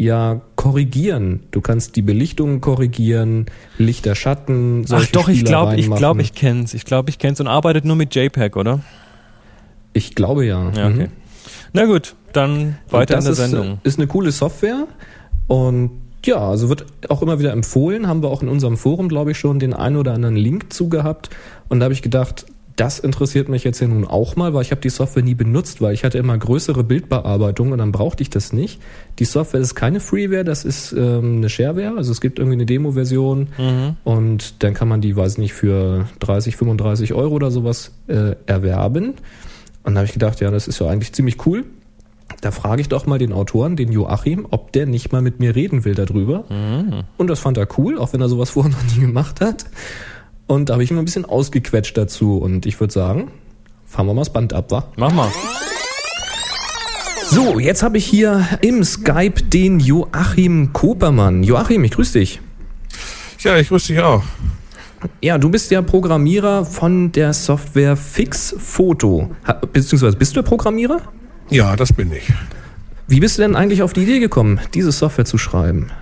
ja 0.00 0.40
korrigieren. 0.56 1.40
Du 1.50 1.60
kannst 1.60 1.94
die 1.94 2.02
Belichtung 2.02 2.62
korrigieren, 2.62 3.46
Lichter, 3.76 4.14
Schatten, 4.14 4.84
solche 4.86 5.08
Ach 5.08 5.12
doch, 5.12 5.28
ich 5.28 5.44
glaube, 5.44 5.76
ich 5.76 5.90
glaube, 5.90 6.22
ich 6.22 6.32
kenn's. 6.32 6.72
Ich 6.72 6.86
glaube, 6.86 7.10
ich 7.10 7.18
kenn's 7.18 7.38
und 7.38 7.46
arbeitet 7.46 7.84
nur 7.84 7.96
mit 7.96 8.14
JPEG, 8.14 8.56
oder? 8.56 8.80
Ich 9.92 10.14
glaube 10.14 10.46
ja. 10.46 10.70
Ja, 10.74 10.88
okay. 10.88 11.06
Mhm. 11.06 11.12
Na 11.74 11.84
gut, 11.84 12.14
dann 12.32 12.78
weiter 12.88 13.18
in 13.18 13.24
der 13.24 13.32
ist, 13.32 13.38
Sendung. 13.38 13.78
Ist 13.82 13.98
eine 13.98 14.06
coole 14.06 14.32
Software 14.32 14.86
und 15.48 15.90
ja, 16.24 16.38
also 16.38 16.68
wird 16.70 16.86
auch 17.08 17.20
immer 17.22 17.38
wieder 17.38 17.52
empfohlen, 17.52 18.06
haben 18.06 18.22
wir 18.22 18.30
auch 18.30 18.42
in 18.42 18.48
unserem 18.48 18.76
Forum, 18.76 19.08
glaube 19.08 19.32
ich, 19.32 19.38
schon 19.38 19.58
den 19.58 19.74
einen 19.74 19.96
oder 19.96 20.14
anderen 20.14 20.36
Link 20.36 20.72
zu 20.72 20.88
gehabt. 20.88 21.30
Und 21.68 21.80
da 21.80 21.84
habe 21.84 21.94
ich 21.94 22.02
gedacht, 22.02 22.46
das 22.80 22.98
interessiert 22.98 23.50
mich 23.50 23.62
jetzt 23.62 23.80
ja 23.80 23.88
nun 23.88 24.06
auch 24.06 24.36
mal, 24.36 24.54
weil 24.54 24.62
ich 24.62 24.70
habe 24.70 24.80
die 24.80 24.88
Software 24.88 25.22
nie 25.22 25.34
benutzt, 25.34 25.82
weil 25.82 25.92
ich 25.92 26.02
hatte 26.02 26.16
immer 26.16 26.38
größere 26.38 26.82
Bildbearbeitung 26.82 27.72
und 27.72 27.78
dann 27.78 27.92
brauchte 27.92 28.22
ich 28.22 28.30
das 28.30 28.54
nicht. 28.54 28.80
Die 29.18 29.26
Software 29.26 29.60
ist 29.60 29.74
keine 29.74 30.00
Freeware, 30.00 30.44
das 30.44 30.64
ist 30.64 30.92
ähm, 30.92 31.36
eine 31.36 31.50
Shareware, 31.50 31.98
also 31.98 32.10
es 32.10 32.22
gibt 32.22 32.38
irgendwie 32.38 32.56
eine 32.56 32.64
Demo-Version 32.64 33.48
mhm. 33.58 33.96
und 34.04 34.62
dann 34.62 34.72
kann 34.72 34.88
man 34.88 35.02
die, 35.02 35.14
weiß 35.14 35.36
nicht, 35.36 35.52
für 35.52 36.08
30, 36.20 36.56
35 36.56 37.12
Euro 37.12 37.34
oder 37.34 37.50
sowas 37.50 37.92
äh, 38.06 38.34
erwerben. 38.46 39.12
Und 39.82 39.94
da 39.94 40.00
habe 40.00 40.06
ich 40.06 40.14
gedacht, 40.14 40.40
ja, 40.40 40.50
das 40.50 40.66
ist 40.66 40.80
ja 40.80 40.86
eigentlich 40.86 41.12
ziemlich 41.12 41.44
cool. 41.44 41.64
Da 42.40 42.50
frage 42.50 42.80
ich 42.80 42.88
doch 42.88 43.04
mal 43.04 43.18
den 43.18 43.34
Autoren, 43.34 43.76
den 43.76 43.92
Joachim, 43.92 44.46
ob 44.50 44.72
der 44.72 44.86
nicht 44.86 45.12
mal 45.12 45.20
mit 45.20 45.38
mir 45.38 45.54
reden 45.54 45.84
will 45.84 45.94
darüber. 45.94 46.44
Mhm. 46.48 47.02
Und 47.18 47.28
das 47.28 47.40
fand 47.40 47.58
er 47.58 47.68
cool, 47.76 47.98
auch 47.98 48.14
wenn 48.14 48.22
er 48.22 48.30
sowas 48.30 48.48
vorher 48.48 48.72
noch 48.72 48.96
nie 48.96 49.02
gemacht 49.02 49.42
hat. 49.42 49.66
Und 50.50 50.68
da 50.68 50.72
habe 50.72 50.82
ich 50.82 50.90
immer 50.90 51.00
ein 51.00 51.04
bisschen 51.04 51.24
ausgequetscht 51.24 51.96
dazu. 51.96 52.38
Und 52.38 52.66
ich 52.66 52.80
würde 52.80 52.92
sagen, 52.92 53.30
fahren 53.86 54.06
wir 54.06 54.14
mal 54.14 54.22
das 54.22 54.32
Band 54.32 54.52
ab, 54.52 54.72
wa? 54.72 54.84
Mach 54.96 55.12
mal. 55.12 55.28
So, 57.24 57.60
jetzt 57.60 57.84
habe 57.84 57.98
ich 57.98 58.04
hier 58.04 58.44
im 58.60 58.82
Skype 58.82 59.44
den 59.44 59.78
Joachim 59.78 60.72
Kopermann. 60.72 61.44
Joachim, 61.44 61.84
ich 61.84 61.92
grüße 61.92 62.18
dich. 62.18 62.40
Ja, 63.38 63.58
ich 63.58 63.68
grüße 63.68 63.92
dich 63.92 64.02
auch. 64.02 64.24
Ja, 65.20 65.38
du 65.38 65.50
bist 65.50 65.70
ja 65.70 65.82
Programmierer 65.82 66.64
von 66.64 67.12
der 67.12 67.32
Software 67.32 67.96
Fix 67.96 68.52
Photo. 68.58 69.30
Beziehungsweise 69.72 70.16
bist 70.16 70.32
du 70.32 70.42
der 70.42 70.48
Programmierer? 70.48 71.00
Ja, 71.50 71.76
das 71.76 71.92
bin 71.92 72.10
ich. 72.10 72.24
Wie 73.06 73.20
bist 73.20 73.38
du 73.38 73.42
denn 73.42 73.54
eigentlich 73.54 73.84
auf 73.84 73.92
die 73.92 74.02
Idee 74.02 74.18
gekommen, 74.18 74.58
diese 74.74 74.90
Software 74.90 75.26
zu 75.26 75.38
schreiben? 75.38 75.92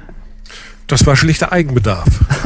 Das 0.88 1.06
war 1.06 1.16
schlichter 1.16 1.52
Eigenbedarf. 1.52 2.08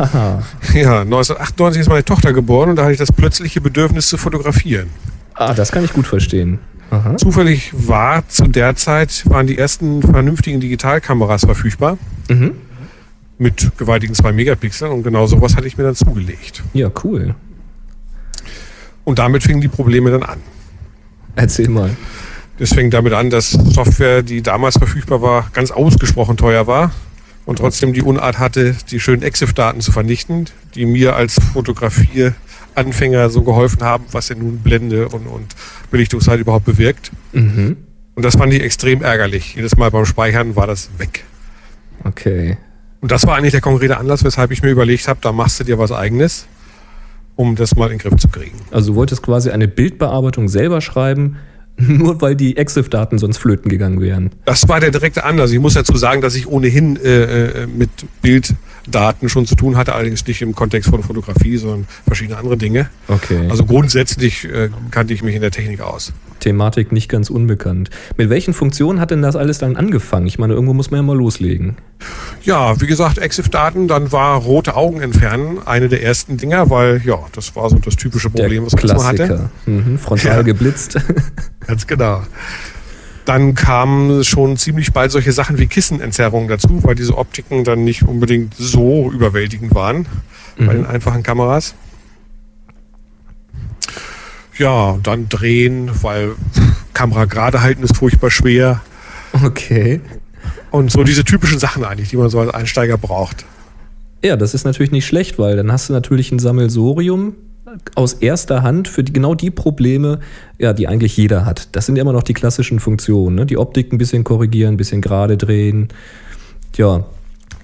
ja, 0.74 1.02
1998 1.02 1.81
ist 1.81 1.88
meine 1.88 2.05
Tochter 2.05 2.33
geboren 2.33 2.70
und 2.70 2.76
da 2.76 2.83
hatte 2.83 2.92
ich 2.92 2.98
das 2.98 3.12
plötzliche 3.12 3.61
Bedürfnis 3.61 4.09
zu 4.09 4.18
fotografieren. 4.18 4.90
Ah, 5.35 5.55
das 5.55 5.70
kann 5.70 5.85
ich 5.85 5.92
gut 5.92 6.09
verstehen. 6.09 6.59
Aha. 6.90 7.16
Zufällig 7.16 7.72
war 7.72 8.28
zu 8.28 8.48
der 8.48 8.74
Zeit, 8.74 9.22
waren 9.31 9.46
die 9.46 9.57
ersten 9.57 10.02
vernünftigen 10.02 10.61
Digitalkameras 10.61 11.44
verfügbar. 11.44 11.98
Mhm. 12.28 12.57
Mit 13.38 13.78
gewaltigen 13.78 14.14
2 14.14 14.33
Megapixeln 14.33 14.90
und 14.90 15.05
genau 15.05 15.26
sowas 15.26 15.57
hatte 15.57 15.68
ich 15.68 15.78
mir 15.78 15.85
dann 15.85 15.94
zugelegt. 15.94 16.64
Ja, 16.74 16.90
cool. 17.05 17.37
Und 19.05 19.20
damit 19.20 19.44
fingen 19.44 19.61
die 19.61 19.68
Probleme 19.68 20.11
dann 20.11 20.24
an. 20.24 20.40
Erzähl 21.37 21.68
mal. 21.68 21.96
Es 22.59 22.74
fing 22.74 22.90
damit 22.90 23.12
an, 23.12 23.31
dass 23.31 23.52
Software, 23.52 24.22
die 24.22 24.42
damals 24.42 24.76
verfügbar 24.78 25.22
war, 25.22 25.48
ganz 25.52 25.70
ausgesprochen 25.70 26.37
teuer 26.37 26.66
war 26.66 26.90
und 27.44 27.57
trotzdem 27.57 27.92
die 27.92 28.02
Unart 28.02 28.38
hatte, 28.38 28.76
die 28.90 29.00
schönen 29.00 29.22
EXIF-Daten 29.22 29.81
zu 29.81 29.92
vernichten, 29.92 30.46
die 30.74 30.87
mir 30.87 31.16
als 31.16 31.40
Fotografieranfänger 31.52 33.31
so 33.31 33.42
geholfen 33.42 33.83
haben, 33.83 34.05
was 34.12 34.28
denn 34.28 34.38
nun 34.38 34.59
Blende 34.59 35.09
und, 35.09 35.26
und 35.26 35.55
Belichtungszeit 35.90 36.40
überhaupt 36.40 36.64
bewirkt. 36.64 37.11
Mhm. 37.33 37.76
Und 38.14 38.24
das 38.24 38.37
fand 38.37 38.52
ich 38.52 38.62
extrem 38.62 39.02
ärgerlich. 39.02 39.55
Jedes 39.55 39.76
Mal 39.76 39.90
beim 39.90 40.05
Speichern 40.05 40.55
war 40.55 40.66
das 40.66 40.90
weg. 40.98 41.24
Okay. 42.05 42.59
Und 43.00 43.11
das 43.11 43.26
war 43.26 43.37
eigentlich 43.37 43.52
der 43.52 43.61
konkrete 43.61 43.96
Anlass, 43.96 44.22
weshalb 44.22 44.50
ich 44.52 44.62
mir 44.62 44.70
überlegt 44.70 45.09
habe, 45.09 45.18
da 45.22 45.33
machst 45.33 45.59
du 45.59 45.64
dir 45.64 45.78
was 45.78 45.90
eigenes, 45.90 46.46
um 47.35 47.57
das 47.57 47.74
mal 47.74 47.87
in 47.87 47.98
den 47.98 47.98
Griff 47.98 48.20
zu 48.20 48.28
kriegen. 48.28 48.59
Also 48.70 48.92
du 48.92 48.96
wolltest 48.96 49.22
quasi 49.22 49.50
eine 49.50 49.66
Bildbearbeitung 49.66 50.48
selber 50.48 50.81
schreiben, 50.81 51.38
Nur 51.88 52.20
weil 52.20 52.37
die 52.37 52.56
EXIF-Daten 52.56 53.18
sonst 53.18 53.38
flöten 53.38 53.70
gegangen 53.70 54.00
wären. 54.00 54.30
Das 54.44 54.68
war 54.68 54.80
der 54.80 54.90
direkte 54.90 55.24
Anlass. 55.24 55.52
Ich 55.52 55.58
muss 55.58 55.74
dazu 55.74 55.96
sagen, 55.96 56.20
dass 56.20 56.35
ich 56.35 56.46
ohnehin 56.46 56.96
äh, 56.96 57.62
äh, 57.62 57.66
mit 57.66 57.90
Bilddaten 58.83 59.29
schon 59.29 59.47
zu 59.47 59.55
tun 59.55 59.77
hatte, 59.77 59.95
allerdings 59.95 60.27
nicht 60.27 60.42
im 60.42 60.55
Kontext 60.55 60.90
von 60.90 61.03
Fotografie, 61.03 61.57
sondern 61.57 61.87
verschiedene 62.07 62.38
andere 62.38 62.57
Dinge. 62.57 62.88
Okay. 63.09 63.49
Also 63.49 63.64
grundsätzlich 63.64 64.45
äh, 64.45 64.71
kannte 64.90 65.14
ich 65.14 65.23
mich 65.23 65.35
in 65.35 65.40
der 65.40 65.51
Technik 65.51 65.81
aus. 65.81 66.12
Thematik 66.40 66.90
nicht 66.90 67.09
ganz 67.09 67.31
unbekannt. 67.31 67.90
Mit 68.16 68.29
welchen 68.29 68.53
Funktionen 68.53 68.99
hat 68.99 69.12
denn 69.12 69.23
das 69.23 69.37
alles 69.37 69.59
dann 69.59 69.77
angefangen? 69.77 70.27
Ich 70.27 70.38
meine, 70.38 70.55
irgendwo 70.55 70.75
muss 70.75 70.90
man 70.90 70.99
ja 70.99 71.03
mal 71.03 71.16
loslegen. 71.16 71.77
Ja, 72.42 72.81
wie 72.81 72.88
gesagt, 72.88 73.18
EXIF-Daten, 73.18 73.87
dann 73.87 74.11
war 74.11 74.38
rote 74.38 74.75
Augen 74.75 75.01
entfernen 75.01 75.61
eine 75.64 75.88
der 75.88 76.03
ersten 76.03 76.37
Dinger, 76.37 76.68
weil 76.68 77.01
ja, 77.05 77.18
das 77.33 77.55
war 77.55 77.71
so 77.71 77.77
das 77.79 77.95
typische 77.95 78.29
Problem, 78.29 78.64
der 78.64 78.73
was 78.73 78.97
man 78.97 79.05
hatte. 79.05 79.51
Mhm, 79.66 79.99
frontal 79.99 80.37
ja. 80.38 80.42
geblitzt. 80.42 80.99
Ganz 81.66 81.87
genau. 81.87 82.23
Dann 83.24 83.54
kamen 83.54 84.24
schon 84.24 84.56
ziemlich 84.56 84.92
bald 84.92 85.12
solche 85.12 85.32
Sachen 85.32 85.58
wie 85.58 85.66
Kissenentzerrungen 85.66 86.48
dazu, 86.48 86.82
weil 86.82 86.94
diese 86.94 87.16
Optiken 87.16 87.64
dann 87.64 87.85
nicht 87.85 88.02
unbedingt 88.02 88.54
so 88.56 89.11
überwältigend 89.12 89.74
waren 89.74 90.06
mhm. 90.56 90.66
bei 90.66 90.74
den 90.74 90.87
einfachen 90.87 91.22
Kameras. 91.22 91.74
Ja, 94.58 94.98
dann 95.02 95.28
drehen, 95.28 95.90
weil 96.02 96.32
Kamera 96.94 97.24
gerade 97.24 97.62
halten 97.62 97.82
ist 97.82 97.96
furchtbar 97.96 98.30
schwer. 98.30 98.80
Okay. 99.44 100.00
Und 100.70 100.90
so 100.90 101.04
diese 101.04 101.24
typischen 101.24 101.58
Sachen 101.58 101.85
eigentlich, 101.85 102.11
die 102.11 102.16
man 102.16 102.28
so 102.28 102.40
als 102.40 102.52
Einsteiger 102.52 102.98
braucht. 102.98 103.44
Ja, 104.22 104.37
das 104.37 104.54
ist 104.54 104.64
natürlich 104.64 104.92
nicht 104.92 105.06
schlecht, 105.06 105.38
weil 105.38 105.56
dann 105.56 105.72
hast 105.72 105.88
du 105.88 105.92
natürlich 105.92 106.30
ein 106.32 106.38
Sammelsorium 106.38 107.35
aus 107.94 108.14
erster 108.14 108.62
Hand 108.62 108.88
für 108.88 109.02
die, 109.04 109.12
genau 109.12 109.35
die 109.35 109.50
Probleme, 109.50 110.20
ja, 110.58 110.72
die 110.72 110.88
eigentlich 110.88 111.16
jeder 111.16 111.44
hat. 111.44 111.68
Das 111.72 111.87
sind 111.87 111.96
ja 111.96 112.02
immer 112.02 112.12
noch 112.12 112.22
die 112.22 112.35
klassischen 112.35 112.80
Funktionen. 112.80 113.37
Ne? 113.37 113.46
Die 113.46 113.58
Optik 113.58 113.92
ein 113.92 113.98
bisschen 113.98 114.24
korrigieren, 114.24 114.74
ein 114.74 114.76
bisschen 114.76 115.00
gerade 115.00 115.37
drehen. 115.37 115.88
Ja. 116.76 117.04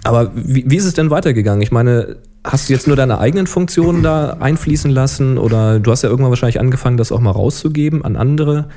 Aber 0.04 0.30
wie, 0.34 0.64
wie 0.68 0.76
ist 0.76 0.84
es 0.84 0.94
denn 0.94 1.10
weitergegangen? 1.10 1.62
Ich 1.62 1.72
meine, 1.72 2.16
hast 2.44 2.68
du 2.68 2.72
jetzt 2.72 2.86
nur 2.86 2.96
deine 2.96 3.18
eigenen 3.18 3.46
Funktionen 3.46 4.02
da 4.02 4.36
einfließen 4.40 4.90
lassen 4.90 5.38
oder 5.38 5.80
du 5.80 5.90
hast 5.90 6.02
ja 6.02 6.08
irgendwann 6.08 6.30
wahrscheinlich 6.30 6.60
angefangen, 6.60 6.96
das 6.96 7.12
auch 7.12 7.20
mal 7.20 7.30
rauszugeben 7.30 8.04
an 8.04 8.16
andere? 8.16 8.68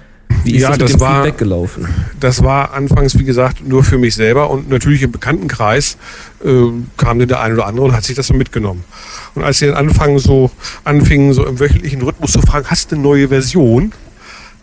Wie 0.43 0.55
ist 0.55 0.61
ja, 0.63 0.75
das, 0.75 0.91
das 0.91 0.99
war, 0.99 1.23
Feedback 1.23 1.37
gelaufen? 1.37 1.87
Das 2.19 2.43
war 2.43 2.73
anfangs, 2.73 3.17
wie 3.17 3.23
gesagt, 3.23 3.67
nur 3.67 3.83
für 3.83 3.97
mich 3.97 4.15
selber 4.15 4.49
und 4.49 4.69
natürlich 4.69 5.01
im 5.03 5.11
Bekanntenkreis 5.11 5.97
äh, 6.43 6.49
kam 6.97 7.19
dann 7.19 7.27
der 7.27 7.41
eine 7.41 7.55
oder 7.55 7.67
andere 7.67 7.85
und 7.85 7.93
hat 7.93 8.03
sich 8.03 8.15
das 8.15 8.27
so 8.27 8.33
mitgenommen. 8.33 8.83
Und 9.35 9.43
als 9.43 9.59
sie 9.59 9.67
dann 9.67 9.75
anfangen, 9.75 10.19
so, 10.19 10.51
anfingen, 10.83 11.33
so 11.33 11.45
im 11.45 11.59
wöchentlichen 11.59 12.01
Rhythmus 12.01 12.31
zu 12.31 12.41
fragen, 12.41 12.65
hast 12.69 12.91
du 12.91 12.95
eine 12.95 13.03
neue 13.03 13.27
Version? 13.27 13.91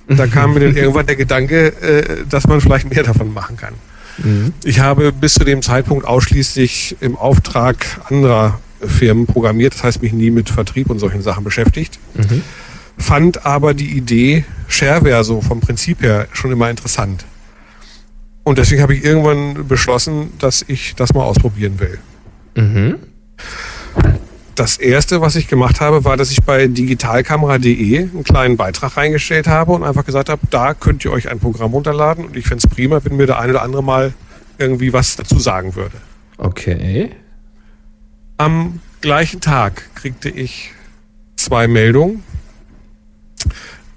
Da 0.08 0.26
kam 0.32 0.54
mir 0.54 0.60
dann 0.60 0.76
irgendwann 0.76 1.06
der 1.06 1.16
Gedanke, 1.16 1.68
äh, 1.80 2.24
dass 2.28 2.46
man 2.46 2.60
vielleicht 2.60 2.92
mehr 2.92 3.04
davon 3.04 3.32
machen 3.32 3.56
kann. 3.56 3.74
Mhm. 4.18 4.52
Ich 4.64 4.80
habe 4.80 5.12
bis 5.12 5.34
zu 5.34 5.44
dem 5.44 5.62
Zeitpunkt 5.62 6.06
ausschließlich 6.06 6.96
im 7.00 7.16
Auftrag 7.16 7.76
anderer 8.08 8.58
Firmen 8.80 9.26
programmiert, 9.26 9.74
das 9.74 9.84
heißt 9.84 10.02
mich 10.02 10.12
nie 10.12 10.30
mit 10.30 10.50
Vertrieb 10.50 10.90
und 10.90 10.98
solchen 10.98 11.22
Sachen 11.22 11.44
beschäftigt. 11.44 11.98
Mhm 12.14 12.42
fand 12.98 13.46
aber 13.46 13.74
die 13.74 13.96
Idee 13.96 14.44
Shareware 14.66 15.24
so 15.24 15.40
vom 15.40 15.60
Prinzip 15.60 16.02
her 16.02 16.28
schon 16.32 16.52
immer 16.52 16.68
interessant. 16.68 17.24
Und 18.44 18.58
deswegen 18.58 18.82
habe 18.82 18.94
ich 18.94 19.04
irgendwann 19.04 19.68
beschlossen, 19.68 20.32
dass 20.38 20.64
ich 20.66 20.94
das 20.94 21.14
mal 21.14 21.22
ausprobieren 21.22 21.78
will. 21.80 21.98
Mhm. 22.56 22.96
Das 24.54 24.76
erste, 24.78 25.20
was 25.20 25.36
ich 25.36 25.46
gemacht 25.46 25.80
habe, 25.80 26.04
war, 26.04 26.16
dass 26.16 26.32
ich 26.32 26.42
bei 26.42 26.66
digitalkamera.de 26.66 27.98
einen 27.98 28.24
kleinen 28.24 28.56
Beitrag 28.56 28.96
reingestellt 28.96 29.46
habe 29.46 29.72
und 29.72 29.84
einfach 29.84 30.04
gesagt 30.04 30.28
habe, 30.28 30.40
da 30.50 30.74
könnt 30.74 31.04
ihr 31.04 31.12
euch 31.12 31.28
ein 31.28 31.38
Programm 31.38 31.72
runterladen 31.72 32.24
und 32.24 32.36
ich 32.36 32.46
fände 32.46 32.66
es 32.66 32.74
prima, 32.74 33.00
wenn 33.04 33.16
mir 33.16 33.26
der 33.26 33.38
eine 33.38 33.52
oder 33.52 33.62
andere 33.62 33.84
mal 33.84 34.14
irgendwie 34.58 34.92
was 34.92 35.14
dazu 35.14 35.38
sagen 35.38 35.76
würde. 35.76 35.96
Okay. 36.38 37.10
Am 38.36 38.80
gleichen 39.00 39.40
Tag 39.40 39.94
kriegte 39.94 40.28
ich 40.28 40.72
zwei 41.36 41.68
Meldungen 41.68 42.24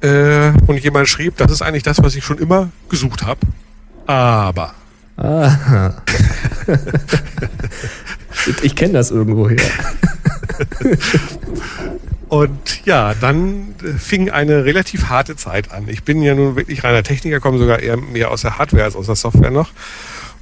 äh, 0.01 0.51
und 0.67 0.77
jemand 0.77 1.07
schrieb, 1.07 1.37
das 1.37 1.51
ist 1.51 1.61
eigentlich 1.61 1.83
das, 1.83 2.01
was 2.01 2.15
ich 2.15 2.23
schon 2.23 2.37
immer 2.37 2.69
gesucht 2.89 3.23
habe. 3.23 3.39
Aber. 4.07 4.73
Ah. 5.17 6.01
ich 8.63 8.75
kenne 8.75 8.93
das 8.93 9.11
irgendwoher. 9.11 9.57
Und 12.31 12.85
ja, 12.85 13.13
dann 13.13 13.75
fing 13.97 14.29
eine 14.29 14.63
relativ 14.63 15.09
harte 15.09 15.35
Zeit 15.35 15.71
an. 15.73 15.89
Ich 15.89 16.03
bin 16.03 16.21
ja 16.21 16.33
nun 16.33 16.55
wirklich 16.55 16.81
reiner 16.81 17.03
Techniker, 17.03 17.41
komme 17.41 17.57
sogar 17.57 17.81
eher 17.81 17.97
mehr 17.97 18.31
aus 18.31 18.43
der 18.43 18.57
Hardware 18.57 18.85
als 18.85 18.95
aus 18.95 19.07
der 19.07 19.15
Software 19.15 19.51
noch. 19.51 19.71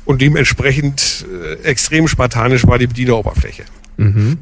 Und 0.06 0.22
dementsprechend 0.22 1.26
äh, 1.34 1.56
extrem 1.64 2.08
spartanisch 2.08 2.68
war 2.68 2.78
die 2.78 2.86
Bedieneroberfläche. 2.86 3.64
Mhm. 3.98 4.38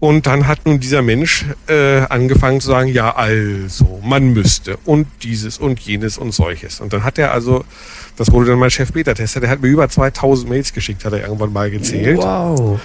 Und 0.00 0.26
dann 0.26 0.46
hat 0.46 0.64
nun 0.64 0.78
dieser 0.78 1.02
Mensch 1.02 1.44
äh, 1.66 2.02
angefangen 2.08 2.60
zu 2.60 2.68
sagen, 2.68 2.88
ja, 2.88 3.16
also, 3.16 4.00
man 4.04 4.32
müsste 4.32 4.76
und 4.84 5.08
dieses 5.22 5.58
und 5.58 5.80
jenes 5.80 6.18
und 6.18 6.32
solches. 6.32 6.80
Und 6.80 6.92
dann 6.92 7.02
hat 7.02 7.18
er 7.18 7.32
also, 7.32 7.64
das 8.16 8.30
wurde 8.30 8.50
dann 8.50 8.60
mein 8.60 8.70
Chef 8.70 8.92
Beta-Tester, 8.92 9.40
der 9.40 9.50
hat 9.50 9.60
mir 9.60 9.68
über 9.68 9.88
2000 9.88 10.48
Mails 10.48 10.72
geschickt, 10.72 11.04
hat 11.04 11.12
er 11.14 11.22
irgendwann 11.22 11.52
mal 11.52 11.68
gezählt. 11.70 12.18
Wow. 12.18 12.80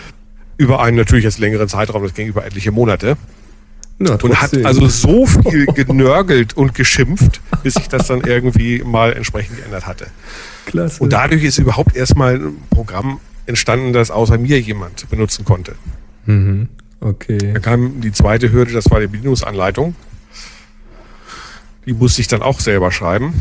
Über 0.58 0.82
einen 0.82 0.98
natürlich 0.98 1.24
jetzt 1.24 1.38
längeren 1.38 1.68
Zeitraum, 1.68 2.02
das 2.02 2.16
ging 2.16 2.28
über 2.28 2.46
etliche 2.46 2.72
Monate. 2.72 3.16
Na, 4.00 4.16
und 4.16 4.42
hat 4.42 4.66
also 4.66 4.88
so 4.88 5.28
viel 5.28 5.66
genörgelt 5.76 6.58
und 6.58 6.74
geschimpft, 6.74 7.42
bis 7.62 7.76
ich 7.76 7.90
das 7.90 8.08
dann 8.08 8.22
irgendwie 8.22 8.82
mal 8.84 9.14
entsprechend 9.14 9.58
geändert 9.58 9.86
hatte. 9.86 10.08
Klasse. 10.66 11.04
Und 11.04 11.14
dadurch 11.14 11.44
ist 11.44 11.60
überhaupt 11.60 11.96
erstmal 11.96 12.36
ein 12.36 12.58
Programm 12.72 13.20
entstanden, 13.46 13.94
das 13.94 14.10
außer 14.10 14.40
mir 14.40 14.60
jemand 14.60 15.08
benutzen 15.12 15.46
konnte. 15.46 15.76
Mhm. 16.26 16.70
Okay. 17.04 17.52
Da 17.54 17.60
kam 17.60 18.00
die 18.00 18.14
zweite 18.14 18.52
Hürde, 18.52 18.72
das 18.72 18.90
war 18.90 19.02
die 19.02 19.08
Bedienungsanleitung. 19.08 19.94
Die 21.86 21.94
musste 21.94 22.22
ich 22.22 22.30
dann 22.30 22.42
auch 22.42 22.62
selber 22.62 22.92
schreiben. 22.94 23.34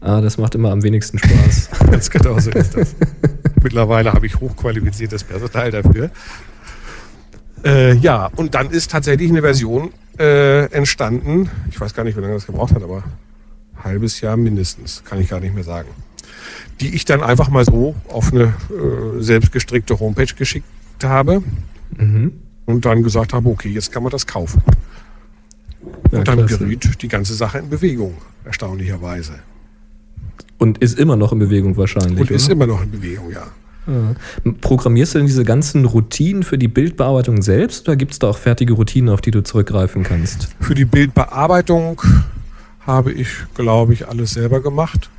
Ah, 0.00 0.20
das 0.20 0.36
macht 0.36 0.56
immer 0.56 0.72
am 0.72 0.82
wenigsten 0.82 1.18
Spaß. 1.18 1.70
Ganz 1.90 2.10
genau 2.10 2.40
so 2.40 2.50
ist 2.50 2.76
das. 2.76 2.96
Mittlerweile 3.62 4.12
habe 4.12 4.26
ich 4.26 4.40
hochqualifiziertes 4.40 5.22
Personal 5.22 5.70
dafür. 5.70 6.10
Äh, 7.64 7.94
ja, 7.94 8.30
und 8.34 8.56
dann 8.56 8.70
ist 8.70 8.90
tatsächlich 8.90 9.30
eine 9.30 9.42
Version 9.42 9.92
äh, 10.18 10.64
entstanden. 10.72 11.48
Ich 11.70 11.80
weiß 11.80 11.94
gar 11.94 12.02
nicht, 12.02 12.16
wie 12.16 12.20
lange 12.20 12.34
das 12.34 12.46
gebraucht 12.46 12.74
hat, 12.74 12.82
aber 12.82 13.04
ein 13.76 13.84
halbes 13.84 14.20
Jahr 14.20 14.36
mindestens, 14.36 15.04
kann 15.04 15.20
ich 15.20 15.28
gar 15.28 15.38
nicht 15.38 15.54
mehr 15.54 15.64
sagen. 15.64 15.88
Die 16.80 16.96
ich 16.96 17.04
dann 17.04 17.22
einfach 17.22 17.48
mal 17.48 17.64
so 17.64 17.94
auf 18.08 18.32
eine 18.32 18.54
äh, 18.70 19.22
selbstgestrickte 19.22 20.00
Homepage 20.00 20.34
geschickt 20.34 20.66
habe. 21.04 21.44
Mhm 21.96 22.45
und 22.66 22.84
dann 22.84 23.02
gesagt 23.02 23.32
habe, 23.32 23.48
okay, 23.48 23.70
jetzt 23.70 23.92
kann 23.92 24.02
man 24.02 24.12
das 24.12 24.26
kaufen. 24.26 24.60
Ja, 26.12 26.18
und 26.18 26.28
dann 26.28 26.46
klasse. 26.46 26.58
geriet 26.58 27.02
die 27.02 27.08
ganze 27.08 27.34
Sache 27.34 27.58
in 27.58 27.70
Bewegung, 27.70 28.14
erstaunlicherweise. 28.44 29.34
Und 30.58 30.78
ist 30.78 30.98
immer 30.98 31.16
noch 31.16 31.32
in 31.32 31.38
Bewegung 31.38 31.76
wahrscheinlich. 31.76 32.20
Und 32.20 32.30
ist 32.30 32.48
immer 32.48 32.66
noch 32.66 32.82
in 32.82 32.90
Bewegung, 32.90 33.30
ja. 33.30 33.46
ja. 33.86 34.52
Programmierst 34.60 35.14
du 35.14 35.18
denn 35.18 35.26
diese 35.26 35.44
ganzen 35.44 35.84
Routinen 35.84 36.42
für 36.42 36.58
die 36.58 36.68
Bildbearbeitung 36.68 37.42
selbst 37.42 37.88
oder 37.88 37.96
gibt 37.96 38.12
es 38.12 38.18
da 38.18 38.28
auch 38.28 38.38
fertige 38.38 38.72
Routinen, 38.72 39.10
auf 39.10 39.20
die 39.20 39.30
du 39.30 39.42
zurückgreifen 39.42 40.02
kannst? 40.02 40.48
Für 40.60 40.74
die 40.74 40.84
Bildbearbeitung 40.84 42.00
habe 42.80 43.12
ich, 43.12 43.28
glaube 43.54 43.92
ich, 43.92 44.08
alles 44.08 44.32
selber 44.32 44.60
gemacht. 44.60 45.10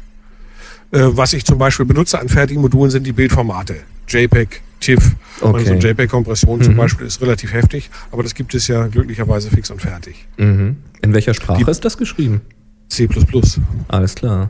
Äh, 0.91 1.01
was 1.12 1.33
ich 1.33 1.45
zum 1.45 1.57
Beispiel 1.57 1.86
benutze 1.86 2.19
an 2.19 2.29
fertigen 2.29 2.62
Modulen 2.62 2.89
sind 2.89 3.05
die 3.05 3.12
Bildformate. 3.12 3.75
JPEG, 4.07 4.62
TIFF. 4.80 5.12
Okay. 5.42 5.66
so 5.66 5.74
JPEG-Kompression 5.74 6.60
mhm. 6.60 6.63
zum 6.63 6.76
Beispiel 6.76 7.08
ist 7.08 7.22
relativ 7.22 7.54
heftig, 7.54 7.90
aber 8.12 8.24
das 8.24 8.34
gibt 8.34 8.54
es 8.56 8.68
ja 8.68 8.88
glücklicherweise 8.88 9.50
fix 9.50 9.70
und 9.72 9.82
fertig. 9.82 10.28
Mhm. 10.38 10.78
In 11.02 11.13
welcher 11.13 11.34
Sprache 11.34 11.63
die 11.63 11.70
ist 11.70 11.86
das 11.86 11.98
geschrieben? 11.98 12.42
C. 12.90 13.08
Alles 13.88 14.16
klar. 14.16 14.50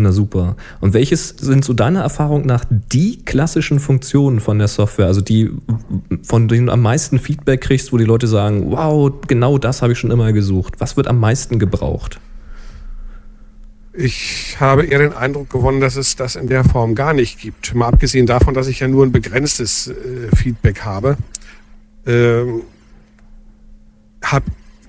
Na 0.00 0.12
super. 0.12 0.56
Und 0.80 0.94
welches 0.94 1.30
sind 1.30 1.64
so 1.64 1.72
deiner 1.72 2.02
Erfahrung 2.02 2.46
nach 2.46 2.64
die 2.70 3.24
klassischen 3.24 3.80
Funktionen 3.80 4.38
von 4.38 4.58
der 4.58 4.68
Software, 4.68 5.06
also 5.06 5.20
die, 5.20 5.50
von 6.22 6.46
denen 6.46 6.66
du 6.66 6.72
am 6.72 6.82
meisten 6.82 7.18
Feedback 7.18 7.62
kriegst, 7.62 7.92
wo 7.92 7.96
die 7.96 8.04
Leute 8.04 8.28
sagen, 8.28 8.70
wow, 8.70 9.12
genau 9.26 9.58
das 9.58 9.82
habe 9.82 9.92
ich 9.92 9.98
schon 9.98 10.12
immer 10.12 10.32
gesucht. 10.32 10.74
Was 10.78 10.96
wird 10.96 11.08
am 11.08 11.18
meisten 11.18 11.58
gebraucht? 11.58 12.20
Ich 14.00 14.56
habe 14.60 14.84
eher 14.84 15.00
den 15.00 15.12
Eindruck 15.12 15.50
gewonnen, 15.50 15.80
dass 15.80 15.96
es 15.96 16.14
das 16.14 16.36
in 16.36 16.46
der 16.46 16.62
Form 16.62 16.94
gar 16.94 17.14
nicht 17.14 17.40
gibt. 17.40 17.74
Mal 17.74 17.88
abgesehen 17.88 18.26
davon, 18.26 18.54
dass 18.54 18.68
ich 18.68 18.78
ja 18.78 18.86
nur 18.86 19.04
ein 19.04 19.10
begrenztes 19.10 19.88
äh, 19.88 20.36
Feedback 20.36 20.82
habe. 20.82 21.16
Ähm, 22.06 22.62
hab, 24.22 24.44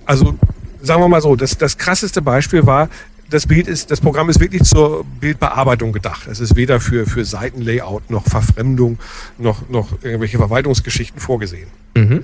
also 0.06 0.38
sagen 0.80 1.02
wir 1.02 1.08
mal 1.08 1.20
so, 1.20 1.34
das, 1.34 1.58
das 1.58 1.76
krasseste 1.76 2.22
Beispiel 2.22 2.66
war, 2.66 2.88
das 3.28 3.48
Bild 3.48 3.66
ist, 3.66 3.90
das 3.90 4.00
Programm 4.00 4.30
ist 4.30 4.38
wirklich 4.38 4.62
zur 4.62 5.04
Bildbearbeitung 5.18 5.92
gedacht. 5.92 6.28
Es 6.28 6.38
ist 6.38 6.54
weder 6.54 6.78
für, 6.78 7.04
für 7.04 7.24
Seitenlayout 7.24 8.10
noch 8.10 8.28
Verfremdung 8.28 9.00
noch, 9.38 9.68
noch 9.68 9.88
irgendwelche 10.02 10.38
Verwaltungsgeschichten 10.38 11.20
vorgesehen. 11.20 11.66
Mhm. 11.96 12.22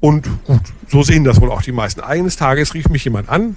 Und 0.00 0.26
gut, 0.46 0.62
so 0.88 1.02
sehen 1.02 1.24
das 1.24 1.42
wohl 1.42 1.50
auch 1.50 1.60
die 1.60 1.72
meisten. 1.72 2.00
Eines 2.00 2.36
Tages 2.36 2.72
rief 2.72 2.88
mich 2.88 3.04
jemand 3.04 3.28
an 3.28 3.56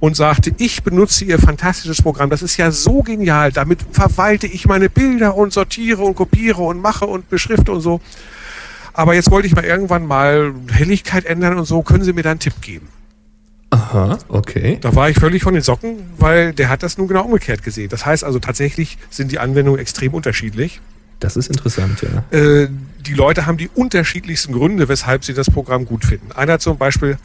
und 0.00 0.16
sagte, 0.16 0.52
ich 0.58 0.82
benutze 0.82 1.24
Ihr 1.24 1.38
fantastisches 1.38 2.02
Programm, 2.02 2.30
das 2.30 2.42
ist 2.42 2.56
ja 2.56 2.70
so 2.70 3.02
genial, 3.02 3.52
damit 3.52 3.80
verwalte 3.92 4.46
ich 4.46 4.66
meine 4.66 4.88
Bilder 4.88 5.34
und 5.34 5.52
sortiere 5.52 6.02
und 6.02 6.14
kopiere 6.14 6.62
und 6.62 6.80
mache 6.80 7.06
und 7.06 7.28
beschrifte 7.28 7.72
und 7.72 7.80
so. 7.80 8.00
Aber 8.92 9.14
jetzt 9.14 9.30
wollte 9.30 9.46
ich 9.46 9.54
mal 9.54 9.64
irgendwann 9.64 10.06
mal 10.06 10.52
Helligkeit 10.70 11.24
ändern 11.24 11.58
und 11.58 11.64
so, 11.64 11.82
können 11.82 12.04
Sie 12.04 12.12
mir 12.12 12.22
da 12.22 12.30
einen 12.30 12.40
Tipp 12.40 12.60
geben? 12.60 12.88
Aha, 13.70 14.18
okay. 14.28 14.78
Da 14.80 14.94
war 14.94 15.10
ich 15.10 15.18
völlig 15.18 15.42
von 15.42 15.52
den 15.54 15.62
Socken, 15.62 15.98
weil 16.16 16.54
der 16.54 16.68
hat 16.68 16.82
das 16.82 16.96
nun 16.96 17.06
genau 17.06 17.24
umgekehrt 17.24 17.62
gesehen. 17.62 17.90
Das 17.90 18.06
heißt 18.06 18.24
also 18.24 18.38
tatsächlich 18.38 18.98
sind 19.10 19.30
die 19.30 19.38
Anwendungen 19.38 19.80
extrem 19.80 20.14
unterschiedlich. 20.14 20.80
Das 21.20 21.36
ist 21.36 21.48
interessant, 21.48 22.02
ja. 22.02 22.36
Äh, 22.36 22.68
die 23.06 23.14
Leute 23.14 23.46
haben 23.46 23.58
die 23.58 23.68
unterschiedlichsten 23.74 24.52
Gründe, 24.52 24.88
weshalb 24.88 25.24
sie 25.24 25.34
das 25.34 25.50
Programm 25.50 25.84
gut 25.84 26.04
finden. 26.04 26.32
Einer 26.32 26.58
zum 26.58 26.78
Beispiel 26.78 27.18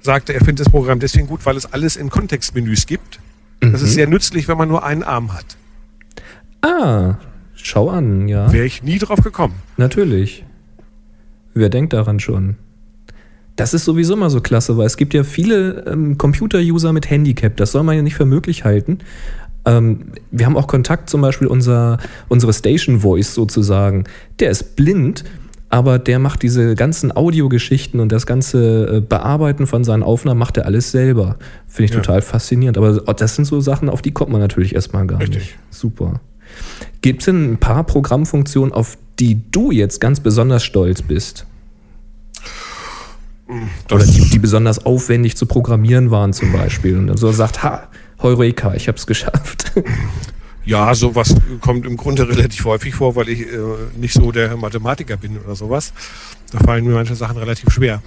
sagte, 0.00 0.32
er 0.34 0.40
findet 0.40 0.60
das 0.60 0.70
Programm 0.70 1.00
deswegen 1.00 1.26
gut, 1.26 1.44
weil 1.46 1.56
es 1.56 1.72
alles 1.72 1.96
in 1.96 2.10
Kontextmenüs 2.10 2.86
gibt. 2.86 3.20
Das 3.60 3.82
ist 3.82 3.90
Mhm. 3.90 3.94
sehr 3.94 4.06
nützlich, 4.06 4.48
wenn 4.48 4.56
man 4.58 4.68
nur 4.68 4.84
einen 4.84 5.02
Arm 5.02 5.32
hat. 5.34 5.56
Ah, 6.62 7.16
schau 7.54 7.90
an, 7.90 8.28
ja. 8.28 8.52
Wäre 8.52 8.64
ich 8.66 8.82
nie 8.82 8.98
drauf 8.98 9.22
gekommen. 9.22 9.54
Natürlich. 9.76 10.44
Wer 11.54 11.68
denkt 11.68 11.92
daran 11.92 12.20
schon? 12.20 12.56
Das 13.56 13.74
ist 13.74 13.84
sowieso 13.84 14.14
immer 14.14 14.30
so 14.30 14.40
klasse, 14.40 14.76
weil 14.76 14.86
es 14.86 14.96
gibt 14.96 15.14
ja 15.14 15.24
viele 15.24 15.84
ähm, 15.88 16.16
Computer-User 16.16 16.92
mit 16.92 17.10
Handicap. 17.10 17.56
Das 17.56 17.72
soll 17.72 17.82
man 17.82 17.96
ja 17.96 18.02
nicht 18.02 18.14
für 18.14 18.24
möglich 18.26 18.64
halten. 18.64 18.98
Ähm, 19.64 20.12
wir 20.30 20.46
haben 20.46 20.56
auch 20.56 20.68
Kontakt, 20.68 21.10
zum 21.10 21.20
Beispiel 21.20 21.48
unser, 21.48 21.98
unsere 22.28 22.52
Station 22.52 23.00
Voice 23.00 23.34
sozusagen. 23.34 24.04
Der 24.38 24.50
ist 24.50 24.76
blind, 24.76 25.24
aber 25.70 25.98
der 25.98 26.18
macht 26.18 26.42
diese 26.42 26.74
ganzen 26.74 27.14
Audiogeschichten 27.14 28.00
und 28.00 28.10
das 28.10 28.26
ganze 28.26 28.96
äh, 28.96 29.00
Bearbeiten 29.00 29.66
von 29.66 29.84
seinen 29.84 30.02
Aufnahmen 30.02 30.38
macht 30.38 30.56
er 30.56 30.64
alles 30.66 30.90
selber. 30.90 31.36
Finde 31.66 31.84
ich 31.84 31.90
Ja. 31.90 31.96
total 32.00 32.22
faszinierend. 32.22 32.78
Aber 32.78 32.92
das 33.14 33.34
sind 33.34 33.44
so 33.44 33.60
Sachen, 33.60 33.88
auf 33.90 34.00
die 34.02 34.12
kommt 34.12 34.30
man 34.32 34.40
natürlich 34.40 34.74
erstmal 34.74 35.06
gar 35.06 35.20
Richtig. 35.20 35.38
nicht. 35.38 35.56
Super. 35.70 36.20
Gibt 37.02 37.20
es 37.20 37.26
denn 37.26 37.52
ein 37.52 37.58
paar 37.58 37.84
Programmfunktionen, 37.84 38.72
auf 38.72 38.96
die 39.18 39.40
du 39.50 39.70
jetzt 39.70 40.00
ganz 40.00 40.20
besonders 40.20 40.64
stolz 40.64 41.02
bist? 41.02 41.44
Oder 43.90 43.98
Das, 44.00 44.10
die, 44.10 44.28
die 44.30 44.38
besonders 44.38 44.84
aufwendig 44.84 45.36
zu 45.36 45.46
programmieren 45.46 46.10
waren 46.10 46.32
zum 46.32 46.52
Beispiel. 46.52 46.96
Und 46.98 47.06
dann 47.08 47.16
so 47.16 47.30
sagt, 47.32 47.62
ha, 47.62 47.88
Heureka, 48.22 48.74
ich 48.74 48.88
hab's 48.88 49.06
geschafft. 49.06 49.72
ja, 50.68 50.94
sowas 50.94 51.34
kommt 51.62 51.86
im 51.86 51.96
Grunde 51.96 52.28
relativ 52.28 52.66
häufig 52.66 52.94
vor, 52.94 53.16
weil 53.16 53.30
ich 53.30 53.40
äh, 53.40 53.58
nicht 53.96 54.12
so 54.12 54.32
der 54.32 54.54
Mathematiker 54.58 55.16
bin 55.16 55.38
oder 55.38 55.56
sowas. 55.56 55.94
Da 56.52 56.58
fallen 56.58 56.84
mir 56.84 56.92
manche 56.92 57.14
Sachen 57.14 57.38
relativ 57.38 57.72
schwer. 57.72 58.02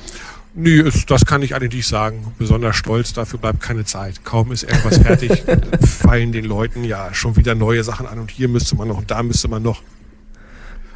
Nee, 0.53 0.81
ist, 0.81 1.09
das 1.09 1.25
kann 1.25 1.41
ich 1.41 1.55
eigentlich 1.55 1.73
nicht 1.73 1.87
sagen. 1.87 2.33
Besonders 2.37 2.75
stolz, 2.75 3.13
dafür 3.13 3.39
bleibt 3.39 3.61
keine 3.61 3.83
Zeit. 3.83 4.23
Kaum 4.25 4.51
ist 4.51 4.61
irgendwas 4.61 4.99
fertig, 4.99 5.43
fallen 5.87 6.31
den 6.33 6.45
Leuten 6.45 6.83
ja 6.83 7.11
schon 7.15 7.35
wieder 7.35 7.55
neue 7.55 7.83
Sachen 7.83 8.05
an 8.05 8.19
und 8.19 8.29
hier 8.29 8.47
müsste 8.47 8.75
man 8.75 8.89
noch 8.89 8.99
und 8.99 9.09
da 9.09 9.23
müsste 9.23 9.47
man 9.47 9.63
noch. 9.63 9.81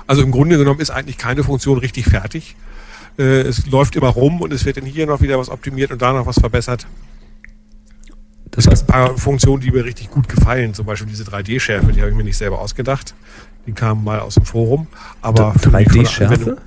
Also 0.06 0.22
im 0.22 0.30
Grunde 0.30 0.60
genommen 0.60 0.82
ist 0.82 0.92
eigentlich 0.92 1.18
keine 1.18 1.44
Funktion 1.44 1.80
richtig 1.80 2.06
fertig. 2.06 2.56
Äh, 3.18 3.42
es 3.42 3.66
läuft 3.66 3.96
immer 3.96 4.10
rum 4.10 4.40
und 4.40 4.54
es 4.54 4.66
wird 4.66 4.78
dann 4.78 4.86
hier 4.86 5.08
noch 5.08 5.22
wieder 5.22 5.40
was 5.40 5.50
optimiert 5.50 5.92
und 5.92 6.00
da 6.00 6.14
noch 6.14 6.28
was 6.28 6.38
verbessert. 6.38 6.86
Das 8.56 8.66
gibt 8.66 8.80
ein 8.82 8.88
paar 8.88 9.18
Funktionen, 9.18 9.62
die 9.62 9.72
mir 9.72 9.84
richtig 9.86 10.10
gut 10.12 10.28
gefallen. 10.30 10.74
Zum 10.74 10.86
Beispiel 10.86 11.08
diese 11.10 11.24
3D-Schärfe, 11.24 11.92
die 11.92 12.00
habe 12.02 12.12
ich 12.12 12.16
mir 12.18 12.24
nicht 12.24 12.38
selber 12.38 12.60
ausgedacht. 12.60 13.14
Die 13.68 13.72
kamen 13.74 14.04
mal 14.04 14.20
aus 14.20 14.36
dem 14.36 14.46
Forum. 14.46 14.88
Aber 15.22 15.54
für 15.54 15.70
mich 15.72 15.88
von 15.88 15.94
der 15.94 16.04
3D-Schärfe? 16.06 16.34
Anwendung- 16.36 16.58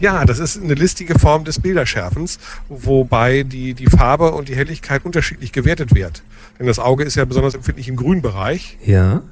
Ja, 0.00 0.24
das 0.24 0.38
ist 0.38 0.60
eine 0.62 0.74
listige 0.74 1.18
Form 1.18 1.44
des 1.44 1.60
Bilderschärfens, 1.60 2.38
wobei 2.68 3.42
die, 3.42 3.74
die 3.74 3.86
Farbe 3.86 4.32
und 4.32 4.48
die 4.48 4.56
Helligkeit 4.56 5.04
unterschiedlich 5.04 5.52
gewertet 5.52 5.94
wird. 5.94 6.22
Denn 6.58 6.66
das 6.66 6.78
Auge 6.78 7.04
ist 7.04 7.14
ja 7.16 7.24
besonders 7.24 7.54
empfindlich 7.54 7.88
im 7.88 7.96
Grünbereich 7.96 8.78
Ja, 8.84 9.22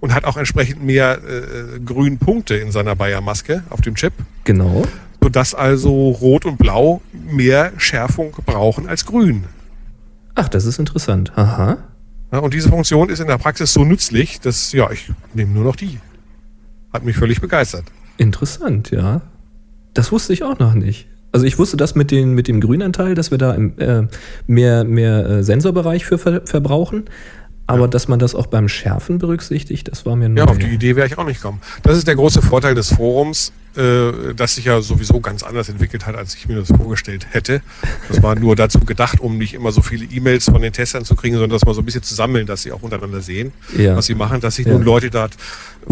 und 0.00 0.14
hat 0.14 0.24
auch 0.24 0.36
entsprechend 0.36 0.82
mehr 0.82 1.18
äh, 1.22 1.78
Grünpunkte 1.80 2.54
in 2.56 2.72
seiner 2.72 2.96
Bayer-Maske 2.96 3.62
auf 3.70 3.80
dem 3.82 3.94
Chip, 3.94 4.12
genau. 4.44 4.82
sodass 5.22 5.54
also 5.54 6.10
Rot 6.10 6.44
und 6.46 6.56
Blau 6.58 7.00
mehr 7.12 7.72
Schärfung 7.76 8.32
brauchen 8.46 8.88
als 8.88 9.04
Grün. 9.06 9.44
Ach, 10.34 10.48
das 10.48 10.64
ist 10.64 10.78
interessant. 10.78 11.32
Aha. 11.36 11.78
Ja, 12.32 12.38
und 12.38 12.54
diese 12.54 12.70
Funktion 12.70 13.10
ist 13.10 13.20
in 13.20 13.26
der 13.26 13.38
Praxis 13.38 13.72
so 13.72 13.84
nützlich, 13.84 14.40
dass 14.40 14.72
ja, 14.72 14.90
ich 14.90 15.12
nehme 15.34 15.52
nur 15.52 15.64
noch 15.64 15.76
die. 15.76 15.98
Hat 16.92 17.04
mich 17.04 17.16
völlig 17.16 17.40
begeistert. 17.40 17.84
Interessant, 18.16 18.90
ja. 18.90 19.20
Das 19.94 20.12
wusste 20.12 20.32
ich 20.32 20.42
auch 20.42 20.58
noch 20.58 20.74
nicht. 20.74 21.06
Also 21.32 21.46
ich 21.46 21.58
wusste 21.58 21.76
das 21.76 21.94
mit, 21.94 22.10
den, 22.10 22.34
mit 22.34 22.48
dem 22.48 22.60
Grünanteil, 22.60 23.14
dass 23.14 23.30
wir 23.30 23.38
da 23.38 23.52
im, 23.54 23.78
äh, 23.78 24.06
mehr, 24.46 24.84
mehr 24.84 25.26
äh, 25.26 25.42
Sensorbereich 25.42 26.04
für 26.04 26.18
ver 26.18 26.42
verbrauchen. 26.44 27.04
Aber 27.66 27.88
dass 27.88 28.08
man 28.08 28.18
das 28.18 28.34
auch 28.34 28.46
beim 28.46 28.68
Schärfen 28.68 29.18
berücksichtigt, 29.18 29.88
das 29.90 30.04
war 30.04 30.16
mir 30.16 30.28
neu. 30.28 30.42
Ja, 30.42 30.44
auf 30.46 30.58
die 30.58 30.66
Idee 30.66 30.96
wäre 30.96 31.06
ich 31.06 31.16
auch 31.16 31.24
nicht 31.24 31.40
gekommen. 31.40 31.60
Das 31.82 31.96
ist 31.96 32.06
der 32.06 32.16
große 32.16 32.42
Vorteil 32.42 32.74
des 32.74 32.92
Forums, 32.92 33.52
äh, 33.76 34.34
das 34.34 34.54
sich 34.56 34.64
ja 34.66 34.80
sowieso 34.82 35.20
ganz 35.20 35.42
anders 35.42 35.68
entwickelt 35.68 36.06
hat, 36.06 36.14
als 36.16 36.34
ich 36.34 36.48
mir 36.48 36.56
das 36.56 36.68
vorgestellt 36.68 37.26
hätte. 37.30 37.62
Das 38.08 38.22
war 38.22 38.34
nur 38.34 38.56
dazu 38.56 38.80
gedacht, 38.80 39.20
um 39.20 39.38
nicht 39.38 39.54
immer 39.54 39.72
so 39.72 39.82
viele 39.82 40.04
E-Mails 40.04 40.44
von 40.46 40.60
den 40.62 40.72
Testern 40.72 41.04
zu 41.04 41.14
kriegen, 41.16 41.34
sondern 41.34 41.50
das 41.50 41.64
mal 41.64 41.74
so 41.74 41.80
ein 41.80 41.84
bisschen 41.84 42.02
zu 42.02 42.14
sammeln, 42.14 42.46
dass 42.46 42.62
sie 42.62 42.72
auch 42.72 42.82
untereinander 42.82 43.20
sehen, 43.20 43.52
Ja. 43.76 43.96
was 43.96 44.06
sie 44.06 44.14
machen, 44.14 44.40
dass 44.40 44.56
sich 44.56 44.66
Ja. 44.66 44.72
nun 44.72 44.82
Leute 44.82 45.10
dort 45.10 45.32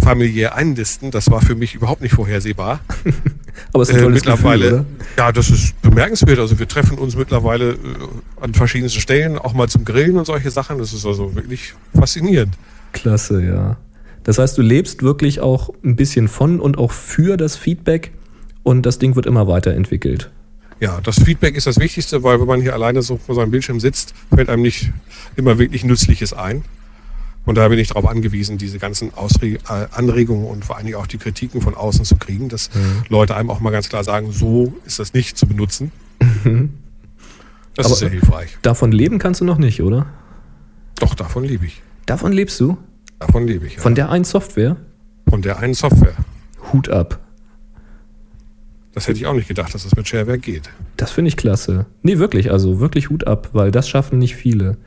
familiär 0.03 0.55
einlisten. 0.55 1.11
Das 1.11 1.31
war 1.31 1.41
für 1.41 1.55
mich 1.55 1.75
überhaupt 1.75 2.01
nicht 2.03 2.15
vorhersehbar. 2.15 2.81
Aber 3.73 3.83
es 3.83 3.89
ist 3.89 3.95
ein 3.95 4.01
Äh, 4.01 4.05
tolles 4.05 4.25
mittlerweile, 4.25 4.71
Gefühl, 4.71 4.85
ja, 5.19 5.33
das 5.33 5.51
ist 5.51 5.83
bemerkenswert. 5.83 6.39
Also 6.39 6.59
wir 6.59 6.69
treffen 6.69 6.99
uns 6.99 7.17
mittlerweile 7.17 7.73
äh, 7.73 7.77
an 8.41 8.55
verschiedensten 8.55 9.01
Stellen, 9.01 9.39
auch 9.39 9.53
mal 9.55 9.69
zum 9.69 9.85
Grillen 9.85 10.17
und 10.17 10.25
solche 10.27 10.51
Sachen. 10.51 10.79
Das 10.79 10.93
ist 10.93 11.05
also 11.07 11.35
wirklich 11.35 11.75
faszinierend. 11.99 12.55
Klasse, 12.93 13.43
ja. 13.45 13.77
Das 14.25 14.39
heißt, 14.39 14.57
du 14.59 14.63
lebst 14.63 15.03
wirklich 15.03 15.41
auch 15.41 15.71
ein 15.85 15.97
bisschen 15.97 16.29
von 16.29 16.61
und 16.61 16.79
auch 16.79 16.93
für 16.93 17.37
das 17.37 17.57
Feedback 17.57 18.13
und 18.63 18.85
das 18.85 18.99
Ding 18.99 19.17
wird 19.17 19.27
immer 19.27 19.47
weiterentwickelt. 19.49 20.31
Ja, 20.81 21.01
das 21.03 21.23
Feedback 21.23 21.57
ist 21.57 21.67
das 21.67 21.79
Wichtigste, 21.79 22.23
weil 22.23 22.41
wenn 22.41 22.47
man 22.47 22.61
hier 22.61 22.73
alleine 22.75 23.03
so 23.03 23.17
vor 23.19 23.35
seinem 23.35 23.51
Bildschirm 23.51 23.81
sitzt, 23.81 24.15
fällt 24.35 24.49
einem 24.49 24.63
nicht 24.63 24.91
immer 25.37 25.59
wirklich 25.59 25.85
Nützliches 25.85 26.33
ein. 26.33 26.65
Und 27.47 27.57
da 27.57 27.69
bin 27.69 27.79
ich 27.79 27.89
darauf 27.89 28.07
angewiesen, 28.07 28.59
diese 28.59 28.79
ganzen 28.79 29.13
Ausre 29.15 29.47
äh, 29.47 29.59
Anregungen 29.93 30.47
und 30.47 30.65
vor 30.65 30.77
allen 30.77 30.85
Dingen 30.87 30.99
auch 30.99 31.07
die 31.07 31.17
Kritiken 31.19 31.63
von 31.63 31.75
außen 31.75 32.05
zu 32.05 32.17
kriegen, 32.17 32.49
dass 32.51 32.69
Leute 33.09 33.35
einem 33.35 33.51
auch 33.51 33.61
mal 33.61 33.71
ganz 33.71 33.89
klar 33.89 34.05
sagen, 34.05 34.31
so 34.31 34.75
ist 34.85 34.99
das 34.99 35.15
nicht 35.15 35.37
zu 35.39 35.47
benutzen. 35.47 35.91
Das 37.77 37.87
Aber- 37.87 37.93
ist 37.95 38.01
sehr 38.01 38.11
hilfreich. 38.11 38.59
Davon 38.63 38.91
leben 38.91 39.19
kannst 39.21 39.41
du 39.41 39.45
noch 39.45 39.57
nicht, 39.57 39.81
oder? 39.81 40.07
Doch, 40.97 41.15
davon 41.15 41.45
lebe 41.45 41.67
ich. 41.67 41.81
Davon 42.05 42.33
lebst 42.33 42.59
du? 42.61 42.77
Davon 43.21 43.47
lebe 43.47 43.67
ich. 43.67 43.77
Ja. 43.77 43.81
Von 43.81 43.95
der 43.95 44.11
einen 44.11 44.25
Software? 44.25 44.77
Von 45.29 45.43
der 45.43 45.59
einen 45.61 45.75
Software. 45.75 46.17
Hut 46.73 46.89
ab. 46.89 47.21
Das 48.93 49.07
hätte 49.07 49.19
ich 49.19 49.27
auch 49.27 49.35
nicht 49.35 49.47
gedacht, 49.47 49.73
dass 49.73 49.85
das 49.85 49.95
mit 49.95 50.09
Shareware 50.09 50.39
geht. 50.39 50.69
Das 50.97 51.13
finde 51.13 51.29
ich 51.29 51.37
klasse. 51.37 51.87
Nee, 52.03 52.19
wirklich, 52.19 52.51
also 52.51 52.81
wirklich 52.81 53.09
Hut 53.11 53.27
ab, 53.27 53.51
weil 53.53 53.71
das 53.71 53.89
schaffen 53.89 54.19
nicht 54.19 54.35
viele. 54.35 54.79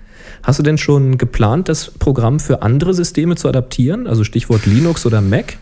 Hast 0.42 0.60
du 0.60 0.64
denn 0.64 0.78
schon 0.78 1.18
geplant, 1.18 1.70
das 1.70 1.92
Programm 1.92 2.40
für 2.40 2.62
andere 2.62 2.94
Systeme 2.94 3.36
zu 3.36 3.48
adaptieren? 3.48 4.08
Also 4.08 4.24
Stichwort 4.24 4.66
Linux 4.66 5.06
oder 5.06 5.22
Mac? 5.22 5.58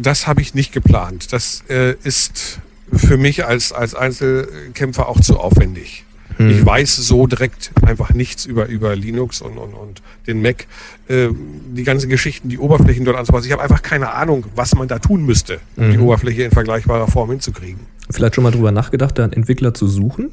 Das 0.00 0.26
habe 0.26 0.40
ich 0.40 0.54
nicht 0.54 0.72
geplant. 0.72 1.32
Das 1.32 1.62
äh, 1.68 1.94
ist 2.02 2.58
für 2.92 3.16
mich 3.16 3.44
als, 3.44 3.72
als 3.72 3.94
Einzelkämpfer 3.94 5.08
auch 5.08 5.20
zu 5.20 5.38
aufwendig. 5.38 6.05
Hm. 6.38 6.50
Ich 6.50 6.64
weiß 6.66 6.96
so 6.96 7.26
direkt 7.26 7.70
einfach 7.82 8.12
nichts 8.12 8.44
über, 8.44 8.66
über 8.66 8.94
Linux 8.94 9.40
und, 9.40 9.56
und, 9.58 9.74
und 9.74 10.02
den 10.26 10.42
Mac. 10.42 10.66
Äh, 11.08 11.28
die 11.74 11.82
ganzen 11.82 12.08
Geschichten, 12.10 12.48
die 12.48 12.58
Oberflächen 12.58 13.04
dort 13.04 13.16
anzupassen. 13.16 13.46
Ich 13.46 13.52
habe 13.52 13.62
einfach 13.62 13.82
keine 13.82 14.12
Ahnung, 14.12 14.44
was 14.54 14.74
man 14.74 14.88
da 14.88 14.98
tun 14.98 15.24
müsste, 15.24 15.60
um 15.76 15.90
die 15.90 15.96
Mhm. 15.96 16.04
Oberfläche 16.04 16.42
in 16.42 16.50
vergleichbarer 16.50 17.06
Form 17.08 17.30
hinzukriegen. 17.30 17.80
Vielleicht 18.10 18.34
schon 18.34 18.44
mal 18.44 18.50
drüber 18.50 18.70
nachgedacht, 18.72 19.18
da 19.18 19.24
einen 19.24 19.32
Entwickler 19.32 19.74
zu 19.74 19.88
suchen? 19.88 20.30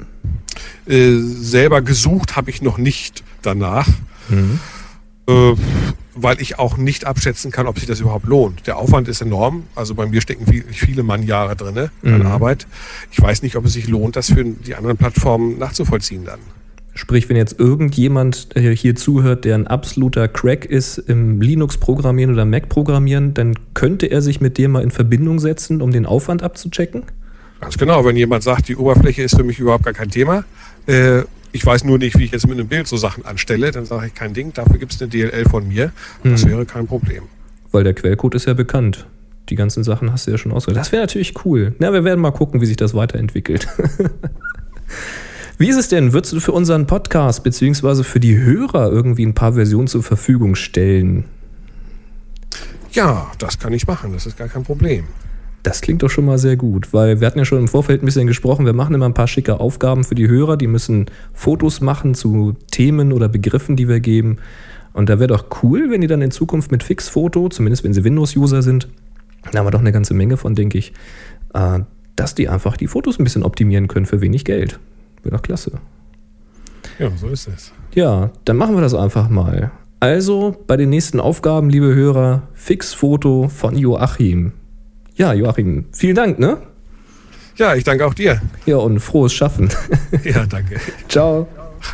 Äh, 0.86 1.16
selber 1.18 1.82
gesucht 1.82 2.36
habe 2.36 2.50
ich 2.50 2.62
noch 2.62 2.78
nicht 2.78 3.24
danach. 3.42 3.88
Mhm. 4.28 4.60
äh, 5.28 5.54
weil 6.14 6.40
ich 6.40 6.58
auch 6.58 6.76
nicht 6.76 7.06
abschätzen 7.06 7.50
kann, 7.50 7.66
ob 7.66 7.78
sich 7.78 7.88
das 7.88 8.00
überhaupt 8.00 8.26
lohnt. 8.26 8.66
Der 8.66 8.76
Aufwand 8.78 9.08
ist 9.08 9.20
enorm. 9.20 9.64
Also 9.74 9.94
bei 9.94 10.06
mir 10.06 10.20
stecken 10.20 10.46
viel, 10.46 10.64
viele 10.70 11.02
Mannjahre 11.02 11.56
drin 11.56 11.76
an 11.78 11.90
Mhm. 12.20 12.26
Arbeit. 12.26 12.66
Ich 13.10 13.20
weiß 13.20 13.42
nicht, 13.42 13.56
ob 13.56 13.64
es 13.64 13.72
sich 13.72 13.88
lohnt, 13.88 14.16
das 14.16 14.28
für 14.32 14.44
die 14.44 14.74
anderen 14.74 14.96
Plattformen 14.96 15.58
nachzuvollziehen 15.58 16.24
dann. 16.24 16.40
Sprich, 16.96 17.28
wenn 17.28 17.36
jetzt 17.36 17.58
irgendjemand 17.58 18.54
äh, 18.54 18.74
hier 18.76 18.94
zuhört, 18.94 19.44
der 19.44 19.56
ein 19.56 19.66
absoluter 19.66 20.28
Crack 20.28 20.64
ist 20.64 20.98
im 20.98 21.40
Linux-Programmieren 21.40 22.32
oder 22.32 22.44
Mac-Programmieren, 22.44 23.34
dann 23.34 23.54
könnte 23.74 24.06
er 24.06 24.22
sich 24.22 24.40
mit 24.40 24.58
dir 24.58 24.68
mal 24.68 24.82
in 24.84 24.92
Verbindung 24.92 25.40
setzen, 25.40 25.82
um 25.82 25.90
den 25.90 26.06
Aufwand 26.06 26.44
abzuchecken? 26.44 27.02
Ganz 27.60 27.78
genau, 27.78 28.04
wenn 28.04 28.14
jemand 28.16 28.44
sagt, 28.44 28.68
die 28.68 28.76
Oberfläche 28.76 29.22
ist 29.22 29.36
für 29.36 29.42
mich 29.42 29.58
überhaupt 29.58 29.84
gar 29.84 29.92
kein 29.94 30.10
Thema, 30.10 30.44
äh, 30.86 31.22
ich 31.54 31.64
weiß 31.64 31.84
nur 31.84 31.98
nicht, 31.98 32.18
wie 32.18 32.24
ich 32.24 32.32
jetzt 32.32 32.46
mit 32.48 32.58
einem 32.58 32.68
Bild 32.68 32.86
so 32.88 32.96
Sachen 32.96 33.24
anstelle, 33.24 33.70
dann 33.70 33.86
sage 33.86 34.08
ich 34.08 34.14
kein 34.14 34.34
Ding, 34.34 34.52
dafür 34.52 34.78
gibt 34.78 34.92
es 34.92 35.00
eine 35.00 35.08
DLL 35.08 35.44
von 35.48 35.66
mir. 35.68 35.92
Das 36.24 36.44
Mhm. 36.44 36.50
wäre 36.50 36.66
kein 36.66 36.86
Problem. 36.86 37.22
Weil 37.72 37.84
der 37.84 37.94
Quellcode 37.94 38.34
ist 38.34 38.46
ja 38.46 38.54
bekannt. 38.54 39.06
Die 39.48 39.54
ganzen 39.54 39.84
Sachen 39.84 40.10
hast 40.10 40.26
du 40.26 40.30
ja 40.32 40.38
schon 40.38 40.52
ausgedrückt. 40.52 40.80
Das 40.80 40.90
wäre 40.92 41.02
natürlich 41.02 41.34
cool. 41.44 41.74
Na, 41.78 41.92
wir 41.92 42.02
werden 42.04 42.20
mal 42.20 42.30
gucken, 42.32 42.60
wie 42.60 42.66
sich 42.66 42.76
das 42.76 42.94
weiterentwickelt. 42.94 43.66
Wie 45.58 45.68
ist 45.68 45.76
es 45.76 45.88
denn? 45.88 46.12
Würdest 46.12 46.32
du 46.32 46.40
für 46.40 46.50
unseren 46.50 46.86
Podcast 46.88 47.44
beziehungsweise 47.44 48.02
für 48.02 48.18
die 48.18 48.36
Hörer 48.38 48.90
irgendwie 48.90 49.24
ein 49.24 49.34
paar 49.34 49.52
Versionen 49.52 49.86
zur 49.86 50.02
Verfügung 50.02 50.56
stellen? 50.56 51.24
Ja, 52.92 53.30
das 53.38 53.58
kann 53.60 53.72
ich 53.72 53.86
machen, 53.86 54.12
das 54.12 54.26
ist 54.26 54.36
gar 54.36 54.48
kein 54.48 54.64
Problem. 54.64 55.04
Das 55.64 55.80
klingt 55.80 56.02
doch 56.02 56.10
schon 56.10 56.26
mal 56.26 56.36
sehr 56.36 56.56
gut, 56.56 56.92
weil 56.92 57.20
wir 57.20 57.26
hatten 57.26 57.38
ja 57.38 57.46
schon 57.46 57.58
im 57.58 57.68
Vorfeld 57.68 58.02
ein 58.02 58.04
bisschen 58.04 58.26
gesprochen, 58.26 58.66
wir 58.66 58.74
machen 58.74 58.94
immer 58.94 59.06
ein 59.06 59.14
paar 59.14 59.26
schicke 59.26 59.60
Aufgaben 59.60 60.04
für 60.04 60.14
die 60.14 60.28
Hörer, 60.28 60.58
die 60.58 60.66
müssen 60.66 61.06
Fotos 61.32 61.80
machen 61.80 62.14
zu 62.14 62.54
Themen 62.70 63.12
oder 63.12 63.30
Begriffen, 63.30 63.74
die 63.74 63.88
wir 63.88 64.00
geben. 64.00 64.36
Und 64.92 65.08
da 65.08 65.18
wäre 65.18 65.28
doch 65.28 65.46
cool, 65.62 65.90
wenn 65.90 66.02
die 66.02 66.06
dann 66.06 66.20
in 66.20 66.30
Zukunft 66.30 66.70
mit 66.70 66.82
Fixfoto, 66.82 67.48
zumindest 67.48 67.82
wenn 67.82 67.94
sie 67.94 68.04
Windows-User 68.04 68.60
sind, 68.60 68.88
da 69.52 69.58
haben 69.58 69.66
wir 69.66 69.70
doch 69.70 69.80
eine 69.80 69.90
ganze 69.90 70.12
Menge 70.12 70.36
von, 70.36 70.54
denke 70.54 70.76
ich, 70.76 70.92
äh, 71.54 71.80
dass 72.14 72.34
die 72.34 72.50
einfach 72.50 72.76
die 72.76 72.86
Fotos 72.86 73.18
ein 73.18 73.24
bisschen 73.24 73.42
optimieren 73.42 73.88
können 73.88 74.04
für 74.04 74.20
wenig 74.20 74.44
Geld. 74.44 74.78
Wäre 75.22 75.36
doch 75.36 75.42
klasse. 75.42 75.72
Ja, 76.98 77.10
so 77.16 77.28
ist 77.28 77.48
es. 77.48 77.72
Ja, 77.94 78.30
dann 78.44 78.58
machen 78.58 78.74
wir 78.74 78.82
das 78.82 78.92
einfach 78.92 79.30
mal. 79.30 79.72
Also 79.98 80.54
bei 80.66 80.76
den 80.76 80.90
nächsten 80.90 81.20
Aufgaben, 81.20 81.70
liebe 81.70 81.94
Hörer, 81.94 82.42
Fixfoto 82.52 83.48
von 83.48 83.76
Joachim. 83.78 84.52
Ja, 85.16 85.32
Joachim, 85.32 85.86
vielen 85.92 86.16
Dank, 86.16 86.38
ne? 86.38 86.58
Ja, 87.56 87.74
ich 87.76 87.84
danke 87.84 88.04
auch 88.04 88.14
dir. 88.14 88.40
Ja, 88.66 88.78
und 88.78 88.98
frohes 89.00 89.32
Schaffen. 89.32 89.70
Ja, 90.24 90.44
danke. 90.46 90.80
Ciao. 91.08 91.46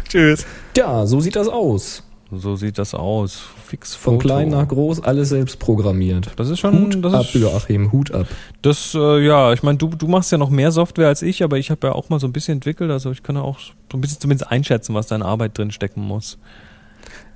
Tschüss. 0.09 0.47
Ja, 0.77 1.05
so 1.07 1.21
sieht 1.21 1.37
das 1.37 1.49
aus. 1.49 2.03
So 2.33 2.55
sieht 2.57 2.79
das 2.79 2.95
aus. 2.95 3.43
Fix 3.67 3.95
Von 3.95 4.15
Foto. 4.15 4.27
klein 4.27 4.49
nach 4.49 4.67
groß, 4.69 5.03
alles 5.03 5.31
selbst 5.31 5.59
programmiert. 5.59 6.31
Das 6.37 6.49
ist 6.49 6.61
schon. 6.61 6.79
Hut 6.81 7.05
das 7.05 7.13
ab, 7.13 7.23
ist, 7.23 7.35
Joachim, 7.35 7.93
Hut 7.93 8.13
ab. 8.13 8.27
Das, 8.63 8.95
äh, 8.95 9.25
ja, 9.27 9.53
ich 9.53 9.63
meine, 9.63 9.79
du, 9.79 9.89
du 9.89 10.07
machst 10.07 10.33
ja 10.33 10.39
noch 10.39 10.51
mehr 10.51 10.71
Software 10.71 11.09
als 11.09 11.23
ich, 11.23 11.43
aber 11.43 11.59
ich 11.59 11.71
habe 11.71 11.89
ja 11.89 11.93
auch 11.93 12.09
mal 12.09 12.21
so 12.21 12.27
ein 12.27 12.33
bisschen 12.33 12.55
entwickelt, 12.55 12.91
also 12.91 13.11
ich 13.11 13.23
kann 13.23 13.37
ja 13.37 13.43
auch 13.43 13.59
so 13.59 13.99
ein 13.99 14.01
bisschen 14.01 14.21
zumindest 14.21 14.51
einschätzen, 14.51 14.95
was 14.95 15.09
da 15.09 15.17
in 15.17 15.23
Arbeit 15.23 15.59
drin 15.59 15.73
stecken 15.73 16.03
muss. 16.03 16.39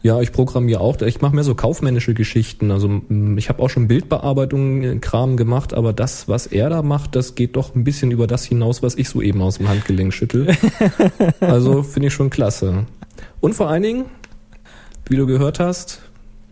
Ja, 0.04 0.20
ich 0.20 0.32
programmiere 0.32 0.80
auch. 0.80 1.00
Ich 1.00 1.22
mache 1.22 1.34
mehr 1.34 1.44
so 1.44 1.54
kaufmännische 1.54 2.12
Geschichten. 2.12 2.70
Also 2.70 2.88
mm, 2.88 3.38
ich 3.38 3.48
habe 3.48 3.62
auch 3.62 3.70
schon 3.70 3.88
Bildbearbeitung 3.88 4.82
äh, 4.82 4.96
Kram 4.96 5.38
gemacht, 5.38 5.72
aber 5.72 5.94
das, 5.94 6.28
was 6.28 6.46
er 6.46 6.68
da 6.68 6.82
macht, 6.82 7.16
das 7.16 7.34
geht 7.34 7.56
doch 7.56 7.74
ein 7.74 7.84
bisschen 7.84 8.10
über 8.10 8.26
das 8.26 8.44
hinaus, 8.44 8.82
was 8.82 8.96
ich 8.96 9.08
so 9.08 9.22
eben 9.22 9.40
aus 9.40 9.56
dem 9.56 9.66
Handgelenk 9.66 10.12
schüttel. 10.12 10.54
also 11.40 11.82
finde 11.82 12.08
ich 12.08 12.12
schon 12.12 12.28
klasse. 12.28 12.84
Und 13.40 13.54
vor 13.54 13.70
allen 13.70 13.82
Dingen, 13.82 14.04
wie 15.08 15.16
du 15.16 15.26
gehört 15.26 15.58
hast, 15.58 16.02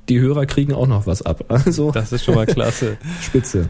die 0.08 0.18
Hörer 0.18 0.46
kriegen 0.46 0.72
auch 0.72 0.86
noch 0.86 1.06
was 1.06 1.20
ab. 1.20 1.44
Also 1.50 1.90
Das 1.90 2.10
ist 2.10 2.24
schon 2.24 2.36
mal 2.36 2.46
klasse. 2.46 2.96
spitze. 3.20 3.68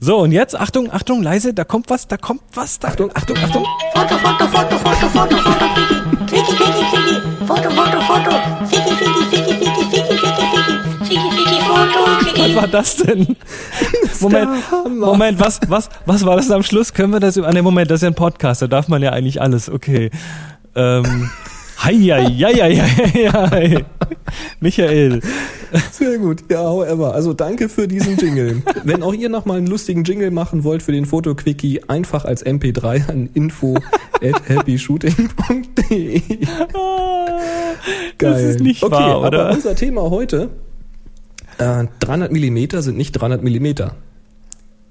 So, 0.00 0.18
und 0.18 0.32
jetzt, 0.32 0.54
Achtung, 0.54 0.92
Achtung, 0.92 1.22
leise, 1.22 1.54
da 1.54 1.64
kommt 1.64 1.88
was, 1.88 2.08
da 2.08 2.18
kommt 2.18 2.42
was, 2.52 2.78
da, 2.78 2.88
Achtung, 2.88 3.10
Achtung, 3.14 3.38
Achtung. 3.38 3.64
Foto, 3.94 4.16
Was 12.54 12.62
war 12.62 12.68
das 12.68 12.96
denn? 12.96 13.36
Moment, 14.20 14.50
Moment, 14.88 15.40
was, 15.40 15.60
was, 15.68 15.88
was 16.06 16.24
war 16.24 16.36
das 16.36 16.50
am 16.50 16.62
Schluss? 16.62 16.94
Können 16.94 17.12
wir 17.12 17.20
das 17.20 17.36
über, 17.36 17.48
ah, 17.48 17.52
nee, 17.52 17.62
Moment, 17.62 17.90
das 17.90 17.96
ist 17.96 18.02
ja 18.02 18.08
ein 18.08 18.14
Podcast, 18.14 18.62
da 18.62 18.66
darf 18.66 18.88
man 18.88 19.02
ja 19.02 19.10
eigentlich 19.10 19.40
alles, 19.40 19.68
okay. 19.68 20.10
Ähm, 20.74 21.30
hei, 21.82 21.94
hei, 21.94 22.24
hei, 22.24 23.30
hei. 23.32 23.84
Michael. 24.60 25.20
Sehr 25.92 26.18
gut. 26.18 26.44
Ja, 26.50 26.64
however. 26.64 27.14
Also 27.14 27.32
danke 27.32 27.68
für 27.68 27.88
diesen 27.88 28.16
Jingle. 28.16 28.62
Wenn 28.84 29.02
auch 29.02 29.12
ihr 29.12 29.28
noch 29.28 29.44
mal 29.44 29.58
einen 29.58 29.66
lustigen 29.66 30.04
Jingle 30.04 30.30
machen 30.30 30.64
wollt 30.64 30.82
für 30.82 30.92
den 30.92 31.06
Fotoquickie, 31.06 31.82
einfach 31.88 32.24
als 32.24 32.44
MP3 32.44 33.08
an 33.08 33.28
info 33.34 33.76
at 34.22 34.48
happyshooting.de. 34.48 36.22
Das 38.18 38.42
ist 38.42 38.60
nicht 38.60 38.82
okay, 38.82 38.92
wahr, 38.92 39.16
aber 39.16 39.26
oder? 39.26 39.50
unser 39.50 39.74
Thema 39.74 40.02
heute, 40.02 40.50
äh, 41.58 41.86
300 42.00 42.32
Millimeter 42.32 42.82
sind 42.82 42.96
nicht 42.96 43.12
300 43.12 43.42
Millimeter. 43.42 43.94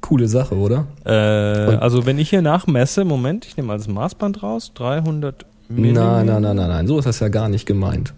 Coole 0.01 0.27
Sache, 0.27 0.55
oder? 0.55 0.87
Äh, 1.05 1.11
also 1.11 2.05
wenn 2.05 2.17
ich 2.19 2.29
hier 2.29 2.41
nachmesse, 2.41 3.05
Moment, 3.05 3.45
ich 3.45 3.55
nehme 3.55 3.67
mal 3.67 3.77
das 3.77 3.87
Maßband 3.87 4.43
raus, 4.43 4.71
300 4.75 5.45
Nein, 5.69 5.93
nein, 5.93 6.25
nein, 6.25 6.41
nein, 6.41 6.55
nein, 6.55 6.87
so 6.87 6.99
ist 6.99 7.05
das 7.05 7.19
ja 7.19 7.29
gar 7.29 7.49
nicht 7.49 7.65
gemeint. 7.65 8.13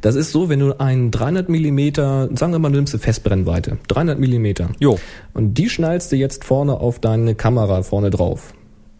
Das 0.00 0.14
ist 0.14 0.30
so, 0.30 0.48
wenn 0.48 0.60
du 0.60 0.78
einen 0.78 1.10
300 1.10 1.48
Millimeter, 1.48 2.28
sagen 2.34 2.52
wir 2.52 2.58
mal, 2.58 2.70
du 2.70 2.76
nimmst 2.76 2.94
eine 2.94 3.02
Festbrennweite, 3.02 3.78
300 3.88 4.18
Millimeter. 4.18 4.68
Jo. 4.78 4.98
Und 5.32 5.54
die 5.54 5.68
schnallst 5.68 6.12
du 6.12 6.16
jetzt 6.16 6.44
vorne 6.44 6.74
auf 6.74 7.00
deine 7.00 7.34
Kamera 7.34 7.82
vorne 7.82 8.10
drauf. 8.10 8.54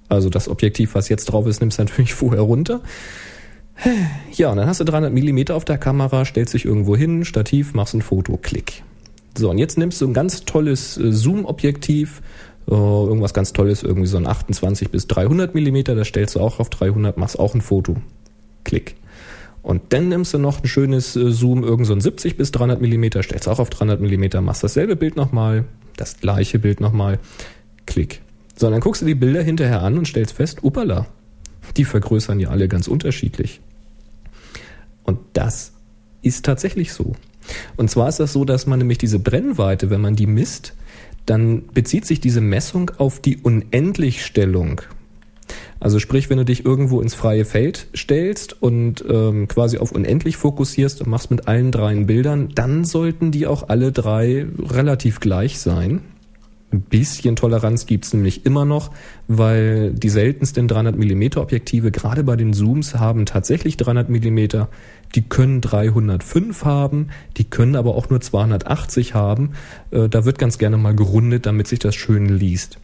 Also 0.08 0.30
das 0.30 0.48
Objektiv, 0.48 0.94
was 0.94 1.08
jetzt 1.08 1.26
drauf 1.26 1.46
ist, 1.46 1.60
nimmst 1.60 1.78
du 1.78 1.84
natürlich 1.84 2.14
vorher 2.14 2.42
runter. 2.42 2.80
Ja, 4.32 4.50
und 4.50 4.56
dann 4.56 4.66
hast 4.66 4.80
du 4.80 4.84
300 4.84 5.12
Millimeter 5.12 5.54
auf 5.54 5.64
der 5.64 5.78
Kamera, 5.78 6.24
stellst 6.24 6.54
dich 6.54 6.64
irgendwo 6.64 6.96
hin, 6.96 7.24
Stativ, 7.24 7.74
machst 7.74 7.94
ein 7.94 8.02
Foto, 8.02 8.36
klick. 8.36 8.82
So, 9.36 9.50
und 9.50 9.58
jetzt 9.58 9.76
nimmst 9.76 10.00
du 10.00 10.06
ein 10.06 10.14
ganz 10.14 10.44
tolles 10.44 10.96
äh, 10.96 11.12
Zoom-Objektiv, 11.12 12.22
äh, 12.68 12.74
irgendwas 12.74 13.34
ganz 13.34 13.52
Tolles, 13.52 13.82
irgendwie 13.82 14.06
so 14.06 14.16
ein 14.16 14.26
28 14.26 14.90
bis 14.90 15.06
300 15.08 15.54
Millimeter, 15.54 15.94
das 15.94 16.08
stellst 16.08 16.36
du 16.36 16.40
auch 16.40 16.58
auf 16.58 16.70
300, 16.70 17.16
machst 17.18 17.38
auch 17.38 17.54
ein 17.54 17.60
Foto, 17.60 17.96
klick. 18.64 18.96
Und 19.62 19.92
dann 19.92 20.08
nimmst 20.08 20.32
du 20.32 20.38
noch 20.38 20.62
ein 20.62 20.68
schönes 20.68 21.16
äh, 21.16 21.30
Zoom, 21.30 21.64
irgend 21.64 21.86
so 21.86 21.92
ein 21.92 22.00
70 22.00 22.36
bis 22.36 22.52
300 22.52 22.80
Millimeter, 22.80 23.22
stellst 23.22 23.48
auch 23.48 23.58
auf 23.58 23.68
300 23.68 24.00
Millimeter, 24.00 24.40
machst 24.40 24.64
dasselbe 24.64 24.96
Bild 24.96 25.16
nochmal, 25.16 25.64
das 25.96 26.18
gleiche 26.18 26.58
Bild 26.58 26.80
nochmal, 26.80 27.18
klick. 27.84 28.22
So, 28.56 28.66
und 28.66 28.72
dann 28.72 28.80
guckst 28.80 29.02
du 29.02 29.06
die 29.06 29.14
Bilder 29.14 29.42
hinterher 29.42 29.82
an 29.82 29.98
und 29.98 30.08
stellst 30.08 30.34
fest, 30.34 30.62
upala, 30.62 31.06
die 31.76 31.84
vergrößern 31.84 32.40
ja 32.40 32.50
alle 32.50 32.68
ganz 32.68 32.88
unterschiedlich. 32.88 33.60
Und 35.04 35.18
das 35.32 35.72
ist 36.22 36.44
tatsächlich 36.44 36.92
so. 36.92 37.14
Und 37.76 37.90
zwar 37.90 38.08
ist 38.08 38.18
das 38.18 38.32
so, 38.32 38.44
dass 38.44 38.66
man 38.66 38.78
nämlich 38.78 38.98
diese 38.98 39.18
Brennweite, 39.18 39.90
wenn 39.90 40.00
man 40.00 40.16
die 40.16 40.26
misst, 40.26 40.74
dann 41.26 41.66
bezieht 41.72 42.06
sich 42.06 42.20
diese 42.20 42.40
Messung 42.40 42.90
auf 42.98 43.20
die 43.20 43.38
Unendlichstellung. 43.38 44.80
Also 45.78 45.98
sprich, 45.98 46.30
wenn 46.30 46.38
du 46.38 46.44
dich 46.44 46.64
irgendwo 46.64 47.00
ins 47.00 47.14
freie 47.14 47.44
Feld 47.44 47.88
stellst 47.94 48.60
und 48.62 49.04
ähm, 49.08 49.46
quasi 49.46 49.78
auf 49.78 49.92
unendlich 49.92 50.36
fokussierst 50.36 51.02
und 51.02 51.08
machst 51.08 51.30
mit 51.30 51.48
allen 51.48 51.70
dreien 51.70 52.06
Bildern, 52.06 52.48
dann 52.54 52.84
sollten 52.84 53.30
die 53.30 53.46
auch 53.46 53.68
alle 53.68 53.92
drei 53.92 54.46
relativ 54.58 55.20
gleich 55.20 55.58
sein. 55.58 56.00
Ein 56.72 56.80
bisschen 56.80 57.36
Toleranz 57.36 57.86
gibt's 57.86 58.12
nämlich 58.12 58.44
immer 58.44 58.64
noch, 58.64 58.90
weil 59.28 59.92
die 59.92 60.08
seltensten 60.08 60.66
300 60.66 60.96
mm 60.96 61.38
Objektive, 61.38 61.92
gerade 61.92 62.24
bei 62.24 62.34
den 62.34 62.52
Zooms, 62.52 62.96
haben 62.96 63.24
tatsächlich 63.24 63.76
300 63.76 64.08
mm. 64.08 64.66
Die 65.14 65.22
können 65.22 65.60
305 65.60 66.64
haben, 66.64 67.08
die 67.36 67.44
können 67.44 67.76
aber 67.76 67.94
auch 67.94 68.10
nur 68.10 68.20
280 68.20 69.14
haben. 69.14 69.52
Äh, 69.92 70.08
Da 70.08 70.24
wird 70.24 70.38
ganz 70.38 70.58
gerne 70.58 70.76
mal 70.76 70.96
gerundet, 70.96 71.46
damit 71.46 71.68
sich 71.68 71.78
das 71.78 71.94
schön 71.94 72.28
liest. 72.28 72.78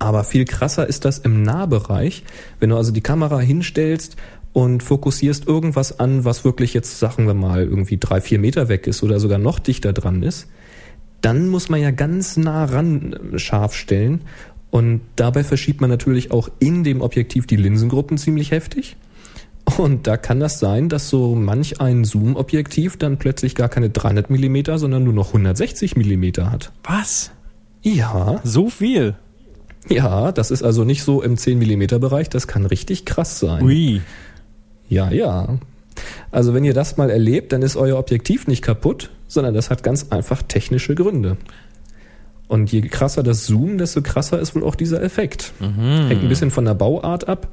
Aber 0.00 0.24
viel 0.24 0.44
krasser 0.44 0.86
ist 0.86 1.04
das 1.04 1.18
im 1.18 1.42
Nahbereich, 1.42 2.24
wenn 2.58 2.70
du 2.70 2.76
also 2.76 2.90
die 2.90 3.02
Kamera 3.02 3.38
hinstellst 3.38 4.16
und 4.52 4.82
fokussierst 4.82 5.46
irgendwas 5.46 6.00
an, 6.00 6.24
was 6.24 6.44
wirklich 6.44 6.74
jetzt, 6.74 6.98
sagen 6.98 7.26
wir 7.26 7.34
mal, 7.34 7.64
irgendwie 7.64 7.98
drei, 7.98 8.20
vier 8.20 8.38
Meter 8.38 8.68
weg 8.68 8.86
ist 8.86 9.02
oder 9.02 9.20
sogar 9.20 9.38
noch 9.38 9.58
dichter 9.58 9.92
dran 9.92 10.22
ist, 10.22 10.48
dann 11.20 11.48
muss 11.48 11.68
man 11.68 11.80
ja 11.80 11.90
ganz 11.90 12.36
nah 12.36 12.64
ran 12.64 13.12
äh, 13.34 13.38
scharf 13.38 13.74
stellen. 13.74 14.22
Und 14.70 15.00
dabei 15.16 15.42
verschiebt 15.42 15.80
man 15.80 15.90
natürlich 15.90 16.30
auch 16.30 16.48
in 16.60 16.84
dem 16.84 17.00
Objektiv 17.00 17.46
die 17.46 17.56
Linsengruppen 17.56 18.18
ziemlich 18.18 18.52
heftig. 18.52 18.96
Und 19.76 20.06
da 20.06 20.16
kann 20.16 20.40
das 20.40 20.58
sein, 20.58 20.88
dass 20.88 21.08
so 21.08 21.34
manch 21.34 21.80
ein 21.80 22.04
Zoom-Objektiv 22.04 22.96
dann 22.96 23.18
plötzlich 23.18 23.54
gar 23.54 23.68
keine 23.68 23.90
300 23.90 24.30
Millimeter, 24.30 24.78
sondern 24.78 25.04
nur 25.04 25.12
noch 25.12 25.28
160 25.28 25.96
Millimeter 25.96 26.50
hat. 26.50 26.72
Was? 26.84 27.30
Ja, 27.82 28.40
So 28.44 28.68
viel? 28.68 29.14
ja, 29.88 30.30
das 30.32 30.50
ist 30.50 30.62
also 30.62 30.84
nicht 30.84 31.02
so 31.02 31.22
im 31.22 31.36
10 31.36 31.58
Millimeter 31.58 31.98
Bereich, 31.98 32.28
das 32.28 32.46
kann 32.46 32.66
richtig 32.66 33.06
krass 33.06 33.38
sein. 33.38 33.64
Ui. 33.64 34.02
Ja, 34.88 35.10
ja. 35.10 35.58
Also 36.30 36.52
wenn 36.54 36.64
ihr 36.64 36.74
das 36.74 36.96
mal 36.96 37.10
erlebt, 37.10 37.52
dann 37.52 37.62
ist 37.62 37.76
euer 37.76 37.98
Objektiv 37.98 38.46
nicht 38.46 38.62
kaputt, 38.62 39.10
sondern 39.30 39.54
das 39.54 39.70
hat 39.70 39.82
ganz 39.82 40.08
einfach 40.10 40.42
technische 40.42 40.94
Gründe. 40.94 41.36
Und 42.48 42.72
je 42.72 42.82
krasser 42.82 43.22
das 43.22 43.46
Zoom, 43.46 43.78
desto 43.78 44.02
krasser 44.02 44.40
ist 44.40 44.56
wohl 44.56 44.64
auch 44.64 44.74
dieser 44.74 45.02
Effekt. 45.02 45.52
Hängt 46.08 46.22
ein 46.22 46.28
bisschen 46.28 46.50
von 46.50 46.64
der 46.64 46.74
Bauart 46.74 47.28
ab. 47.28 47.48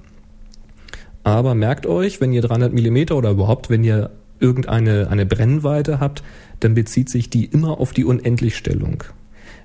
Aber 1.23 1.53
merkt 1.53 1.85
euch, 1.85 2.19
wenn 2.19 2.33
ihr 2.33 2.41
300 2.41 2.73
Millimeter 2.73 3.15
oder 3.15 3.29
überhaupt, 3.29 3.69
wenn 3.69 3.83
ihr 3.83 4.09
irgendeine 4.39 5.09
eine 5.09 5.25
Brennweite 5.25 5.99
habt, 5.99 6.23
dann 6.59 6.73
bezieht 6.73 7.09
sich 7.09 7.29
die 7.29 7.45
immer 7.45 7.79
auf 7.79 7.93
die 7.93 8.05
Unendlichstellung. 8.05 9.03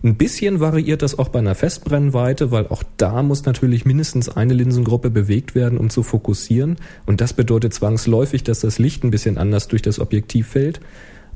Ein 0.05 0.17
bisschen 0.17 0.61
variiert 0.61 1.01
das 1.01 1.19
auch 1.19 1.29
bei 1.29 1.39
einer 1.39 1.55
Festbrennweite, 1.55 2.51
weil 2.51 2.67
auch 2.67 2.83
da 2.97 3.23
muss 3.23 3.47
natürlich 3.47 3.87
mindestens 3.87 4.29
eine 4.29 4.53
Linsengruppe 4.53 5.11
bewegt 5.11 5.55
werden, 5.55 5.79
um 5.79 5.89
zu 5.89 6.03
fokussieren. 6.03 6.77
Und 7.07 7.21
das 7.21 7.33
bedeutet 7.33 7.73
zwangsläufig, 7.73 8.43
dass 8.43 8.61
das 8.61 8.79
Licht 8.79 9.05
ein 9.05 9.11
bisschen 9.13 9.39
anders 9.39 9.69
durch 9.69 9.81
das 9.81 9.99
Objektiv 10.01 10.49
fällt. 10.49 10.81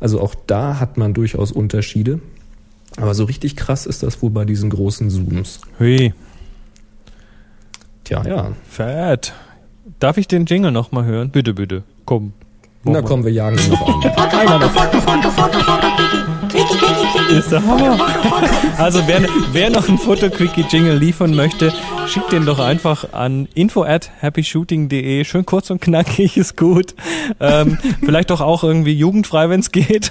Also 0.00 0.20
auch 0.20 0.34
da 0.46 0.78
hat 0.78 0.96
man 0.96 1.14
durchaus 1.14 1.52
Unterschiede. 1.52 2.20
Aber 2.96 3.14
so 3.14 3.24
richtig 3.24 3.56
krass 3.56 3.86
ist 3.86 4.02
das 4.02 4.22
wohl 4.22 4.30
bei 4.30 4.44
diesen 4.44 4.70
großen 4.70 5.10
Zooms. 5.10 5.60
Hui. 5.78 6.14
Tja, 8.04 8.24
ja. 8.26 8.52
Fett. 8.68 9.34
Darf 9.98 10.16
ich 10.16 10.28
den 10.28 10.46
Jingle 10.46 10.70
noch 10.70 10.92
mal 10.92 11.04
hören? 11.04 11.30
Bitte, 11.30 11.54
bitte. 11.54 11.82
Komm. 12.04 12.32
Na 12.84 13.02
komm, 13.02 13.24
wir 13.24 13.32
jagen 13.32 13.58
ihn 13.58 13.70
noch 13.70 13.86
an. 13.88 14.00
Foto, 14.02 15.30
Foto, 15.30 15.58
Ist 17.30 17.52
der 17.52 17.66
Hammer. 17.66 17.98
Also 18.78 19.02
wer, 19.06 19.22
wer 19.52 19.70
noch 19.70 19.88
Foto-Quickie-Jingle 19.98 20.96
liefern 20.96 21.34
möchte, 21.34 21.72
schickt 22.06 22.32
den 22.32 22.46
doch 22.46 22.58
einfach 22.58 23.12
an 23.12 23.48
info 23.54 23.82
at 23.82 24.10
happyshooting.de. 24.20 25.24
Schön 25.24 25.44
kurz 25.46 25.70
und 25.70 25.80
knackig, 25.80 26.36
ist 26.36 26.56
gut. 26.56 26.94
Ähm, 27.40 27.78
vielleicht 28.04 28.30
doch 28.30 28.40
auch 28.40 28.64
irgendwie 28.64 28.92
jugendfrei, 28.92 29.48
wenn 29.48 29.60
es 29.60 29.72
geht. 29.72 30.10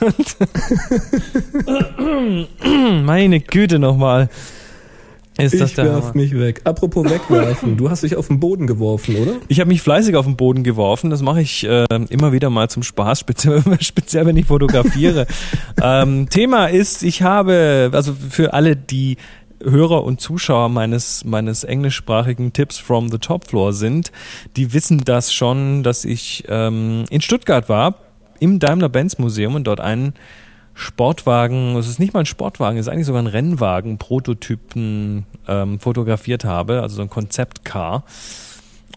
Meine 3.03 3.39
Güte 3.39 3.79
nochmal. 3.79 4.29
Ist 5.37 5.53
Ich 5.53 5.77
werf 5.77 6.13
mich 6.13 6.37
weg. 6.37 6.61
Apropos 6.63 7.09
wegwerfen, 7.09 7.75
du 7.75 7.89
hast 7.89 8.03
dich 8.03 8.15
auf 8.15 8.27
den 8.27 8.39
Boden 8.39 8.67
geworfen, 8.67 9.17
oder? 9.17 9.33
Ich 9.49 9.59
habe 9.59 9.67
mich 9.67 9.81
fleißig 9.81 10.15
auf 10.15 10.25
den 10.25 10.37
Boden 10.37 10.63
geworfen. 10.63 11.09
Das 11.09 11.21
mache 11.21 11.41
ich 11.41 11.65
äh, 11.65 11.85
immer 12.09 12.31
wieder 12.31 12.49
mal 12.49 12.69
zum 12.69 12.83
Spaß, 12.83 13.19
speziell, 13.21 13.61
speziell 13.81 14.25
wenn 14.25 14.37
ich 14.37 14.45
fotografiere. 14.45 15.27
ähm, 15.81 16.29
Thema 16.29 16.67
ist, 16.67 17.03
ich 17.03 17.21
habe, 17.21 17.89
also 17.91 18.13
für 18.13 18.53
alle, 18.53 18.77
die 18.77 19.17
Hörer 19.61 20.03
und 20.03 20.21
Zuschauer 20.21 20.69
meines, 20.69 21.25
meines 21.25 21.63
englischsprachigen 21.63 22.53
Tipps 22.53 22.77
from 22.77 23.09
the 23.09 23.17
Top 23.17 23.47
Floor 23.47 23.73
sind, 23.73 24.11
die 24.55 24.73
wissen 24.73 25.03
das 25.03 25.33
schon, 25.33 25.83
dass 25.83 26.05
ich 26.05 26.43
ähm, 26.47 27.05
in 27.09 27.21
Stuttgart 27.21 27.67
war, 27.67 27.95
im 28.39 28.59
Daimler-Benz 28.59 29.17
Museum 29.17 29.55
und 29.55 29.65
dort 29.65 29.79
einen 29.79 30.13
Sportwagen, 30.77 31.77
es 31.77 31.87
ist 31.87 31.99
nicht 31.99 32.13
mal 32.13 32.19
ein 32.19 32.25
Sportwagen, 32.25 32.77
es 32.77 32.85
ist 32.85 32.91
eigentlich 32.91 33.05
sogar 33.05 33.23
ein 33.23 33.27
Rennwagen, 33.27 33.97
Prototypen 33.97 35.25
ähm, 35.47 35.79
fotografiert 35.79 36.43
habe, 36.43 36.81
also 36.81 36.97
so 36.97 37.01
ein 37.01 37.09
Konzeptcar. 37.09 38.03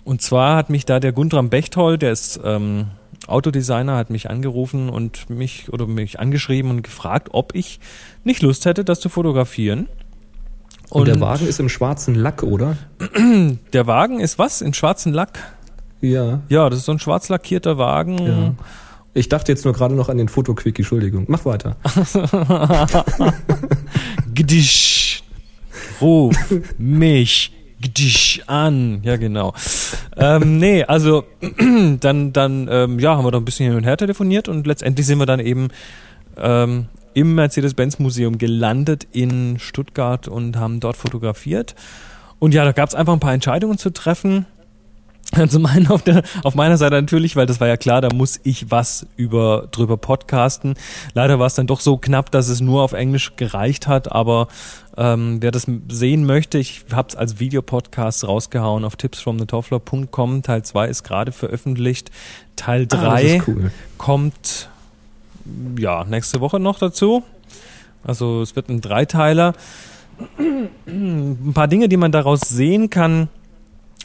Und 0.02 0.20
zwar 0.20 0.56
hat 0.56 0.70
mich 0.70 0.86
da 0.86 0.98
der 0.98 1.12
Guntram 1.12 1.50
Bechtold, 1.50 2.02
der 2.02 2.10
ist 2.10 2.40
ähm, 2.44 2.88
Autodesigner, 3.28 3.96
hat 3.96 4.10
mich 4.10 4.28
angerufen 4.28 4.88
und 4.88 5.30
mich 5.30 5.72
oder 5.72 5.86
mich 5.86 6.18
angeschrieben 6.18 6.70
und 6.72 6.82
gefragt, 6.82 7.28
ob 7.32 7.54
ich 7.54 7.78
nicht 8.24 8.42
Lust 8.42 8.66
hätte, 8.66 8.84
das 8.84 8.98
zu 8.98 9.08
fotografieren. 9.08 9.88
Und, 10.90 11.06
der 11.06 11.20
Wagen 11.20 11.46
ist 11.46 11.60
im 11.60 11.68
schwarzen 11.68 12.14
Lack, 12.14 12.42
oder? 12.42 12.76
der 13.72 13.86
Wagen 13.86 14.18
ist 14.18 14.38
was? 14.38 14.62
In 14.62 14.74
schwarzen 14.74 15.12
Lack? 15.12 15.38
Ja. 16.00 16.40
Ja, 16.48 16.70
das 16.70 16.80
ist 16.80 16.86
so 16.86 16.92
ein 16.92 16.98
schwarz 16.98 17.28
lackierter 17.28 17.78
Wagen. 17.78 18.18
ja. 18.18 18.54
Ich 19.18 19.28
dachte 19.28 19.50
jetzt 19.50 19.64
nur 19.64 19.74
gerade 19.74 19.94
noch 19.94 20.08
an 20.08 20.16
den 20.16 20.28
Fotoquickie, 20.28 20.82
Entschuldigung. 20.82 21.24
Mach 21.28 21.44
weiter. 21.44 21.76
Gdisch. 24.34 25.24
Ruf 26.00 26.36
mich 26.78 27.52
Gdisch 27.80 28.42
an. 28.46 29.00
Ja, 29.02 29.16
genau. 29.16 29.54
ähm, 30.16 30.58
nee, 30.58 30.84
also 30.84 31.24
dann, 32.00 32.32
dann 32.32 32.68
ähm, 32.70 32.98
ja, 33.00 33.16
haben 33.16 33.24
wir 33.24 33.32
da 33.32 33.38
ein 33.38 33.44
bisschen 33.44 33.66
hin 33.66 33.76
und 33.76 33.84
her 33.84 33.96
telefoniert 33.96 34.48
und 34.48 34.66
letztendlich 34.66 35.06
sind 35.06 35.18
wir 35.18 35.26
dann 35.26 35.40
eben 35.40 35.68
ähm, 36.36 36.86
im 37.14 37.34
Mercedes-Benz-Museum 37.34 38.38
gelandet 38.38 39.08
in 39.10 39.58
Stuttgart 39.58 40.28
und 40.28 40.56
haben 40.56 40.78
dort 40.78 40.96
fotografiert. 40.96 41.74
Und 42.38 42.54
ja, 42.54 42.64
da 42.64 42.70
gab 42.70 42.88
es 42.88 42.94
einfach 42.94 43.12
ein 43.12 43.20
paar 43.20 43.34
Entscheidungen 43.34 43.78
zu 43.78 43.90
treffen. 43.90 44.46
Zum 45.48 45.66
einen 45.66 45.88
auf, 45.88 46.02
der, 46.02 46.22
auf 46.42 46.54
meiner 46.54 46.78
Seite 46.78 46.94
natürlich, 46.94 47.36
weil 47.36 47.46
das 47.46 47.60
war 47.60 47.68
ja 47.68 47.76
klar, 47.76 48.00
da 48.00 48.08
muss 48.12 48.40
ich 48.44 48.70
was 48.70 49.06
über 49.16 49.68
drüber 49.70 49.96
podcasten. 49.98 50.74
Leider 51.12 51.38
war 51.38 51.46
es 51.46 51.54
dann 51.54 51.66
doch 51.66 51.80
so 51.80 51.98
knapp, 51.98 52.30
dass 52.30 52.48
es 52.48 52.60
nur 52.60 52.82
auf 52.82 52.92
Englisch 52.94 53.36
gereicht 53.36 53.86
hat, 53.86 54.10
aber 54.10 54.48
ähm, 54.96 55.36
wer 55.40 55.50
das 55.50 55.66
sehen 55.88 56.24
möchte, 56.24 56.58
ich 56.58 56.86
habe 56.92 57.08
es 57.10 57.14
als 57.16 57.38
Videopodcast 57.38 58.26
rausgehauen 58.26 58.84
auf 58.84 58.96
tipsfromthetofler.com. 58.96 60.42
Teil 60.42 60.62
2 60.64 60.88
ist 60.88 61.04
gerade 61.04 61.30
veröffentlicht. 61.30 62.10
Teil 62.56 62.86
3 62.86 63.38
Ah, 63.38 63.44
cool. 63.46 63.70
kommt 63.98 64.70
ja 65.78 66.04
nächste 66.04 66.40
Woche 66.40 66.58
noch 66.58 66.78
dazu. 66.78 67.22
Also 68.02 68.40
es 68.42 68.56
wird 68.56 68.70
ein 68.70 68.80
Dreiteiler. 68.80 69.52
Ein 70.86 71.52
paar 71.54 71.68
Dinge, 71.68 71.88
die 71.88 71.96
man 71.96 72.10
daraus 72.10 72.40
sehen 72.40 72.90
kann. 72.90 73.28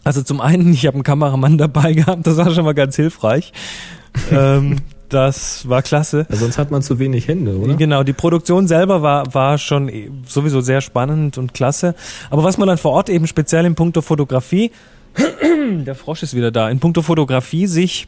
Also 0.03 0.21
zum 0.21 0.41
einen, 0.41 0.73
ich 0.73 0.85
habe 0.85 0.95
einen 0.95 1.03
Kameramann 1.03 1.57
dabei 1.57 1.93
gehabt, 1.93 2.27
das 2.27 2.37
war 2.37 2.53
schon 2.53 2.65
mal 2.65 2.73
ganz 2.73 2.95
hilfreich. 2.95 3.53
ähm, 4.31 4.77
das 5.09 5.69
war 5.69 5.81
klasse. 5.81 6.25
Ja, 6.29 6.35
sonst 6.35 6.57
hat 6.57 6.71
man 6.71 6.81
zu 6.81 6.97
wenig 6.99 7.27
Hände, 7.27 7.57
oder? 7.57 7.75
Genau, 7.75 8.03
die 8.03 8.13
Produktion 8.13 8.67
selber 8.67 9.01
war, 9.01 9.33
war 9.33 9.57
schon 9.57 9.87
eh 9.87 10.09
sowieso 10.27 10.61
sehr 10.61 10.81
spannend 10.81 11.37
und 11.37 11.53
klasse. 11.53 11.95
Aber 12.31 12.43
was 12.43 12.57
man 12.57 12.67
dann 12.67 12.77
vor 12.77 12.91
Ort 12.91 13.09
eben 13.09 13.27
speziell 13.27 13.65
in 13.65 13.75
puncto 13.75 14.01
Fotografie, 14.01 14.71
der 15.85 15.95
Frosch 15.95 16.23
ist 16.23 16.35
wieder 16.35 16.51
da, 16.51 16.69
in 16.69 16.79
puncto 16.79 17.03
Fotografie 17.03 17.67
sich 17.67 18.07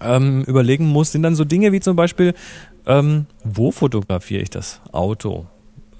ähm, 0.00 0.44
überlegen 0.44 0.86
muss, 0.86 1.12
sind 1.12 1.22
dann 1.24 1.34
so 1.34 1.44
Dinge 1.44 1.72
wie 1.72 1.80
zum 1.80 1.96
Beispiel, 1.96 2.34
ähm, 2.86 3.26
wo 3.42 3.72
fotografiere 3.72 4.42
ich 4.42 4.50
das 4.50 4.80
Auto? 4.92 5.46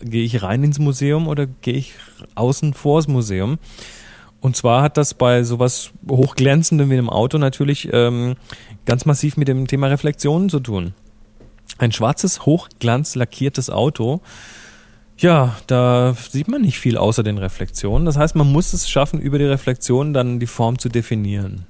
Gehe 0.01 0.25
ich 0.25 0.43
rein 0.43 0.63
ins 0.63 0.79
Museum 0.79 1.27
oder 1.27 1.47
gehe 1.47 1.75
ich 1.75 1.95
außen 2.37 2.73
vors 2.73 3.09
Museum? 3.09 3.59
Und 4.41 4.57
zwar 4.57 4.83
hat 4.83 4.97
das 4.97 5.15
bei 5.15 5.43
sowas 5.43 5.91
hochglänzendem 6.09 6.89
wie 6.91 6.95
einem 6.95 7.11
Auto 7.11 7.39
natürlich 7.39 7.89
ähm, 7.93 8.37
ganz 8.87 9.05
massiv 9.05 9.37
mit 9.37 9.49
dem 9.49 9.67
Thema 9.67 9.89
Reflexionen 9.89 10.49
zu 10.49 10.61
tun. 10.61 10.95
Ein 11.79 11.93
schwarzes, 11.93 12.47
hochglanz 12.47 13.15
lackiertes 13.15 13.71
Auto, 13.71 14.21
ja, 15.21 15.57
da 15.67 16.15
sieht 16.15 16.49
man 16.49 16.63
nicht 16.63 16.79
viel 16.79 16.97
außer 16.97 17.23
den 17.23 17.37
Reflexionen. 17.37 18.07
Das 18.07 18.17
heißt, 18.17 18.35
man 18.35 18.51
muss 18.51 18.73
es 18.73 18.89
schaffen, 18.89 19.21
über 19.21 19.39
die 19.39 19.45
Reflexionen 19.45 20.15
dann 20.15 20.41
die 20.41 20.47
Form 20.47 20.79
zu 20.79 20.89
definieren. 20.89 21.67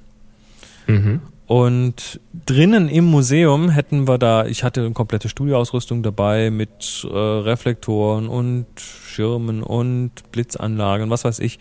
Mhm. 0.87 1.21
Und 1.51 2.21
drinnen 2.45 2.87
im 2.87 3.03
Museum 3.03 3.67
hätten 3.67 4.07
wir 4.07 4.17
da, 4.17 4.45
ich 4.45 4.63
hatte 4.63 4.85
eine 4.85 4.91
komplette 4.91 5.27
Studioausrüstung 5.27 6.01
dabei 6.01 6.49
mit 6.49 7.05
äh, 7.05 7.13
Reflektoren 7.13 8.29
und 8.29 8.67
Schirmen 8.79 9.61
und 9.61 10.11
Blitzanlagen, 10.31 11.09
was 11.09 11.25
weiß 11.25 11.39
ich. 11.39 11.59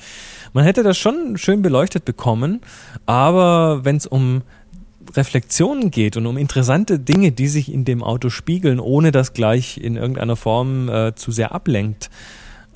Man 0.52 0.62
hätte 0.62 0.84
das 0.84 0.96
schon 0.96 1.36
schön 1.38 1.60
beleuchtet 1.60 2.04
bekommen, 2.04 2.60
aber 3.04 3.84
wenn 3.84 3.96
es 3.96 4.06
um 4.06 4.42
Reflexionen 5.16 5.90
geht 5.90 6.16
und 6.16 6.24
um 6.26 6.36
interessante 6.36 7.00
Dinge, 7.00 7.32
die 7.32 7.48
sich 7.48 7.72
in 7.72 7.84
dem 7.84 8.04
Auto 8.04 8.30
spiegeln, 8.30 8.78
ohne 8.78 9.10
dass 9.10 9.32
gleich 9.32 9.76
in 9.76 9.96
irgendeiner 9.96 10.36
Form 10.36 10.88
äh, 10.88 11.16
zu 11.16 11.32
sehr 11.32 11.52
ablenkt, 11.52 12.10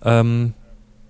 ähm, 0.03 0.53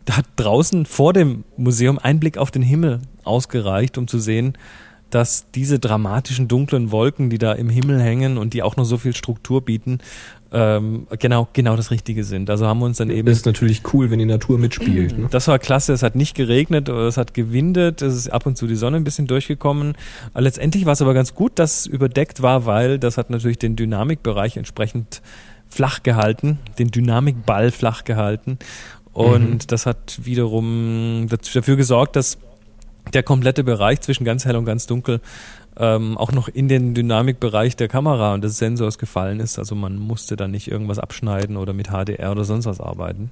da 0.05 0.19
hat 0.19 0.27
draußen 0.37 0.85
vor 0.85 1.15
dem 1.15 1.45
Museum 1.57 1.99
ein 1.99 2.21
Blick 2.21 2.37
auf 2.37 2.51
den 2.51 2.61
Himmel 2.61 3.01
ausgereicht, 3.25 3.97
um 3.97 4.07
zu 4.07 4.19
sehen, 4.19 4.59
dass 5.15 5.47
diese 5.55 5.79
dramatischen 5.79 6.49
dunklen 6.49 6.91
Wolken, 6.91 7.31
die 7.31 7.39
da 7.39 7.53
im 7.53 7.69
Himmel 7.69 8.01
hängen 8.01 8.37
und 8.37 8.53
die 8.53 8.63
auch 8.63 8.77
noch 8.77 8.85
so 8.85 8.99
viel 8.99 9.15
Struktur 9.15 9.65
bieten, 9.65 9.99
ähm, 10.53 11.07
genau, 11.19 11.49
genau 11.53 11.77
das 11.77 11.91
Richtige 11.91 12.25
sind. 12.25 12.51
Also 12.51 12.67
haben 12.67 12.79
wir 12.79 12.87
uns 12.87 12.99
dann 12.99 13.11
eben 13.11 13.27
Das 13.27 13.39
ist 13.39 13.47
natürlich 13.47 13.83
cool, 13.93 14.11
wenn 14.11 14.19
die 14.19 14.25
Natur 14.25 14.59
mitspielt. 14.59 15.19
Ne? 15.19 15.29
das 15.31 15.49
war 15.49 15.59
klasse, 15.59 15.93
es 15.93 16.03
hat 16.03 16.15
nicht 16.15 16.35
geregnet, 16.35 16.89
es 16.89 17.17
hat 17.17 17.35
gewindet, 17.35 18.03
es 18.03 18.15
ist 18.15 18.29
ab 18.29 18.47
und 18.47 18.57
zu 18.57 18.67
die 18.67 18.77
Sonne 18.77 18.97
ein 18.97 19.05
bisschen 19.05 19.27
durchgekommen. 19.27 19.95
Aber 20.33 20.43
Letztendlich 20.43 20.85
war 20.85 20.93
es 20.93 21.03
aber 21.03 21.15
ganz 21.15 21.35
gut, 21.35 21.59
dass 21.59 21.81
es 21.81 21.87
überdeckt 21.87 22.43
war, 22.43 22.67
weil 22.67 22.99
das 22.99 23.19
hat 23.19 23.31
natürlich 23.31 23.59
den 23.59 23.77
Dynamikbereich 23.77 24.57
entsprechend 24.57 25.23
flach 25.69 26.03
gehalten, 26.03 26.59
den 26.79 26.91
Dynamikball 26.91 27.71
flach 27.71 28.05
gehalten. 28.05 28.59
Und 29.13 29.71
das 29.71 29.87
hat 29.87 30.21
wiederum 30.23 31.29
dafür 31.29 31.77
gesorgt, 31.77 32.17
dass 32.17 32.39
der 33.13 33.23
komplette 33.23 33.65
Bereich 33.65 34.01
zwischen 34.01 34.25
ganz 34.25 34.45
hell 34.45 34.57
und 34.57 34.65
ganz 34.65 34.87
dunkel 34.87 35.21
ähm, 35.77 36.17
auch 36.17 36.33
noch 36.33 36.49
in 36.49 36.69
den 36.69 36.95
Dynamikbereich 36.95 37.77
der 37.77 37.89
Kamera 37.89 38.35
und 38.35 38.45
des 38.45 38.59
Sensors 38.59 38.99
gefallen 38.99 39.41
ist. 39.41 39.59
Also 39.59 39.75
man 39.75 39.97
musste 39.97 40.37
dann 40.37 40.51
nicht 40.51 40.71
irgendwas 40.71 40.99
abschneiden 40.99 41.57
oder 41.57 41.73
mit 41.73 41.89
HDR 41.89 42.31
oder 42.31 42.45
sonst 42.45 42.67
was 42.67 42.81
arbeiten. 42.81 43.31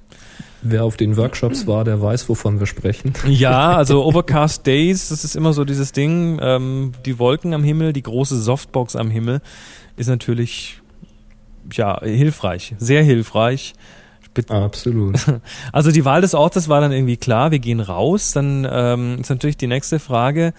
Wer 0.61 0.83
auf 0.83 0.97
den 0.97 1.15
Workshops 1.15 1.67
war, 1.67 1.83
der 1.83 2.01
weiß, 2.01 2.27
wovon 2.29 2.59
wir 2.59 2.67
sprechen. 2.67 3.13
Ja, 3.33 3.75
also 3.75 4.05
Overcast 4.05 4.65
Days, 4.67 5.09
das 5.09 5.23
ist 5.23 5.35
immer 5.35 5.53
so 5.53 5.65
dieses 5.65 5.91
Ding, 5.91 6.39
ähm, 6.41 6.91
die 7.05 7.19
Wolken 7.19 7.53
am 7.53 7.63
Himmel, 7.63 7.93
die 7.93 8.03
große 8.03 8.39
Softbox 8.41 8.95
am 8.95 9.09
Himmel 9.09 9.41
ist 9.95 10.07
natürlich 10.07 10.81
ja 11.71 11.99
hilfreich, 12.01 12.75
sehr 12.77 13.03
hilfreich. 13.03 13.73
Absolut. 14.49 15.15
Also 15.71 15.91
die 15.91 16.05
Wahl 16.05 16.21
des 16.21 16.33
Ortes 16.33 16.69
war 16.69 16.81
dann 16.81 16.91
irgendwie 16.91 17.17
klar, 17.17 17.51
wir 17.51 17.59
gehen 17.59 17.79
raus, 17.79 18.31
dann 18.31 18.67
ähm, 18.69 19.17
ist 19.19 19.29
natürlich 19.29 19.57
die 19.57 19.67
nächste 19.67 19.99
Frage, 19.99 20.53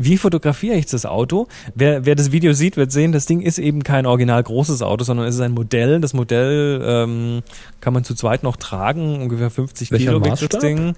wie 0.00 0.16
fotografiere 0.16 0.76
ich 0.76 0.86
das 0.86 1.06
Auto? 1.06 1.48
Wer, 1.74 2.06
wer 2.06 2.14
das 2.14 2.30
Video 2.30 2.52
sieht, 2.52 2.76
wird 2.76 2.92
sehen, 2.92 3.10
das 3.10 3.26
Ding 3.26 3.40
ist 3.40 3.58
eben 3.58 3.82
kein 3.82 4.06
original 4.06 4.42
großes 4.42 4.80
Auto, 4.82 5.02
sondern 5.04 5.26
es 5.26 5.34
ist 5.34 5.40
ein 5.40 5.52
Modell. 5.52 6.00
Das 6.00 6.14
Modell 6.14 6.80
ähm, 6.84 7.42
kann 7.80 7.94
man 7.94 8.04
zu 8.04 8.14
zweit 8.14 8.44
noch 8.44 8.56
tragen, 8.56 9.20
ungefähr 9.20 9.50
50 9.50 9.90
Welcher 9.90 10.12
Kilo 10.12 10.24
wiegt 10.24 10.54
das? 10.54 10.60
Ding. 10.60 10.94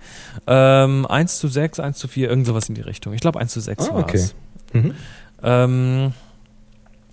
Ähm, 0.46 1.06
1 1.06 1.38
zu 1.38 1.48
6, 1.48 1.80
1 1.80 1.96
zu 1.98 2.08
4, 2.08 2.28
irgend 2.28 2.46
sowas 2.46 2.68
in 2.68 2.74
die 2.74 2.82
Richtung. 2.82 3.14
Ich 3.14 3.20
glaube 3.20 3.40
1 3.40 3.52
zu 3.52 3.60
6 3.60 3.88
Ah, 3.88 3.94
war 3.94 4.00
okay. 4.02 4.16
es. 4.18 4.34
Mhm. 4.74 4.94
Ähm, 5.42 6.12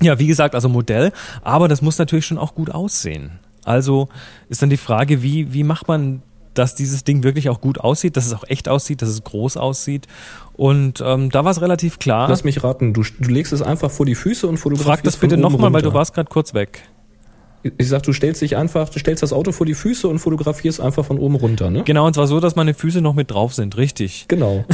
ja, 0.01 0.19
wie 0.19 0.27
gesagt, 0.27 0.55
also 0.55 0.67
Modell, 0.69 1.11
aber 1.41 1.67
das 1.67 1.81
muss 1.81 1.97
natürlich 1.97 2.25
schon 2.25 2.37
auch 2.37 2.53
gut 2.53 2.69
aussehen. 2.69 3.39
Also 3.67 4.07
ist 4.49 4.61
dann 4.61 4.69
die 4.69 4.77
Frage, 4.77 5.21
wie, 5.21 5.53
wie 5.53 5.63
macht 5.63 5.87
man 5.87 6.21
dass 6.53 6.73
dieses 6.73 7.03
Ding 7.03 7.21
wirklich 7.21 7.49
auch 7.49 7.61
gut 7.61 7.79
aussieht, 7.79 8.17
dass 8.17 8.25
es 8.25 8.33
auch 8.33 8.43
echt 8.47 8.67
aussieht, 8.67 9.03
dass 9.03 9.09
es 9.09 9.23
groß 9.23 9.57
aussieht. 9.57 10.07
Und 10.53 11.03
ähm, 11.05 11.29
da 11.29 11.45
war 11.45 11.51
es 11.51 11.61
relativ 11.61 11.99
klar. 11.99 12.27
Lass 12.27 12.43
mich 12.43 12.63
raten, 12.63 12.93
du, 12.93 13.03
du 13.03 13.29
legst 13.29 13.53
es 13.53 13.61
einfach 13.61 13.91
vor 13.91 14.07
die 14.07 14.15
Füße 14.15 14.47
und 14.47 14.57
fotografierst 14.57 14.89
Frag 14.89 15.03
das 15.03 15.17
bitte 15.17 15.37
nochmal, 15.37 15.71
weil 15.71 15.83
du 15.83 15.93
warst 15.93 16.15
gerade 16.15 16.29
kurz 16.29 16.55
weg. 16.55 16.81
Ich 17.77 17.87
sag, 17.87 18.03
du 18.03 18.13
stellst 18.13 18.41
dich 18.41 18.57
einfach, 18.57 18.89
du 18.89 18.99
stellst 18.99 19.23
das 19.23 19.33
Auto 19.33 19.51
vor 19.51 19.65
die 19.65 19.73
Füße 19.73 20.07
und 20.07 20.19
fotografierst 20.19 20.79
einfach 20.81 21.05
von 21.05 21.19
oben 21.19 21.35
runter, 21.35 21.69
ne? 21.69 21.83
Genau, 21.83 22.05
und 22.05 22.13
zwar 22.13 22.27
so, 22.27 22.39
dass 22.39 22.55
meine 22.55 22.73
Füße 22.73 23.01
noch 23.01 23.13
mit 23.13 23.31
drauf 23.31 23.53
sind, 23.53 23.77
richtig. 23.77 24.25
Genau. 24.27 24.65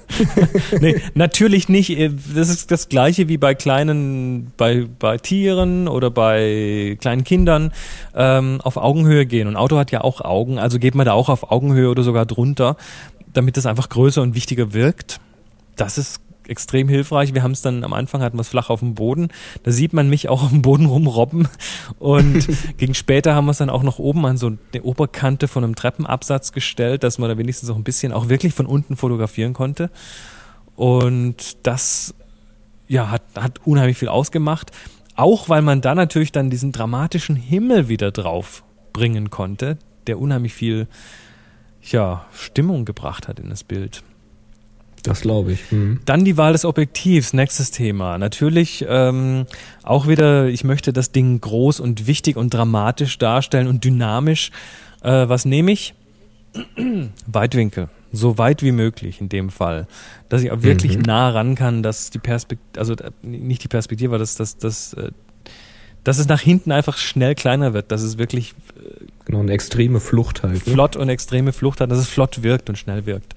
nee, 0.80 1.00
natürlich 1.14 1.68
nicht. 1.68 1.90
Äh, 1.90 2.10
Das 2.34 2.48
ist 2.48 2.70
das 2.70 2.88
gleiche 2.88 3.28
wie 3.28 3.36
bei 3.36 3.54
kleinen, 3.54 4.52
bei, 4.56 4.86
bei 4.98 5.18
Tieren 5.18 5.88
oder 5.88 6.10
bei 6.10 6.96
kleinen 7.00 7.24
Kindern 7.24 7.72
ähm, 8.14 8.60
auf 8.62 8.76
Augenhöhe 8.76 9.26
gehen. 9.26 9.48
Und 9.48 9.56
Auto 9.56 9.76
hat 9.78 9.90
ja 9.90 10.02
auch 10.02 10.20
Augen, 10.20 10.58
also 10.58 10.78
geht 10.78 10.94
man 10.94 11.06
da 11.06 11.12
auch 11.12 11.28
auf 11.28 11.50
Augenhöhe 11.50 11.90
oder 11.90 12.02
sogar 12.02 12.26
drunter, 12.26 12.76
damit 13.32 13.56
das 13.56 13.66
einfach 13.66 13.88
größer 13.88 14.22
und 14.22 14.34
wichtiger 14.34 14.72
wirkt. 14.72 15.20
Das 15.76 15.98
ist 15.98 16.20
extrem 16.48 16.88
hilfreich. 16.88 17.34
Wir 17.34 17.42
haben 17.42 17.52
es 17.52 17.62
dann 17.62 17.84
am 17.84 17.92
Anfang 17.92 18.22
hatten 18.22 18.36
wir 18.36 18.42
es 18.42 18.48
flach 18.48 18.70
auf 18.70 18.80
dem 18.80 18.94
Boden. 18.94 19.28
Da 19.62 19.70
sieht 19.70 19.92
man 19.92 20.08
mich 20.08 20.28
auch 20.28 20.42
auf 20.42 20.50
dem 20.50 20.62
Boden 20.62 20.86
rumrobben. 20.86 21.48
Und 21.98 22.48
gegen 22.76 22.94
später 22.94 23.34
haben 23.34 23.46
wir 23.46 23.52
es 23.52 23.58
dann 23.58 23.70
auch 23.70 23.82
noch 23.82 23.98
oben 23.98 24.24
an 24.26 24.36
so 24.36 24.46
eine 24.46 24.82
Oberkante 24.82 25.48
von 25.48 25.64
einem 25.64 25.74
Treppenabsatz 25.74 26.52
gestellt, 26.52 27.04
dass 27.04 27.18
man 27.18 27.28
da 27.28 27.38
wenigstens 27.38 27.70
auch 27.70 27.76
ein 27.76 27.84
bisschen 27.84 28.12
auch 28.12 28.28
wirklich 28.28 28.54
von 28.54 28.66
unten 28.66 28.96
fotografieren 28.96 29.52
konnte. 29.52 29.90
Und 30.76 31.66
das 31.66 32.14
ja, 32.88 33.10
hat, 33.10 33.22
hat 33.36 33.60
unheimlich 33.66 33.98
viel 33.98 34.08
ausgemacht. 34.08 34.70
Auch 35.14 35.48
weil 35.48 35.62
man 35.62 35.80
da 35.80 35.94
natürlich 35.94 36.32
dann 36.32 36.50
diesen 36.50 36.72
dramatischen 36.72 37.36
Himmel 37.36 37.88
wieder 37.88 38.12
drauf 38.12 38.62
bringen 38.92 39.30
konnte, 39.30 39.78
der 40.06 40.18
unheimlich 40.18 40.54
viel 40.54 40.86
ja, 41.82 42.26
Stimmung 42.32 42.84
gebracht 42.84 43.28
hat 43.28 43.40
in 43.40 43.50
das 43.50 43.64
Bild. 43.64 44.02
Das 45.08 45.20
glaube 45.22 45.52
ich. 45.52 45.60
Hm. 45.70 46.00
Dann 46.04 46.24
die 46.24 46.36
Wahl 46.36 46.52
des 46.52 46.64
Objektivs, 46.64 47.32
nächstes 47.32 47.70
Thema. 47.70 48.18
Natürlich 48.18 48.84
ähm, 48.88 49.46
auch 49.82 50.06
wieder, 50.08 50.46
ich 50.46 50.64
möchte 50.64 50.92
das 50.92 51.12
Ding 51.12 51.40
groß 51.40 51.80
und 51.80 52.06
wichtig 52.06 52.36
und 52.36 52.52
dramatisch 52.54 53.18
darstellen 53.18 53.66
und 53.66 53.84
dynamisch. 53.84 54.50
Äh, 55.02 55.28
was 55.28 55.44
nehme 55.44 55.72
ich? 55.72 55.94
Weitwinkel. 57.26 57.88
So 58.10 58.38
weit 58.38 58.62
wie 58.62 58.72
möglich 58.72 59.20
in 59.20 59.28
dem 59.28 59.50
Fall. 59.50 59.86
Dass 60.28 60.42
ich 60.42 60.50
auch 60.50 60.62
wirklich 60.62 60.96
Mhm. 60.96 61.02
nah 61.02 61.28
ran 61.30 61.54
kann, 61.54 61.82
dass 61.82 62.10
die 62.10 62.18
Perspektive, 62.18 62.80
also 62.80 62.94
äh, 62.94 63.10
nicht 63.22 63.62
die 63.64 63.68
Perspektive, 63.68 64.16
dass, 64.18 64.34
dass, 64.36 64.56
dass, 64.56 64.94
äh, 64.94 65.10
dass 66.04 66.18
es 66.18 66.26
nach 66.28 66.40
hinten 66.40 66.72
einfach 66.72 66.96
schnell 66.96 67.34
kleiner 67.34 67.74
wird, 67.74 67.92
dass 67.92 68.02
es 68.02 68.16
wirklich 68.18 68.54
Genau, 69.26 69.40
eine 69.40 69.52
extreme 69.52 70.00
Flucht 70.00 70.42
halt. 70.42 70.66
Ne? 70.66 70.72
flott 70.72 70.96
und 70.96 71.10
extreme 71.10 71.52
Flucht 71.52 71.82
hat, 71.82 71.90
dass 71.90 71.98
es 71.98 72.08
flott 72.08 72.42
wirkt 72.42 72.70
und 72.70 72.78
schnell 72.78 73.04
wirkt. 73.04 73.34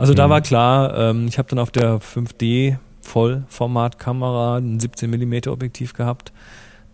Also 0.00 0.14
da 0.14 0.26
Mhm. 0.26 0.30
war 0.30 0.40
klar, 0.40 0.96
ähm, 0.96 1.26
ich 1.28 1.36
habe 1.36 1.48
dann 1.50 1.58
auf 1.58 1.70
der 1.70 2.00
5D 2.00 2.78
Vollformatkamera 3.02 4.56
ein 4.56 4.80
17 4.80 5.10
mm 5.10 5.48
Objektiv 5.48 5.92
gehabt. 5.92 6.32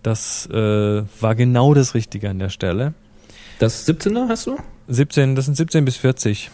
Das 0.02 0.46
äh, 0.52 1.02
war 1.20 1.34
genau 1.36 1.72
das 1.72 1.94
Richtige 1.94 2.28
an 2.30 2.40
der 2.40 2.48
Stelle. 2.48 2.94
Das 3.60 3.86
17er 3.88 4.28
hast 4.28 4.48
du? 4.48 4.56
17, 4.88 5.36
das 5.36 5.44
sind 5.44 5.56
17 5.56 5.84
bis 5.84 5.96
40. 5.98 6.50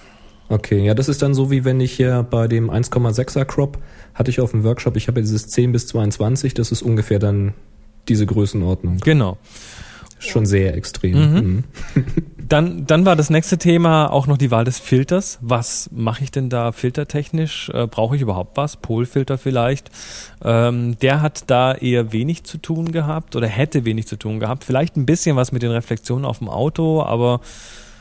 Okay, 0.51 0.85
ja, 0.85 0.93
das 0.93 1.09
ist 1.09 1.23
dann 1.23 1.33
so 1.33 1.51
wie 1.51 1.65
wenn 1.65 1.81
ich 1.81 1.93
hier 1.93 2.23
bei 2.29 2.49
dem 2.49 2.71
1,6er 2.71 3.47
Crop 3.47 3.79
hatte 4.15 4.31
ich 4.31 4.41
auf 4.41 4.51
dem 4.51 4.63
Workshop, 4.63 4.97
ich 4.99 5.09
habe 5.09 5.21
ja 5.21 5.23
dieses 5.23 5.49
10 5.49 5.73
bis 5.73 5.87
22, 5.87 6.53
das 6.53 6.71
ist 6.71 6.83
ungefähr 6.83 7.19
dann 7.19 7.55
diese 8.09 8.27
Größenordnung. 8.27 8.99
Genau. 8.99 9.39
Schon 10.31 10.47
sehr 10.47 10.75
extrem. 10.75 11.15
Mhm. 11.15 11.65
Mhm. 11.95 12.05
Dann, 12.49 12.87
dann 12.87 13.07
war 13.07 13.17
das 13.17 13.31
nächste 13.31 13.57
Thema 13.57 14.11
auch 14.13 14.27
noch 14.27 14.37
die 14.37 14.51
Wahl 14.51 14.65
des 14.65 14.79
Filters. 14.79 15.39
Was 15.41 15.89
mache 15.91 16.23
ich 16.23 16.31
denn 16.33 16.51
da 16.51 16.73
filtertechnisch? 16.73 17.71
Äh, 17.71 17.87
Brauche 17.87 18.15
ich 18.15 18.21
überhaupt 18.21 18.59
was? 18.59 18.77
Polfilter 18.77 19.39
vielleicht? 19.39 19.91
Ähm, 20.45 20.99
der 20.99 21.23
hat 21.23 21.45
da 21.47 21.73
eher 21.73 22.13
wenig 22.13 22.45
zu 22.45 22.59
tun 22.59 22.93
gehabt 22.93 23.37
oder 23.37 23.47
hätte 23.47 23.87
wenig 23.87 24.07
zu 24.07 24.17
tun 24.17 24.39
gehabt. 24.39 24.65
Vielleicht 24.65 24.97
ein 24.99 25.07
bisschen 25.07 25.35
was 25.35 25.51
mit 25.51 25.63
den 25.63 25.71
Reflexionen 25.71 26.27
auf 26.27 26.41
dem 26.41 26.51
Auto, 26.51 27.03
aber 27.03 27.41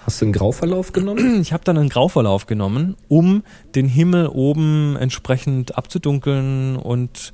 Hast 0.06 0.20
du 0.20 0.26
einen 0.26 0.34
Grauverlauf 0.34 0.94
genommen? 0.94 1.40
ich 1.42 1.54
habe 1.54 1.64
dann 1.64 1.78
einen 1.78 1.90
Grauverlauf 1.90 2.48
genommen, 2.48 2.98
um 3.08 3.44
den 3.76 3.88
Himmel 3.88 4.28
oben 4.28 4.98
entsprechend 5.00 5.78
abzudunkeln 5.78 6.76
und 6.76 7.34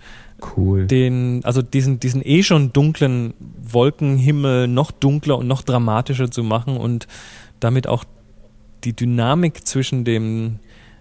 Cool. 0.56 0.86
den, 0.86 1.42
also 1.44 1.62
diesen, 1.64 2.00
diesen 2.00 2.22
eh 2.24 2.44
schon 2.44 2.72
dunklen 2.72 3.34
Wolkenhimmel 3.62 4.68
noch 4.68 4.92
dunkler 4.92 5.40
und 5.40 5.48
noch 5.48 5.64
dramatischer 5.64 6.30
zu 6.30 6.44
machen 6.44 6.78
und 6.78 7.08
damit 7.60 7.88
auch 7.88 8.04
die 8.84 8.94
Dynamik 8.94 9.66
zwischen 9.66 10.06
dem 10.06 10.60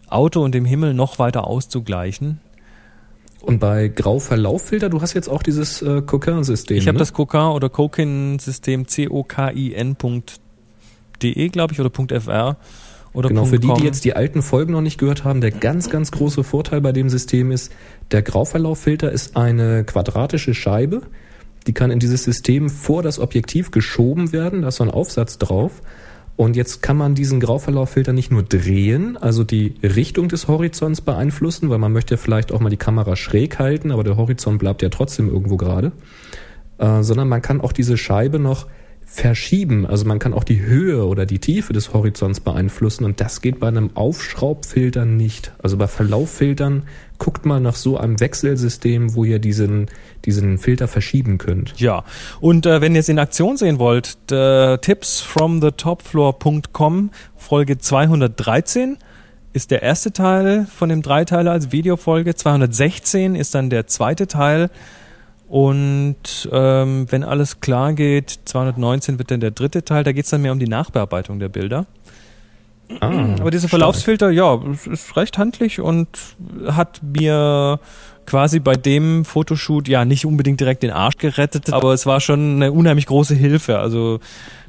Auto 0.09 0.43
und 0.43 0.55
dem 0.55 0.65
Himmel 0.65 0.95
noch 0.95 1.19
weiter 1.19 1.47
auszugleichen. 1.47 2.41
Und 3.43 3.59
bei 3.61 3.89
Grauverlauffilter, 3.89 4.89
du 4.89 5.03
hast 5.03 5.13
jetzt 5.13 5.29
auch 5.29 5.43
dieses 5.43 5.83
äh, 5.83 6.01
Coquin-System. 6.03 6.79
Ich 6.79 6.89
habe 6.89 6.97
ne? 6.97 7.01
das 7.01 7.13
Coquin 7.13 7.53
oder 7.53 7.69
Cokin-System 7.69 8.89
C-O-K-I-N.de, 8.89 10.29
glaube 11.51 11.75
ich, 11.75 11.81
oder 11.81 11.91
.fr 12.21 12.57
oder 13.17 13.31
Genau, 13.31 13.47
für 13.47 13.59
die, 13.59 13.73
die 13.79 13.83
jetzt 13.83 14.05
die 14.05 14.15
alten 14.15 14.43
Folgen 14.43 14.73
noch 14.73 14.83
nicht 14.83 14.99
gehört 14.99 15.25
haben, 15.25 15.41
der 15.41 15.51
ganz, 15.51 15.89
ganz 15.89 16.13
große 16.13 16.45
Vorteil 16.45 16.81
bei 16.83 16.93
dem 16.93 17.09
System 17.09 17.51
ist, 17.51 17.73
der 18.11 18.23
Grauverlauffilter 18.23 19.11
ist 19.11 19.37
eine 19.37 19.85
quadratische 19.85 20.55
Scheibe, 20.55 21.03
die 21.67 21.73
kann 21.73 21.91
in 21.91 21.99
dieses 21.99 22.25
System 22.25 22.69
vor 22.69 23.03
das 23.03 23.19
Objektiv 23.19 23.71
geschoben 23.71 24.33
werden, 24.33 24.63
da 24.63 24.69
ist 24.69 24.77
so 24.77 24.85
ein 24.85 24.91
Aufsatz 24.91 25.39
drauf. 25.39 25.83
Und 26.37 26.55
jetzt 26.55 26.83
kann 26.83 26.99
man 26.99 27.15
diesen 27.15 27.41
Grauverlauffilter 27.41 28.13
nicht 28.13 28.31
nur 28.31 28.43
drehen, 28.43 29.17
also 29.17 29.43
die 29.43 29.75
Richtung 29.83 30.29
des 30.29 30.49
Horizonts 30.49 31.01
beeinflussen, 31.01 31.71
weil 31.71 31.79
man 31.79 31.93
möchte 31.93 32.19
vielleicht 32.19 32.53
auch 32.53 32.61
mal 32.61 32.69
die 32.69 32.77
Kamera 32.77 33.17
schräg 33.17 33.59
halten, 33.59 33.91
aber 33.91 34.05
der 34.05 34.19
Horizont 34.19 34.59
bleibt 34.59 34.83
ja 34.83 34.91
trotzdem 34.91 35.31
irgendwo 35.31 35.57
gerade, 35.57 35.93
äh, 36.77 37.03
sondern 37.03 37.29
man 37.29 37.41
kann 37.41 37.63
auch 37.63 37.73
diese 37.73 37.97
Scheibe 37.97 38.39
noch 38.39 38.67
verschieben. 39.07 39.87
Also 39.87 40.05
man 40.05 40.19
kann 40.19 40.35
auch 40.35 40.45
die 40.45 40.61
Höhe 40.61 41.07
oder 41.07 41.27
die 41.27 41.39
Tiefe 41.39 41.73
des 41.73 41.95
Horizonts 41.95 42.41
beeinflussen 42.41 43.05
und 43.05 43.21
das 43.21 43.41
geht 43.41 43.61
bei 43.61 43.69
einem 43.69 43.91
Aufschraubfilter 43.95 45.07
nicht. 45.07 45.53
Also 45.63 45.77
bei 45.77 45.87
Verlauffiltern 45.87 46.83
guckt 47.19 47.47
mal 47.47 47.61
nach 47.61 47.77
so 47.77 47.97
einem 47.97 48.21
Wechselsystem, 48.21 49.15
wo 49.15 49.25
ihr 49.25 49.39
diesen, 49.39 49.87
diesen 50.25 50.59
Filter 50.59 50.89
verschieben 50.89 51.39
könnt. 51.39 51.79
Ja, 51.79 52.05
und 52.41 52.67
äh, 52.67 52.81
wenn 52.81 52.95
ihr 52.95 53.01
es 53.01 53.09
in 53.09 53.19
Aktion 53.19 53.57
sehen 53.57 53.79
wollt, 53.79 54.19
äh, 54.31 54.77
Tipps 54.79 55.21
from 55.21 55.63
the 55.63 55.71
topfloor.com 55.71 57.11
Folge 57.37 57.79
213 57.79 58.99
ist 59.53 59.71
der 59.71 59.83
erste 59.83 60.13
Teil 60.13 60.67
von 60.67 60.91
dem 60.91 61.01
Dreiteiler 61.01 61.53
als 61.53 61.73
Videofolge. 61.73 62.35
216 62.35 63.35
ist 63.37 63.55
dann 63.55 63.71
der 63.71 63.87
zweite 63.87 64.27
Teil. 64.27 64.69
Und 65.49 66.49
ähm, 66.51 67.07
wenn 67.11 67.23
alles 67.23 67.61
klar 67.61 67.93
geht, 67.93 68.41
219 68.47 69.19
wird 69.19 69.31
dann 69.31 69.41
der 69.41 69.53
dritte 69.53 69.85
Teil. 69.85 70.03
Da 70.05 70.13
geht 70.13 70.25
es 70.25 70.31
dann 70.31 70.43
mehr 70.43 70.53
um 70.53 70.59
die 70.59 70.69
Nachbearbeitung 70.69 71.39
der 71.39 71.49
Bilder. 71.49 71.87
Ah, 73.01 73.35
Aber 73.41 73.51
dieser 73.51 73.69
stark. 73.69 73.81
Verlaufsfilter, 73.81 74.31
ja, 74.31 74.61
ist 74.91 75.17
recht 75.17 75.39
handlich 75.39 75.81
und 75.81 76.09
hat 76.69 77.01
mir 77.03 77.81
quasi 78.27 78.59
bei 78.61 78.75
dem 78.75 79.25
Fotoshoot 79.25 79.89
ja 79.89 80.05
nicht 80.05 80.27
unbedingt 80.27 80.61
direkt 80.61 80.83
den 80.83 80.91
Arsch 80.91 81.17
gerettet, 81.17 81.73
aber 81.73 81.93
es 81.93 82.07
war 82.07 82.21
schon 82.21 82.57
eine 82.57 82.73
unheimlich 82.73 83.07
große 83.07 83.35
Hilfe. 83.35 83.79
Also 83.79 84.19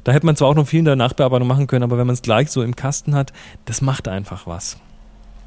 da 0.04 0.12
hätte 0.12 0.26
man 0.26 0.36
zwar 0.36 0.48
auch 0.48 0.54
noch 0.54 0.66
viel 0.66 0.78
in 0.80 0.84
der 0.84 0.96
Nachbearbeitung 0.96 1.46
machen 1.48 1.66
können, 1.66 1.82
aber 1.82 1.98
wenn 1.98 2.06
man 2.06 2.14
es 2.14 2.22
gleich 2.22 2.50
so 2.50 2.62
im 2.62 2.76
Kasten 2.76 3.14
hat, 3.14 3.32
das 3.64 3.82
macht 3.82 4.08
einfach 4.08 4.46
was. 4.46 4.78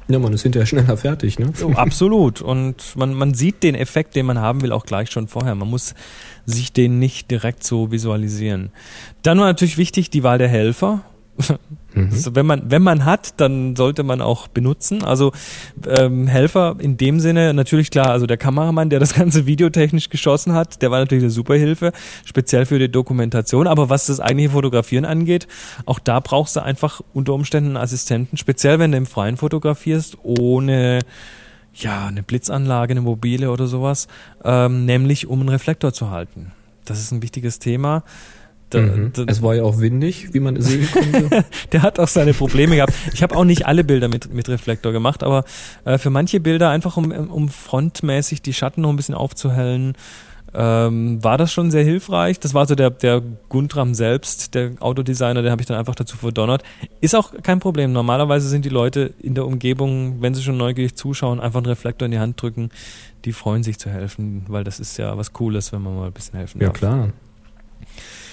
Ja, 0.08 0.18
man 0.18 0.32
ist 0.32 0.42
hinterher 0.42 0.66
schneller 0.66 0.96
fertig, 0.96 1.38
ne? 1.38 1.52
Oh, 1.64 1.72
absolut. 1.72 2.42
Und 2.42 2.96
man, 2.96 3.14
man 3.14 3.34
sieht 3.34 3.62
den 3.62 3.74
Effekt, 3.74 4.16
den 4.16 4.26
man 4.26 4.38
haben 4.38 4.62
will, 4.62 4.72
auch 4.72 4.84
gleich 4.84 5.10
schon 5.10 5.28
vorher. 5.28 5.54
Man 5.54 5.68
muss 5.68 5.94
sich 6.44 6.72
den 6.72 6.98
nicht 6.98 7.30
direkt 7.30 7.64
so 7.64 7.90
visualisieren. 7.92 8.70
Dann 9.22 9.38
war 9.38 9.46
natürlich 9.46 9.78
wichtig 9.78 10.10
die 10.10 10.22
Wahl 10.22 10.38
der 10.38 10.48
Helfer. 10.48 11.02
Mhm. 11.94 12.10
Also 12.12 12.34
wenn 12.34 12.46
man 12.46 12.70
wenn 12.70 12.82
man 12.82 13.04
hat, 13.04 13.40
dann 13.40 13.76
sollte 13.76 14.02
man 14.02 14.20
auch 14.20 14.48
benutzen. 14.48 15.04
Also 15.04 15.32
ähm, 15.86 16.26
Helfer 16.26 16.76
in 16.78 16.96
dem 16.96 17.20
Sinne 17.20 17.54
natürlich 17.54 17.90
klar. 17.90 18.10
Also 18.10 18.26
der 18.26 18.36
Kameramann, 18.36 18.90
der 18.90 19.00
das 19.00 19.14
ganze 19.22 19.46
videotechnisch 19.46 20.10
geschossen 20.10 20.54
hat, 20.54 20.82
der 20.82 20.90
war 20.90 21.00
natürlich 21.00 21.24
eine 21.24 21.30
super 21.30 21.54
Hilfe, 21.54 21.92
speziell 22.24 22.66
für 22.66 22.78
die 22.78 22.90
Dokumentation. 22.90 23.66
Aber 23.66 23.90
was 23.90 24.06
das 24.06 24.20
eigentliche 24.20 24.50
Fotografieren 24.50 25.04
angeht, 25.04 25.46
auch 25.86 25.98
da 25.98 26.20
brauchst 26.20 26.56
du 26.56 26.62
einfach 26.62 27.00
unter 27.12 27.34
Umständen 27.34 27.70
einen 27.70 27.84
Assistenten, 27.84 28.36
speziell 28.36 28.78
wenn 28.78 28.92
du 28.92 28.98
im 28.98 29.06
Freien 29.06 29.36
fotografierst, 29.36 30.18
ohne 30.22 31.00
ja 31.74 32.06
eine 32.06 32.22
Blitzanlage, 32.22 32.92
eine 32.92 33.00
mobile 33.00 33.50
oder 33.50 33.66
sowas, 33.66 34.08
ähm, 34.44 34.84
nämlich 34.84 35.26
um 35.26 35.40
einen 35.40 35.48
Reflektor 35.48 35.92
zu 35.92 36.10
halten. 36.10 36.52
Das 36.84 37.00
ist 37.00 37.12
ein 37.12 37.22
wichtiges 37.22 37.58
Thema. 37.58 38.02
Da, 38.74 38.80
Mhm. 38.80 39.12
da, 39.12 39.24
Es 39.26 39.42
war 39.42 39.54
ja 39.54 39.62
auch 39.64 39.78
windig, 39.80 40.32
wie 40.34 40.40
man 40.40 40.60
sehen 40.60 40.88
konnte. 40.92 41.44
der 41.72 41.82
hat 41.82 41.98
auch 41.98 42.08
seine 42.08 42.32
Probleme 42.34 42.76
gehabt. 42.76 42.92
Ich 43.12 43.22
habe 43.22 43.36
auch 43.36 43.44
nicht 43.44 43.66
alle 43.66 43.84
Bilder 43.84 44.08
mit, 44.08 44.32
mit 44.32 44.48
Reflektor 44.48 44.92
gemacht, 44.92 45.22
aber 45.22 45.44
äh, 45.84 45.98
für 45.98 46.10
manche 46.10 46.40
Bilder 46.40 46.70
einfach, 46.70 46.96
um, 46.96 47.10
um 47.10 47.48
frontmäßig 47.48 48.42
die 48.42 48.52
Schatten 48.54 48.80
noch 48.82 48.90
ein 48.90 48.96
bisschen 48.96 49.14
aufzuhellen, 49.14 49.94
ähm, 50.54 51.24
war 51.24 51.38
das 51.38 51.50
schon 51.50 51.70
sehr 51.70 51.82
hilfreich. 51.82 52.38
Das 52.38 52.52
war 52.52 52.66
so 52.66 52.74
der, 52.74 52.90
der 52.90 53.22
Guntram 53.48 53.94
selbst, 53.94 54.54
der 54.54 54.72
Autodesigner, 54.80 55.40
den 55.40 55.50
habe 55.50 55.62
ich 55.62 55.66
dann 55.66 55.78
einfach 55.78 55.94
dazu 55.94 56.18
verdonnert. 56.18 56.62
Ist 57.00 57.14
auch 57.14 57.32
kein 57.42 57.58
Problem. 57.58 57.92
Normalerweise 57.92 58.48
sind 58.48 58.64
die 58.66 58.68
Leute 58.68 59.14
in 59.22 59.34
der 59.34 59.46
Umgebung, 59.46 60.20
wenn 60.20 60.34
sie 60.34 60.42
schon 60.42 60.58
neugierig 60.58 60.94
zuschauen, 60.94 61.40
einfach 61.40 61.58
einen 61.60 61.66
Reflektor 61.66 62.04
in 62.04 62.12
die 62.12 62.18
Hand 62.18 62.40
drücken. 62.42 62.68
Die 63.24 63.32
freuen 63.32 63.62
sich 63.62 63.78
zu 63.78 63.88
helfen, 63.88 64.44
weil 64.48 64.62
das 64.62 64.78
ist 64.78 64.98
ja 64.98 65.16
was 65.16 65.32
Cooles, 65.32 65.72
wenn 65.72 65.80
man 65.80 65.96
mal 65.96 66.06
ein 66.08 66.12
bisschen 66.12 66.38
helfen 66.38 66.60
Ja, 66.60 66.66
darf. 66.68 66.76
klar. 66.76 67.08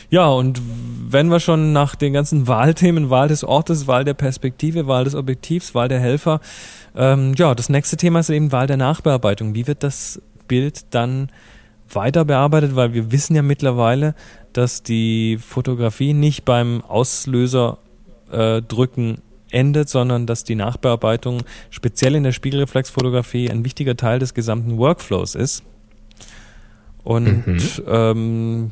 Ja, 0.10 0.28
und 0.28 0.62
wenn 1.12 1.28
wir 1.30 1.39
schon 1.39 1.72
nach 1.72 1.95
den 1.95 2.14
ganzen 2.14 2.47
Wahlthemen, 2.47 3.10
Wahl 3.10 3.28
des 3.28 3.43
Ortes, 3.43 3.88
Wahl 3.88 4.03
der 4.05 4.14
Perspektive, 4.16 4.88
Wahl 4.88 5.03
des 5.03 5.16
Objektivs, 5.16 5.76
Wahl 5.76 5.88
der 5.88 5.99
Helfer, 5.99 6.39
ähm, 6.95 7.34
ja, 7.36 7.53
das 7.55 7.70
nächste 7.70 7.97
Thema 7.97 8.20
ist 8.20 8.30
eben 8.30 8.51
Wahl 8.51 8.68
der 8.68 8.78
Nachbearbeitung. 8.78 9.53
Wie 9.53 9.68
wird 9.68 9.84
das 9.84 10.22
Bild 10.47 10.93
dann 10.93 11.30
weiter 11.91 12.26
bearbeitet? 12.26 12.76
Weil 12.76 12.93
wir 12.93 13.12
wissen 13.12 13.36
ja 13.36 13.41
mittlerweile, 13.41 14.16
dass 14.53 14.82
die 14.84 15.38
Fotografie 15.38 16.14
nicht 16.14 16.43
beim 16.45 16.82
Auslöser 16.88 17.78
äh, 18.32 18.62
drücken 18.62 19.22
endet, 19.51 19.89
sondern 19.89 20.26
dass 20.26 20.43
die 20.43 20.55
Nachbearbeitung 20.55 21.41
speziell 21.70 22.16
in 22.16 22.24
der 22.24 22.32
Spiegelreflexfotografie 22.32 23.49
ein 23.49 23.64
wichtiger 23.66 23.95
Teil 23.97 24.20
des 24.20 24.34
gesamten 24.34 24.78
Workflows 24.78 25.36
ist. 25.36 25.64
Und 27.03 27.47
Mhm. 27.47 27.60
ähm, 27.88 28.72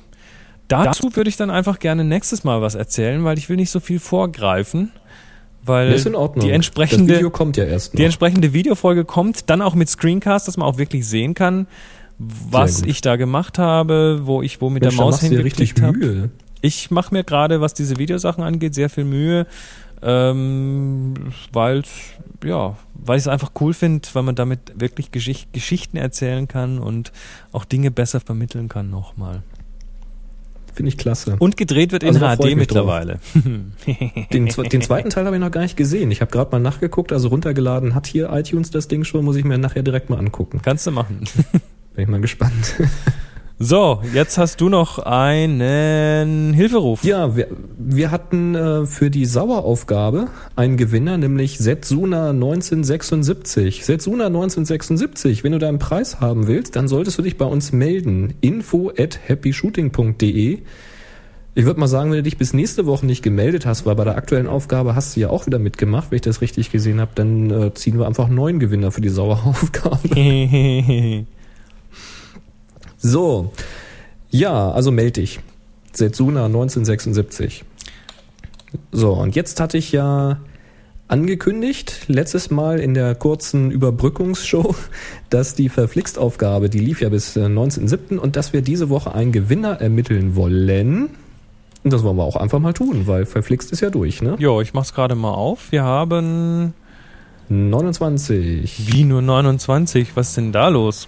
dazu 0.67 1.15
würde 1.15 1.29
ich 1.29 1.37
dann 1.37 1.49
einfach 1.49 1.79
gerne 1.79 2.03
nächstes 2.03 2.43
Mal 2.43 2.61
was 2.61 2.75
erzählen, 2.75 3.23
weil 3.23 3.37
ich 3.37 3.49
will 3.49 3.55
nicht 3.57 3.71
so 3.71 3.79
viel 3.79 3.99
vorgreifen, 3.99 4.91
weil 5.63 5.91
ist 5.91 6.05
in 6.05 6.15
Ordnung. 6.15 6.45
die 6.45 6.49
das 6.49 6.55
entsprechende 6.55 7.15
Video 7.15 7.29
kommt 7.29 7.57
ja 7.57 7.65
erst 7.65 7.93
noch. 7.93 7.97
die 7.97 8.05
entsprechende 8.05 8.53
Videofolge 8.53 9.05
kommt, 9.05 9.49
dann 9.49 9.61
auch 9.61 9.75
mit 9.75 9.89
Screencast, 9.89 10.47
dass 10.47 10.57
man 10.57 10.67
auch 10.67 10.77
wirklich 10.77 11.07
sehen 11.07 11.33
kann, 11.33 11.67
was 12.17 12.81
ich 12.81 13.01
da 13.01 13.15
gemacht 13.15 13.59
habe, 13.59 14.21
wo 14.23 14.41
ich 14.41 14.61
wo 14.61 14.69
mit 14.69 14.81
Mensch, 14.83 14.95
der 14.95 15.03
Maus 15.03 15.21
hingeklickt 15.21 15.81
habe. 15.81 15.97
Mühe. 15.97 16.29
Ich 16.61 16.89
mache 16.89 17.13
mir 17.13 17.23
gerade, 17.23 17.61
was 17.61 17.73
diese 17.73 17.97
Videosachen 17.97 18.43
angeht, 18.43 18.73
sehr 18.73 18.89
viel 18.89 19.03
Mühe, 19.03 19.45
ähm, 20.01 21.13
weil 21.53 21.83
ja, 22.43 22.77
weil 22.93 23.17
ich 23.17 23.23
es 23.23 23.27
einfach 23.27 23.51
cool 23.59 23.73
finde, 23.73 24.07
weil 24.13 24.23
man 24.23 24.35
damit 24.35 24.59
wirklich 24.75 25.11
Geschicht 25.11 25.53
Geschichten 25.53 25.97
erzählen 25.97 26.47
kann 26.47 26.79
und 26.79 27.11
auch 27.51 27.65
Dinge 27.65 27.91
besser 27.91 28.19
vermitteln 28.19 28.69
kann 28.69 28.89
nochmal. 28.89 29.43
Finde 30.77 30.89
ich 30.89 30.99
klasse. 30.99 31.37
Und 31.39 31.57
gedreht 31.57 31.91
wird 31.91 32.03
in 32.03 32.15
Also 32.15 32.19
HD 32.19 32.55
mittlerweile. 32.55 33.17
Den, 34.31 34.45
den 34.45 34.81
zweiten 34.83 35.09
Teil 35.09 35.25
habe 35.25 35.35
ich 35.35 35.41
noch 35.41 35.49
gar 35.49 35.61
nicht 35.61 35.75
gesehen. 35.75 36.11
Ich 36.11 36.21
habe 36.21 36.29
gerade 36.29 36.51
mal 36.51 36.59
nachgeguckt, 36.59 37.11
also 37.11 37.29
runtergeladen 37.29 37.95
hat 37.95 38.05
hier 38.05 38.29
iTunes 38.31 38.69
das 38.69 38.87
Ding 38.87 39.03
schon, 39.03 39.25
muss 39.25 39.37
ich 39.37 39.43
mir 39.43 39.57
nachher 39.57 39.81
direkt 39.81 40.11
mal 40.11 40.19
angucken. 40.19 40.61
Kannst 40.61 40.85
du 40.85 40.91
machen. 40.91 41.21
Bin 41.95 42.03
ich 42.03 42.07
mal 42.07 42.21
gespannt. 42.21 42.75
So, 43.59 44.01
jetzt 44.13 44.37
hast 44.37 44.61
du 44.61 44.69
noch 44.69 44.99
einen 44.99 46.53
Hilferuf. 46.53 47.03
Ja, 47.03 47.35
wir, 47.35 47.47
wir 47.75 48.11
hatten 48.11 48.53
äh, 48.53 48.85
für 48.85 49.09
die 49.09 49.25
Saueraufgabe 49.25 50.27
einen 50.55 50.77
Gewinner, 50.77 51.17
nämlich 51.17 51.57
Setsuna 51.57 52.29
1976. 52.29 53.83
Setsuna 53.83 54.27
1976, 54.27 55.43
wenn 55.43 55.53
du 55.53 55.57
deinen 55.57 55.79
Preis 55.79 56.21
haben 56.21 56.45
willst, 56.45 56.75
dann 56.75 56.87
solltest 56.87 57.17
du 57.17 57.23
dich 57.23 57.39
bei 57.39 57.45
uns 57.45 57.71
melden. 57.71 58.35
info 58.41 58.91
at 58.95 59.19
happyshooting.de 59.27 60.59
Ich 61.55 61.65
würde 61.65 61.79
mal 61.79 61.87
sagen, 61.87 62.11
wenn 62.11 62.17
du 62.17 62.23
dich 62.23 62.37
bis 62.37 62.53
nächste 62.53 62.85
Woche 62.85 63.07
nicht 63.07 63.23
gemeldet 63.23 63.65
hast, 63.65 63.87
weil 63.87 63.95
bei 63.95 64.03
der 64.03 64.17
aktuellen 64.17 64.45
Aufgabe 64.45 64.93
hast 64.93 65.15
du 65.15 65.21
ja 65.21 65.31
auch 65.31 65.47
wieder 65.47 65.57
mitgemacht, 65.57 66.11
wenn 66.11 66.17
ich 66.17 66.21
das 66.21 66.41
richtig 66.41 66.71
gesehen 66.71 67.01
habe, 67.01 67.13
dann 67.15 67.49
äh, 67.49 67.73
ziehen 67.73 67.97
wir 67.97 68.05
einfach 68.05 68.27
einen 68.27 68.35
neuen 68.35 68.59
Gewinner 68.59 68.91
für 68.91 69.01
die 69.01 69.09
Saueraufgabe. 69.09 70.09
So, 72.97 73.53
ja, 74.29 74.71
also 74.71 74.91
melde 74.91 75.21
dich. 75.21 75.39
Setsuna 75.93 76.45
1976. 76.45 77.63
So, 78.91 79.13
und 79.13 79.35
jetzt 79.35 79.59
hatte 79.59 79.77
ich 79.77 79.91
ja 79.91 80.39
angekündigt, 81.07 82.05
letztes 82.07 82.51
Mal 82.51 82.79
in 82.79 82.93
der 82.93 83.15
kurzen 83.15 83.71
Überbrückungsshow, 83.71 84.75
dass 85.29 85.55
die 85.55 85.69
Verflixt-Aufgabe, 85.69 86.69
die 86.69 86.79
lief 86.79 87.01
ja 87.01 87.09
bis 87.09 87.35
äh, 87.37 87.45
19.07. 87.45 88.17
und 88.17 88.35
dass 88.35 88.53
wir 88.53 88.61
diese 88.61 88.89
Woche 88.89 89.13
einen 89.13 89.31
Gewinner 89.31 89.79
ermitteln 89.79 90.35
wollen. 90.35 91.09
Und 91.83 91.93
das 91.93 92.03
wollen 92.03 92.17
wir 92.17 92.23
auch 92.23 92.35
einfach 92.35 92.59
mal 92.59 92.73
tun, 92.73 93.07
weil 93.07 93.25
Verflixt 93.25 93.71
ist 93.71 93.81
ja 93.81 93.89
durch, 93.89 94.21
ne? 94.21 94.35
jo, 94.39 94.59
ich 94.61 94.73
mach's 94.73 94.93
gerade 94.93 95.15
mal 95.15 95.31
auf. 95.31 95.71
Wir 95.71 95.83
haben 95.83 96.73
29. 97.49 98.91
wie 98.91 99.03
nur 99.05 99.21
29. 99.21 100.15
Was 100.15 100.29
ist 100.29 100.37
denn 100.37 100.51
da 100.51 100.67
los? 100.67 101.07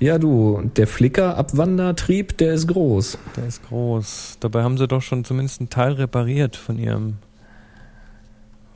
Ja, 0.00 0.18
du, 0.18 0.62
der 0.76 0.86
Flickr-Abwandertrieb, 0.86 2.36
der 2.38 2.54
ist 2.54 2.68
groß. 2.68 3.18
Der 3.36 3.46
ist 3.46 3.66
groß. 3.68 4.36
Dabei 4.40 4.62
haben 4.62 4.78
sie 4.78 4.86
doch 4.86 5.02
schon 5.02 5.24
zumindest 5.24 5.60
einen 5.60 5.70
Teil 5.70 5.92
repariert 5.92 6.56
von 6.56 6.78
ihrem 6.78 7.14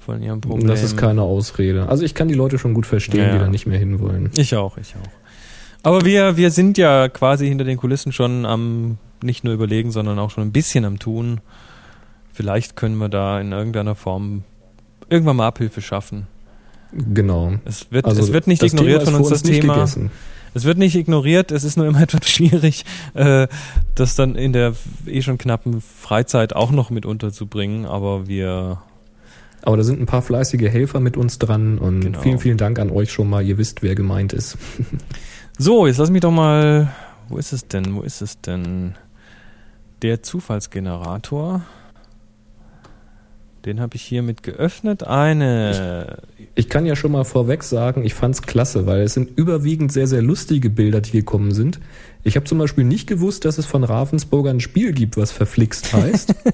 von 0.01 0.21
ihrem 0.21 0.41
Problem. 0.41 0.67
Das 0.67 0.83
ist 0.83 0.97
keine 0.97 1.23
Ausrede. 1.23 1.89
Also 1.89 2.05
ich 2.05 2.15
kann 2.15 2.27
die 2.27 2.35
Leute 2.35 2.59
schon 2.59 2.75
gut 2.75 2.87
verstehen, 2.87 3.21
Ja. 3.25 3.33
die 3.35 3.39
da 3.39 3.47
nicht 3.49 3.67
mehr 3.67 3.79
hinwollen. 3.79 4.31
Ich 4.37 4.57
auch, 4.57 4.77
ich 4.79 4.95
auch. 4.97 5.09
Aber 5.85 6.05
wir, 6.05 6.37
wir 6.37 6.51
sind 6.51 6.77
ja 6.77 7.09
quasi 7.09 7.47
hinter 7.47 7.65
den 7.65 7.77
Kulissen 7.77 8.11
schon 8.13 8.45
am 8.45 8.99
nicht 9.23 9.45
nur 9.45 9.55
überlegen, 9.55 9.93
sondern 9.93 10.19
auch 10.19 10.31
schon 10.31 10.43
ein 10.43 10.51
bisschen 10.53 10.85
am 10.85 10.99
tun. 10.99 11.41
Vielleicht 12.33 12.75
können 12.75 12.97
wir 12.97 13.09
da 13.09 13.41
in 13.41 13.53
irgendeiner 13.53 13.95
Form 13.95 14.43
irgendwann 15.09 15.37
mal 15.37 15.47
Abhilfe 15.47 15.81
schaffen. 15.81 16.27
Genau. 16.93 17.53
Es 17.65 17.93
wird, 17.93 18.05
Also 18.05 18.23
es 18.23 18.33
wird 18.33 18.49
nicht 18.49 18.63
ignoriert 18.65 19.05
Thema 19.05 19.13
von 19.13 19.21
uns 19.21 19.29
das 19.31 19.45
nicht 19.45 19.61
Thema. 19.61 19.75
gegessen. 19.75 20.11
Es 20.55 20.65
wird 20.65 20.79
nicht 20.79 20.95
ignoriert, 20.95 21.51
es 21.51 21.65
ist 21.65 21.77
nur 21.77 21.87
immer 21.87 22.01
etwas 22.03 22.29
schwierig, 22.29 22.85
äh, 23.15 23.49
das 23.95 24.17
dann 24.17 24.35
in 24.35 24.53
der 24.53 24.75
eh 25.07 25.23
schon 25.23 25.39
knappen 25.39 25.81
Freizeit 25.81 26.55
auch 26.55 26.71
noch 26.71 26.91
mit 26.91 27.07
unterzubringen, 27.07 27.87
aber 27.87 28.27
wir 28.29 28.83
Aber 29.63 29.77
da 29.77 29.83
sind 29.85 30.01
ein 30.01 30.07
paar 30.07 30.23
fleißige 30.23 30.69
Helfer 30.71 30.99
mit 31.01 31.17
uns 31.17 31.39
dran 31.39 31.79
und 31.79 32.01
Genau. 32.01 32.21
vielen, 32.21 32.39
vielen 32.39 32.59
Dank 32.59 32.79
an 32.79 32.91
euch 32.91 33.13
schon 33.13 33.31
mal. 33.31 33.43
Ihr 33.45 33.59
wisst, 33.59 33.83
wer 33.83 33.95
gemeint 33.95 34.33
ist. 34.33 34.59
So, 35.59 35.87
jetzt 35.87 35.99
lass 35.99 36.11
mich 36.11 36.23
doch 36.23 36.31
mal. 36.33 36.91
Wo 37.29 37.37
ist 37.37 37.53
es 37.53 37.69
denn? 37.69 37.95
Wo 37.95 38.01
ist 38.01 38.23
es 38.23 38.41
denn? 38.41 38.95
Der 40.01 40.23
Zufallsgenerator. 40.23 41.61
Den 43.65 43.81
habe 43.81 43.95
ich 43.95 44.03
hiermit 44.03 44.43
geöffnet. 44.43 45.05
Eine. 45.05 46.19
Ich 46.57 46.69
kann 46.69 46.85
ja 46.85 46.97
schon 46.97 47.13
mal 47.13 47.25
vorweg 47.25 47.63
sagen, 47.63 48.05
ich 48.05 48.15
fand's 48.15 48.43
klasse, 48.43 48.87
weil 48.87 49.03
es 49.03 49.15
sind 49.15 49.39
überwiegend 49.39 49.93
sehr, 49.93 50.09
sehr 50.09 50.21
lustige 50.21 50.69
Bilder, 50.69 51.01
die 51.01 51.13
gekommen 51.13 51.53
sind. 51.53 51.79
Ich 52.25 52.35
habe 52.37 52.45
zum 52.45 52.59
Beispiel 52.59 52.85
nicht 52.85 53.07
gewusst, 53.07 53.45
dass 53.45 53.59
es 53.59 53.67
von 53.67 53.85
Ravensburger 53.85 54.51
ein 54.51 54.61
Spiel 54.61 54.93
gibt, 54.93 55.17
was 55.17 55.31
verflixt 55.31 55.93
heißt. 55.93 56.35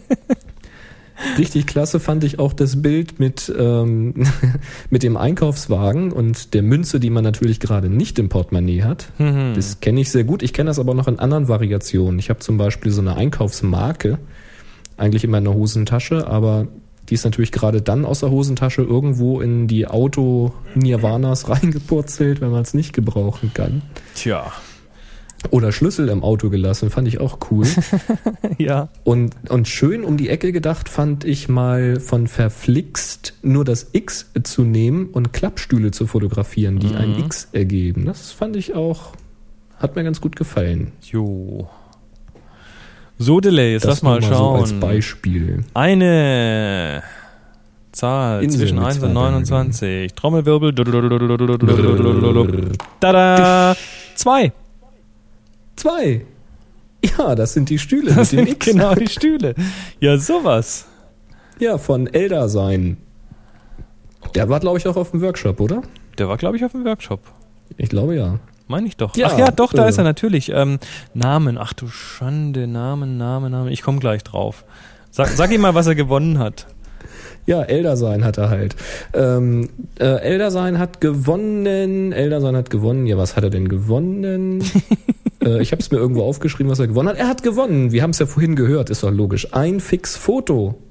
Richtig 1.37 1.67
klasse 1.67 1.99
fand 1.99 2.23
ich 2.25 2.39
auch 2.39 2.53
das 2.53 2.81
Bild 2.81 3.19
mit, 3.19 3.53
ähm, 3.59 4.15
mit 4.91 5.03
dem 5.03 5.17
Einkaufswagen 5.17 6.13
und 6.13 6.55
der 6.55 6.63
Münze, 6.63 7.01
die 7.01 7.11
man 7.11 7.25
natürlich 7.25 7.59
gerade 7.59 7.89
nicht 7.89 8.19
im 8.19 8.29
Portemonnaie 8.29 8.83
hat. 8.83 9.11
Mhm. 9.19 9.55
Das 9.55 9.81
kenne 9.81 10.01
ich 10.01 10.11
sehr 10.11 10.25
gut. 10.25 10.43
Ich 10.43 10.53
kenne 10.53 10.69
das 10.69 10.79
aber 10.79 10.95
noch 10.95 11.09
in 11.09 11.19
anderen 11.19 11.49
Variationen. 11.49 12.19
Ich 12.19 12.31
habe 12.31 12.41
zum 12.41 12.57
Beispiel 12.57 12.93
so 12.93 13.01
eine 13.01 13.17
Einkaufsmarke, 13.17 14.19
eigentlich 14.97 15.25
in 15.25 15.31
meiner 15.31 15.55
Hosentasche, 15.55 16.27
aber 16.27 16.69
die 17.09 17.15
ist 17.15 17.25
natürlich 17.25 17.53
gerade 17.53 17.83
dann 17.83 18.05
aus 18.05 18.21
der 18.21 18.31
Hosentasche 18.31 18.83
irgendwo 18.83 19.41
in 19.41 19.67
die 19.67 19.87
Auto-Nirvanas 19.87 21.49
reingepurzelt, 21.49 22.41
wenn 22.41 22.51
man 22.51 22.63
es 22.63 22.75
nicht 22.75 22.93
gebrauchen 22.93 23.53
kann. 23.55 23.83
Tja. 24.15 24.53
Oder 25.51 25.71
Schlüssel 25.71 26.09
im 26.09 26.25
Auto 26.25 26.51
gelassen, 26.51 26.91
fand 26.91 27.07
ich 27.07 27.21
auch 27.21 27.39
cool. 27.51 27.67
Ja. 28.59 28.89
Und, 29.05 29.35
und 29.49 29.69
schön 29.69 30.05
um 30.05 30.17
die 30.17 30.29
Ecke 30.29 30.51
gedacht 30.51 30.89
fand 30.89 31.25
ich 31.25 31.49
mal 31.49 32.01
von 32.01 32.27
verflixt 32.27 33.35
nur 33.43 33.65
das 33.65 33.91
X 33.93 34.33
zu 34.43 34.65
nehmen 34.65 35.07
und 35.07 35.33
Klappstühle 35.33 35.93
zu 35.93 36.09
fotografieren, 36.09 36.81
die 36.81 36.97
ein 36.97 37.17
X 37.21 37.49
ergeben. 37.53 38.05
Das 38.05 38.33
fand 38.33 38.57
ich 38.57 38.75
auch, 38.75 39.13
hat 39.77 39.95
mir 39.95 40.03
ganz 40.03 40.21
gut 40.21 40.35
gefallen. 40.35 40.91
Jo. 41.03 41.69
So, 43.19 43.41
Delay, 43.41 43.73
jetzt 43.73 43.85
Das 43.85 43.91
lass 43.97 44.03
mal 44.03 44.21
nur 44.21 44.29
So 44.33 44.51
als 44.55 44.71
schauen. 44.71 44.81
Beispiel. 44.81 45.65
Eine 45.75 47.03
Zahl 47.93 48.45
Inseln 48.45 48.61
zwischen 48.61 48.77
mit 48.77 48.85
1 48.87 48.99
zwei 48.99 49.07
und 49.09 49.15
Bergen. 49.15 49.33
29. 49.33 50.13
Trommelwirbel. 50.15 50.73
Tada! 53.01 53.77
Zwei. 54.15 54.53
Zwei. 55.77 56.25
Ja, 57.05 57.35
das 57.35 57.53
sind 57.53 57.69
die 57.71 57.79
Stühle 57.79 58.13
Das 58.15 58.31
sind 58.31 58.49
X. 58.49 58.67
genau 58.67 58.95
die 58.95 59.09
Stühle. 59.09 59.55
Ja, 60.01 60.17
sowas. 60.19 60.87
Ja, 61.61 61.79
von 61.79 62.07
Elder 62.09 62.49
sein. 62.49 62.97
Der 64.35 64.49
war, 64.49 64.61
glaube 64.61 64.79
ich, 64.79 64.87
auch 64.89 64.97
auf 64.97 65.11
dem 65.13 65.21
Workshop, 65.23 65.61
oder? 65.61 65.83
Der 66.19 66.29
war, 66.29 66.37
glaube 66.37 66.57
ich, 66.57 66.65
auf 66.65 66.73
dem 66.73 66.85
Workshop. 66.85 67.21
Ich 67.77 67.89
glaube 67.89 68.17
ja. 68.17 68.39
Meine 68.69 68.87
ich 68.87 68.97
doch. 68.97 69.17
Ja, 69.17 69.31
Ach 69.33 69.39
ja, 69.39 69.51
doch, 69.51 69.73
da 69.73 69.87
äh. 69.87 69.89
ist 69.89 69.99
er 69.99 70.05
natürlich. 70.05 70.53
Ähm, 70.55 70.79
Namen. 71.15 71.59
Ach 71.59 71.73
du 71.73 71.89
Schande. 71.89 72.67
Namen, 72.67 73.17
Namen, 73.17 73.51
Namen. 73.51 73.73
Ich 73.73 73.83
komme 73.83 73.99
gleich 73.99 74.23
drauf. 74.23 74.65
Sag, 75.11 75.29
sag 75.29 75.51
ihm 75.51 75.63
mal, 75.63 75.75
was 75.75 75.87
er 75.87 75.95
gewonnen 75.95 76.39
hat. 76.39 76.67
Ja, 77.47 77.63
Elder 77.63 77.97
sein 77.97 78.25
hat 78.25 78.37
er 78.37 78.51
halt. 78.51 78.77
Ähm, 79.15 79.71
äh, 79.99 80.05
Elder 80.05 80.51
sein 80.51 80.79
hat 80.79 81.01
gewonnen. 81.01 82.13
Elder 82.13 82.43
sein 82.43 82.55
hat 82.55 82.69
gewonnen. 82.69 83.07
Ja, 83.07 83.17
was 83.17 83.37
hat 83.37 83.45
er 83.45 83.51
denn 83.51 83.69
gewonnen? 83.69 84.63
Äh, 85.41 85.63
ich 85.63 85.71
habe 85.71 85.81
es 85.81 85.93
mir 85.93 85.99
irgendwo 85.99 86.25
aufgeschrieben, 86.25 86.69
was 86.69 86.81
er 86.81 86.89
gewonnen 86.89 87.11
hat. 87.11 87.17
Er 87.17 87.29
hat 87.29 87.45
gewonnen. 87.45 87.93
Wir 87.93 88.03
haben 88.03 88.11
es 88.11 88.19
ja 88.19 88.27
vorhin 88.27 88.57
gehört, 88.57 88.91
ist 88.91 89.05
doch 89.05 89.13
logisch. 89.13 89.55
Ein 89.55 89.79
Fix-Foto 89.79 90.83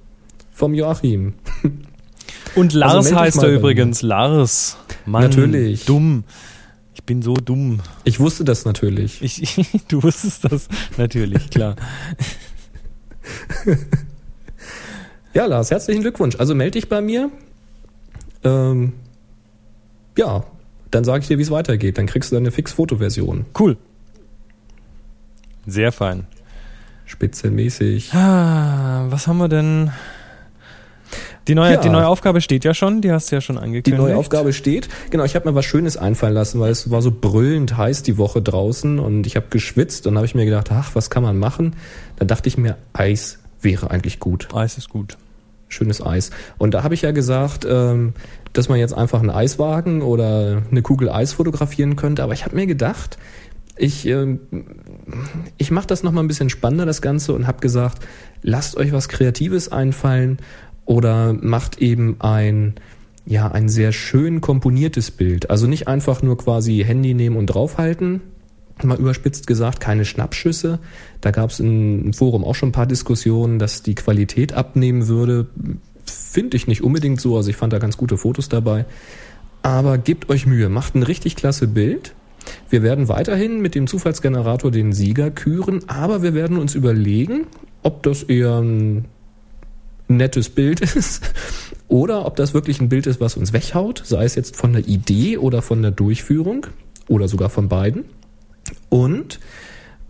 vom 0.54 0.74
Joachim. 0.74 1.34
Und 2.56 2.72
Lars 2.72 2.94
Also 2.94 3.10
meld 3.10 3.16
dich 3.16 3.22
heißt 3.24 3.44
er 3.44 3.50
übrigens. 3.50 4.02
Lars. 4.04 4.78
Mann, 5.06 5.24
Natürlich. 5.24 5.84
Dumm. 5.84 6.24
Ich 7.08 7.14
bin 7.14 7.22
so 7.22 7.36
dumm. 7.36 7.80
Ich 8.04 8.20
wusste 8.20 8.44
das 8.44 8.66
natürlich. 8.66 9.22
Ich, 9.22 9.56
du 9.88 10.04
wusstest 10.04 10.44
das 10.44 10.68
natürlich, 10.98 11.50
klar. 11.50 11.78
Ja, 15.34 15.46
Lars, 15.46 15.72
herzlichen 15.72 16.02
Glückwunsch. 16.02 16.36
Also 16.38 16.54
melde 16.54 16.72
dich 16.72 16.90
bei 16.90 17.00
mir. 17.00 17.32
Ähm, 18.44 18.92
ja, 20.18 20.44
dann 20.92 21.06
sage 21.06 21.22
ich 21.22 21.28
dir, 21.28 21.38
wie 21.38 21.44
es 21.44 21.52
weitergeht. 21.52 21.98
Dann 21.98 22.08
kriegst 22.08 22.32
du 22.32 22.36
deine 22.36 22.52
Fix-Foto-Version. 22.52 23.46
Cool. 23.58 23.78
Sehr 25.66 25.94
fein. 25.94 26.28
Spitzenmäßig. 27.06 28.14
Ah, 28.16 29.06
was 29.10 29.28
haben 29.28 29.38
wir 29.38 29.48
denn? 29.48 29.92
Die 31.48 31.56
neue, 31.56 31.74
Ja. 31.74 31.82
die 31.82 31.90
neue 31.90 32.08
Aufgabe 32.08 32.42
steht 32.42 32.64
ja 32.66 32.74
schon, 32.74 33.02
die 33.02 33.12
hast 33.12 33.32
du 33.32 33.36
ja 33.36 33.42
schon 33.42 33.56
Die 33.58 33.62
angekündigt. 33.62 34.02
neue 34.04 34.18
Aufgabe 34.18 34.52
steht. 34.54 34.90
Genau, 35.10 35.24
ich 35.24 35.36
habe 35.36 35.50
mir 35.50 35.56
was 35.56 35.66
Schönes 35.66 35.96
einfallen 35.98 36.34
lassen, 36.34 36.60
weil 36.60 36.72
es 36.72 36.90
war 36.92 37.02
so 37.02 37.12
brüllend 37.12 37.78
heiß 37.78 38.04
die 38.04 38.18
Woche 38.18 38.42
draußen 38.42 39.00
und 39.00 39.26
ich 39.28 39.36
habe 39.36 39.48
geschwitzt 39.50 40.08
und 40.08 40.16
habe 40.16 40.26
ich 40.26 40.36
mir 40.36 40.46
gedacht, 40.46 40.70
ach, 40.72 40.96
was 40.96 41.10
kann 41.10 41.24
man 41.24 41.38
machen? 41.38 41.76
Da 42.18 42.26
dachte 42.26 42.50
ich 42.50 42.58
mir, 42.58 42.78
Eis 42.94 43.40
wäre 43.62 43.90
eigentlich 43.92 44.20
gut. 44.20 44.50
Eis 44.54 44.78
ist 44.78 44.90
gut. 44.90 45.18
Schönes 45.70 46.06
Eis. 46.06 46.32
Und 46.58 46.74
da 46.74 46.84
habe 46.84 46.94
ich 46.94 47.02
ja 47.02 47.12
gesagt, 47.12 47.66
ähm, 47.70 48.14
dass 48.54 48.70
man 48.70 48.80
jetzt 48.80 48.94
einfach 48.94 49.20
einen 49.20 49.30
Eiswagen 49.30 50.02
oder 50.02 50.64
eine 50.72 50.82
Kugel 50.82 51.10
Eis 51.10 51.34
fotografieren 51.34 51.96
könnte. 51.98 52.24
Aber 52.24 52.34
ich 52.34 52.46
habe 52.46 52.56
mir 52.56 52.68
gedacht, 52.68 53.18
ich, 53.76 54.06
ähm, 54.08 54.40
ich 55.58 55.70
mache 55.72 55.88
das 55.88 56.04
nochmal 56.04 56.24
ein 56.24 56.28
bisschen 56.28 56.50
spannender, 56.50 56.86
das 56.86 57.02
Ganze, 57.02 57.34
und 57.34 57.48
habe 57.48 57.60
gesagt, 57.60 58.00
lasst 58.42 58.78
euch 58.78 58.92
was 58.92 59.08
Kreatives 59.10 59.72
einfallen 59.72 60.38
oder 60.88 61.34
macht 61.34 61.80
eben 61.80 62.16
ein, 62.20 62.76
ja, 63.26 63.52
ein 63.52 63.70
sehr 63.70 63.92
schön 63.92 64.42
komponiertes 64.42 65.12
Bild. 65.12 65.52
Also 65.52 65.68
nicht 65.68 65.88
einfach 65.88 66.24
nur 66.24 66.38
quasi 66.38 66.84
Handy 66.84 67.14
nehmen 67.14 67.36
und 67.36 67.48
draufhalten, 67.48 68.22
mal 68.84 68.98
überspitzt 68.98 69.48
gesagt, 69.48 69.80
keine 69.80 70.06
Schnappschüsse. 70.06 70.80
Da 71.22 71.32
gab 71.32 71.50
es 71.50 71.60
im 71.60 72.14
Forum 72.14 72.44
auch 72.44 72.56
schon 72.56 72.70
ein 72.70 72.74
paar 72.74 72.86
Diskussionen, 72.86 73.60
dass 73.60 73.84
die 73.84 73.96
Qualität 73.96 74.54
abnehmen 74.54 75.08
würde. 75.08 75.48
Finde 76.06 76.56
ich 76.56 76.68
nicht 76.68 76.84
unbedingt 76.84 77.20
so. 77.20 77.36
Also 77.36 77.50
ich 77.50 77.58
fand 77.58 77.74
da 77.74 77.80
ganz 77.80 77.98
gute 77.98 78.18
Fotos 78.18 78.50
dabei. 78.50 78.86
Aber 79.64 79.98
gebt 79.98 80.30
euch 80.30 80.46
Mühe, 80.46 80.70
macht 80.70 80.96
ein 80.96 81.04
richtig 81.04 81.36
klasse 81.36 81.68
Bild. 81.68 82.14
Wir 82.70 82.82
werden 82.82 83.10
weiterhin 83.10 83.60
mit 83.60 83.76
dem 83.76 83.88
Zufallsgenerator 83.88 84.72
den 84.72 84.94
Sieger 84.94 85.32
küren, 85.32 85.82
aber 85.88 86.22
wir 86.24 86.34
werden 86.34 86.58
uns 86.58 86.76
überlegen, 86.76 87.48
ob 87.84 88.04
das 88.04 88.24
eher 88.24 88.60
ein 88.62 89.06
nettes 90.08 90.50
Bild 90.50 90.82
ist 90.82 91.22
oder 91.88 92.26
ob 92.26 92.36
das 92.36 92.54
wirklich 92.54 92.82
ein 92.82 92.90
Bild 92.90 93.08
ist, 93.08 93.20
was 93.20 93.38
uns 93.38 93.54
weghaut, 93.54 94.02
sei 94.06 94.26
es 94.26 94.36
jetzt 94.36 94.56
von 94.56 94.74
der 94.74 94.88
Idee 94.88 95.38
oder 95.38 95.62
von 95.62 95.82
der 95.82 95.92
Durchführung 95.92 96.68
oder 97.08 97.28
sogar 97.28 97.50
von 97.50 97.70
beiden. 97.70 98.06
Und 98.90 99.40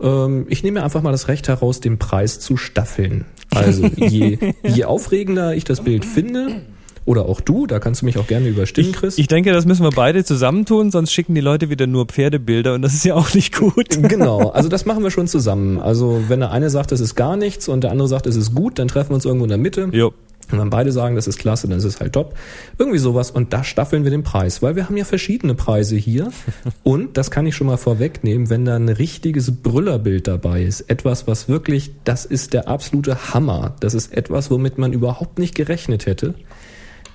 ähm, 0.00 0.46
ich 0.48 0.62
nehme 0.62 0.80
mir 0.80 0.84
einfach 0.84 1.02
mal 1.02 1.12
das 1.12 1.28
Recht 1.28 1.48
heraus, 1.48 1.80
den 1.80 1.98
Preis 1.98 2.40
zu 2.40 2.56
staffeln. 2.56 3.24
Also 3.50 3.86
je, 3.96 4.38
je 4.64 4.84
aufregender 4.84 5.54
ich 5.54 5.64
das 5.64 5.82
Bild 5.82 6.04
finde, 6.04 6.62
oder 7.08 7.24
auch 7.24 7.40
du, 7.40 7.66
da 7.66 7.78
kannst 7.78 8.02
du 8.02 8.04
mich 8.04 8.18
auch 8.18 8.26
gerne 8.26 8.48
überstimmen, 8.48 8.92
Chris. 8.92 9.16
Ich 9.16 9.28
denke, 9.28 9.50
das 9.54 9.64
müssen 9.64 9.82
wir 9.82 9.92
beide 9.92 10.24
zusammentun, 10.24 10.90
sonst 10.90 11.10
schicken 11.10 11.34
die 11.34 11.40
Leute 11.40 11.70
wieder 11.70 11.86
nur 11.86 12.04
Pferdebilder 12.04 12.74
und 12.74 12.82
das 12.82 12.92
ist 12.92 13.02
ja 13.02 13.14
auch 13.14 13.32
nicht 13.32 13.56
gut. 13.56 13.86
Genau, 14.08 14.50
also 14.50 14.68
das 14.68 14.84
machen 14.84 15.02
wir 15.02 15.10
schon 15.10 15.26
zusammen. 15.26 15.78
Also 15.78 16.22
wenn 16.28 16.40
der 16.40 16.50
eine 16.50 16.70
sagt, 16.70 16.92
es 16.92 17.00
ist 17.00 17.14
gar 17.14 17.36
nichts 17.36 17.68
und 17.68 17.82
der 17.82 17.92
andere 17.92 18.08
sagt, 18.08 18.26
es 18.26 18.36
ist 18.36 18.54
gut, 18.54 18.78
dann 18.78 18.88
treffen 18.88 19.10
wir 19.10 19.14
uns 19.14 19.24
irgendwo 19.24 19.44
in 19.44 19.48
der 19.48 19.58
Mitte. 19.58 19.88
Jo. 19.92 20.12
Und 20.50 20.58
wenn 20.58 20.70
beide 20.70 20.92
sagen, 20.92 21.14
das 21.14 21.26
ist 21.26 21.38
klasse, 21.38 21.68
dann 21.68 21.78
ist 21.78 21.84
es 21.84 22.00
halt 22.00 22.14
top. 22.14 22.34
Irgendwie 22.78 22.98
sowas. 22.98 23.30
Und 23.30 23.52
da 23.52 23.64
staffeln 23.64 24.04
wir 24.04 24.10
den 24.10 24.22
Preis, 24.22 24.62
weil 24.62 24.76
wir 24.76 24.84
haben 24.84 24.96
ja 24.96 25.04
verschiedene 25.04 25.54
Preise 25.54 25.96
hier. 25.96 26.30
Und 26.82 27.16
das 27.16 27.30
kann 27.30 27.46
ich 27.46 27.54
schon 27.54 27.66
mal 27.66 27.76
vorwegnehmen, 27.76 28.48
wenn 28.48 28.64
da 28.64 28.76
ein 28.76 28.88
richtiges 28.88 29.52
Brüllerbild 29.62 30.26
dabei 30.26 30.62
ist. 30.62 30.82
Etwas, 30.82 31.26
was 31.26 31.48
wirklich, 31.48 31.92
das 32.04 32.24
ist 32.24 32.54
der 32.54 32.68
absolute 32.68 33.34
Hammer. 33.34 33.74
Das 33.80 33.92
ist 33.92 34.12
etwas, 34.14 34.50
womit 34.50 34.78
man 34.78 34.92
überhaupt 34.92 35.38
nicht 35.38 35.54
gerechnet 35.54 36.06
hätte. 36.06 36.34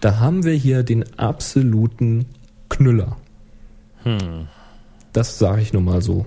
Da 0.04 0.20
haben 0.20 0.44
wir 0.44 0.52
hier 0.54 0.84
den 0.84 1.18
absoluten 1.18 2.26
Knüller. 2.68 3.16
Das 5.14 5.40
sage 5.40 5.62
ich 5.62 5.72
nur 5.72 5.82
mal 5.82 6.02
so. 6.02 6.26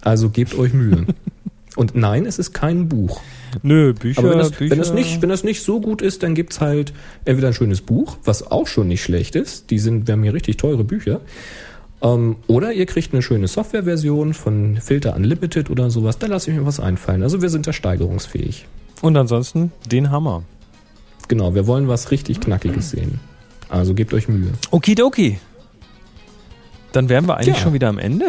Also 0.00 0.30
gebt 0.30 0.54
euch 0.54 0.72
Mühe. 0.72 1.04
Und 1.76 1.94
nein, 1.94 2.24
es 2.24 2.38
ist 2.38 2.54
kein 2.54 2.88
Buch. 2.88 3.20
Nö, 3.62 3.92
Bücher, 3.92 4.20
Aber 4.20 4.30
wenn 4.30 4.38
das, 4.38 4.52
Bücher. 4.52 4.70
wenn, 4.70 4.78
das 4.78 4.94
nicht, 4.94 5.20
wenn 5.20 5.28
das 5.28 5.44
nicht 5.44 5.62
so 5.62 5.78
gut 5.82 6.00
ist, 6.00 6.22
dann 6.22 6.34
gibt's 6.34 6.62
halt 6.62 6.94
entweder 7.26 7.48
ein 7.48 7.54
schönes 7.54 7.82
Buch, 7.82 8.16
was 8.24 8.50
auch 8.50 8.66
schon 8.66 8.88
nicht 8.88 9.02
schlecht 9.02 9.36
ist. 9.36 9.70
Die 9.70 9.78
sind, 9.78 10.06
wir 10.06 10.12
haben 10.12 10.22
hier 10.22 10.32
richtig 10.32 10.56
teure 10.56 10.84
Bücher. 10.84 11.20
Ähm, 12.00 12.36
oder 12.46 12.72
ihr 12.72 12.86
kriegt 12.86 13.12
eine 13.12 13.20
schöne 13.20 13.46
Softwareversion 13.46 14.32
von 14.32 14.78
Filter 14.78 15.16
Unlimited 15.16 15.68
oder 15.68 15.90
sowas. 15.90 16.18
Da 16.18 16.28
lasse 16.28 16.50
ich 16.50 16.56
mir 16.56 16.64
was 16.64 16.80
einfallen. 16.80 17.22
Also 17.22 17.42
wir 17.42 17.50
sind 17.50 17.66
da 17.66 17.74
steigerungsfähig. 17.74 18.66
und 19.02 19.18
ansonsten 19.18 19.70
den 19.90 20.10
Hammer. 20.10 20.44
Genau, 21.32 21.54
wir 21.54 21.66
wollen 21.66 21.88
was 21.88 22.10
richtig 22.10 22.40
Knackiges 22.42 22.90
sehen. 22.90 23.18
Also 23.70 23.94
gebt 23.94 24.12
euch 24.12 24.28
Mühe. 24.28 24.50
Okidoki. 24.70 25.38
Dann 26.92 27.08
wären 27.08 27.26
wir 27.26 27.38
eigentlich 27.38 27.56
Ja. 27.56 27.62
schon 27.62 27.72
wieder 27.72 27.88
am 27.88 27.98
Ende. 27.98 28.26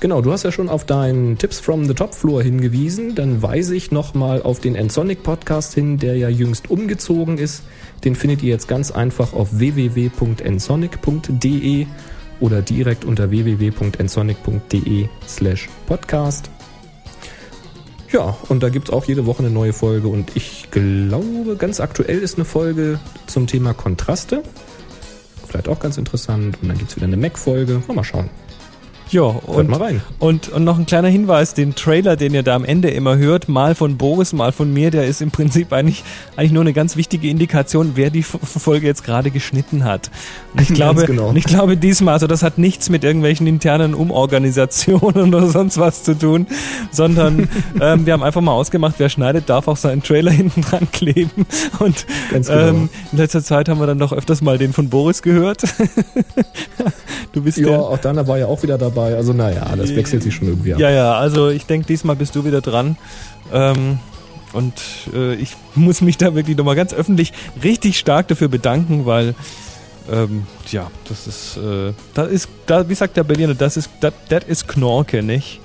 Genau, 0.00 0.20
du 0.22 0.32
hast 0.32 0.42
ja 0.42 0.50
schon 0.50 0.68
auf 0.68 0.84
deinen 0.84 1.38
Tipps 1.38 1.60
from 1.60 1.84
the 1.84 1.94
Top 1.94 2.16
Floor 2.16 2.42
hingewiesen. 2.42 3.14
Dann 3.14 3.42
weise 3.42 3.76
ich 3.76 3.92
nochmal 3.92 4.42
auf 4.42 4.58
den 4.58 4.74
Ensonic 4.74 5.22
Podcast 5.22 5.72
hin, 5.74 5.98
der 5.98 6.16
ja 6.16 6.28
jüngst 6.28 6.68
umgezogen 6.68 7.38
ist. 7.38 7.62
Den 8.04 8.16
findet 8.16 8.42
ihr 8.42 8.50
jetzt 8.50 8.66
ganz 8.66 8.90
einfach 8.90 9.32
auf 9.32 9.60
www.ensonic.de 9.60 11.86
oder 12.40 12.60
direkt 12.60 13.04
unter 13.04 13.30
www.ensonic.de 13.30 15.06
slash 15.28 15.68
podcast. 15.86 16.50
Ja, 18.12 18.36
und 18.48 18.62
da 18.62 18.68
gibt's 18.68 18.90
auch 18.90 19.04
jede 19.04 19.26
Woche 19.26 19.40
eine 19.40 19.50
neue 19.50 19.72
Folge 19.72 20.08
und 20.08 20.36
ich 20.36 20.70
glaube, 20.70 21.56
ganz 21.58 21.80
aktuell 21.80 22.18
ist 22.18 22.36
eine 22.36 22.44
Folge 22.44 23.00
zum 23.26 23.46
Thema 23.46 23.74
Kontraste. 23.74 24.42
Vielleicht 25.46 25.68
auch 25.68 25.80
ganz 25.80 25.96
interessant. 25.96 26.58
Und 26.60 26.68
dann 26.68 26.78
gibt's 26.78 26.96
wieder 26.96 27.06
eine 27.06 27.16
Mac-Folge. 27.16 27.82
Mal 27.92 28.04
schauen. 28.04 28.30
Ja, 29.10 29.22
und, 29.22 29.68
mal 29.68 29.80
rein. 29.80 30.02
und, 30.18 30.48
und 30.48 30.64
noch 30.64 30.78
ein 30.78 30.86
kleiner 30.86 31.08
Hinweis, 31.08 31.54
den 31.54 31.74
Trailer, 31.74 32.16
den 32.16 32.34
ihr 32.34 32.42
da 32.42 32.56
am 32.56 32.64
Ende 32.64 32.90
immer 32.90 33.16
hört, 33.16 33.48
mal 33.48 33.74
von 33.74 33.96
Boris, 33.96 34.32
mal 34.32 34.50
von 34.50 34.72
mir, 34.72 34.90
der 34.90 35.06
ist 35.06 35.22
im 35.22 35.30
Prinzip 35.30 35.72
eigentlich, 35.72 36.02
eigentlich 36.36 36.52
nur 36.52 36.62
eine 36.62 36.72
ganz 36.72 36.96
wichtige 36.96 37.28
Indikation, 37.28 37.92
wer 37.94 38.10
die 38.10 38.24
Folge 38.24 38.86
jetzt 38.86 39.04
gerade 39.04 39.30
geschnitten 39.30 39.84
hat. 39.84 40.10
Und 40.52 40.62
ich 40.62 40.68
glaube, 40.74 41.06
genau. 41.06 41.28
und 41.28 41.36
ich 41.36 41.44
glaube 41.44 41.76
diesmal, 41.76 42.14
also 42.14 42.26
das 42.26 42.42
hat 42.42 42.58
nichts 42.58 42.88
mit 42.88 43.04
irgendwelchen 43.04 43.46
internen 43.46 43.94
Umorganisationen 43.94 45.34
oder 45.34 45.46
sonst 45.48 45.78
was 45.78 46.02
zu 46.02 46.18
tun, 46.18 46.46
sondern 46.90 47.48
ähm, 47.80 48.06
wir 48.06 48.12
haben 48.12 48.24
einfach 48.24 48.40
mal 48.40 48.52
ausgemacht, 48.52 48.96
wer 48.98 49.08
schneidet, 49.08 49.48
darf 49.48 49.68
auch 49.68 49.76
seinen 49.76 50.02
Trailer 50.02 50.32
hinten 50.32 50.62
dran 50.62 50.88
kleben. 50.90 51.46
Und 51.78 52.06
Ganz 52.32 52.48
genau. 52.48 52.60
ähm, 52.60 52.88
in 53.12 53.18
letzter 53.18 53.42
Zeit 53.42 53.68
haben 53.68 53.78
wir 53.78 53.86
dann 53.86 53.98
doch 53.98 54.12
öfters 54.12 54.42
mal 54.42 54.58
den 54.58 54.72
von 54.72 54.88
Boris 54.88 55.22
gehört. 55.22 55.62
du 57.32 57.42
bist 57.42 57.58
Ja, 57.58 57.68
der, 57.68 57.80
auch 57.80 57.98
Dana 57.98 58.26
war 58.26 58.38
ja 58.38 58.46
auch 58.46 58.62
wieder 58.62 58.78
dabei. 58.78 58.95
Also 59.04 59.32
naja, 59.32 59.74
das 59.76 59.94
wechselt 59.94 60.22
sich 60.22 60.34
schon 60.34 60.48
irgendwie 60.48 60.74
ab. 60.74 60.80
Ja, 60.80 60.90
ja, 60.90 61.14
also 61.14 61.48
ich 61.48 61.66
denke, 61.66 61.86
diesmal 61.86 62.16
bist 62.16 62.34
du 62.34 62.44
wieder 62.44 62.60
dran. 62.60 62.96
Ähm, 63.52 63.98
und 64.52 64.74
äh, 65.14 65.34
ich 65.34 65.56
muss 65.74 66.00
mich 66.00 66.16
da 66.16 66.34
wirklich 66.34 66.56
nochmal 66.56 66.76
ganz 66.76 66.94
öffentlich 66.94 67.32
richtig 67.62 67.98
stark 67.98 68.28
dafür 68.28 68.48
bedanken, 68.48 69.06
weil 69.06 69.34
ähm, 70.10 70.46
ja, 70.70 70.90
das 71.08 71.26
ist, 71.26 71.56
äh, 71.56 71.92
das 72.14 72.30
ist, 72.30 72.48
da, 72.66 72.88
wie 72.88 72.94
sagt 72.94 73.16
der 73.16 73.24
Berliner, 73.24 73.54
das 73.54 73.76
ist, 73.76 73.90
das 74.00 74.44
ist 74.46 74.68
Knorke, 74.68 75.22
nicht? 75.22 75.60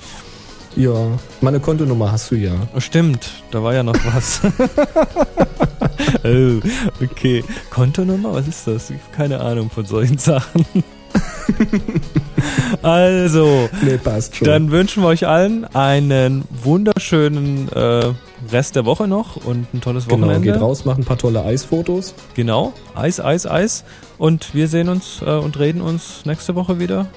Ja, 0.76 1.20
meine 1.42 1.60
Kontonummer 1.60 2.12
hast 2.12 2.32
du 2.32 2.36
ja. 2.36 2.54
Oh, 2.74 2.80
Stimmt, 2.80 3.30
da 3.52 3.62
war 3.62 3.74
ja 3.74 3.84
noch 3.84 3.96
was. 4.06 4.42
oh, 6.24 7.04
okay. 7.04 7.44
Kontonummer, 7.70 8.34
was 8.34 8.48
ist 8.48 8.68
das? 8.68 8.94
Keine 9.12 9.42
Ahnung 9.42 9.70
von 9.70 9.86
solchen 9.86 10.18
Sachen. 10.18 10.66
also, 12.82 13.70
Nee, 13.82 13.98
passt 13.98 14.36
schon. 14.36 14.48
Dann 14.48 14.72
wünschen 14.72 15.04
wir 15.04 15.08
euch 15.08 15.28
allen 15.28 15.66
einen 15.66 16.44
wunderschönen 16.64 17.70
äh, 17.72 18.14
Rest 18.52 18.76
der 18.76 18.86
Woche 18.86 19.08
noch 19.08 19.36
und 19.36 19.74
ein 19.74 19.82
tolles 19.82 20.08
genau, 20.08 20.28
Wochenende. 20.28 20.52
geht 20.52 20.62
raus, 20.62 20.86
macht 20.86 21.00
ein 21.00 21.06
paar 21.06 21.18
tolle 21.18 21.44
Eisfotos. 21.44 22.14
Genau. 22.34 22.74
Eis, 22.96 23.20
Eis, 23.20 23.46
Eis. 23.46 23.84
Und 24.18 24.54
wir 24.54 24.68
sehen 24.68 24.90
uns 24.90 25.22
äh, 25.26 25.30
und 25.30 25.60
reden 25.60 25.82
uns 25.82 26.26
nächste 26.26 26.56
Woche 26.56 26.80
wieder. 26.80 27.08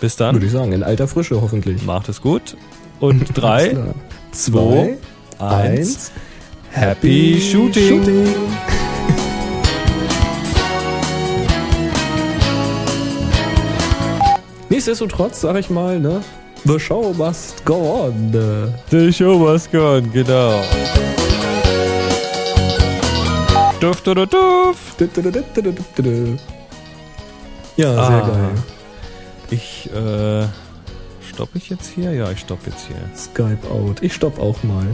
Bis 0.00 0.16
dann. 0.16 0.34
Würde 0.34 0.46
ich 0.46 0.52
sagen, 0.52 0.72
in 0.72 0.82
alter 0.82 1.08
Frische 1.08 1.40
hoffentlich. 1.40 1.82
Macht 1.84 2.08
es 2.08 2.20
gut. 2.20 2.56
Und 3.00 3.24
drei, 3.34 3.76
zwei, 4.32 4.96
eins. 5.38 5.50
eins. 5.78 6.12
Happy 6.70 7.40
Shooting. 7.40 8.02
Nichtsdestotrotz, 14.68 15.40
sag 15.40 15.56
ich 15.56 15.70
mal, 15.70 16.00
ne, 16.00 16.22
The 16.66 16.78
show 16.80 17.12
must 17.12 17.64
go 17.66 18.06
on. 18.06 18.32
The 18.90 19.12
show 19.12 19.38
must 19.38 19.70
go 19.70 19.96
on, 19.96 20.10
genau. 20.12 20.62
Duft 23.80 24.08
oder 24.08 24.26
Duft. 24.26 25.00
Ja, 27.76 27.92
sehr 27.92 27.98
Ah. 27.98 28.28
geil. 28.28 28.50
Ich, 29.50 29.90
äh, 29.92 30.46
stoppe 31.28 31.58
ich 31.58 31.68
jetzt 31.68 31.90
hier? 31.94 32.12
Ja, 32.12 32.30
ich 32.30 32.40
stoppe 32.40 32.70
jetzt 32.70 32.86
hier. 32.86 32.96
Skype 33.14 33.68
out. 33.70 34.02
Ich 34.02 34.14
stopp 34.14 34.38
auch 34.40 34.62
mal. 34.62 34.86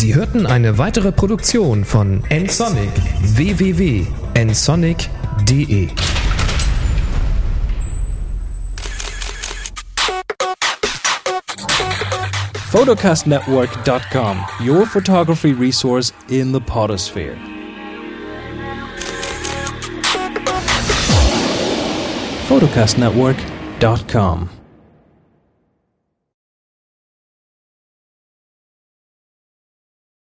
Sie 0.00 0.14
hörten 0.14 0.46
eine 0.46 0.78
weitere 0.78 1.12
Produktion 1.12 1.84
von 1.84 2.24
nsonic. 2.30 2.88
Www.nsonic.de 3.36 5.88
photocastnetwork.com, 12.70 14.46
your 14.62 14.86
photography 14.86 15.52
resource 15.52 16.14
in 16.30 16.54
the 16.54 16.60
potosphere. 16.60 17.36
photocastnetwork.com 22.48 24.59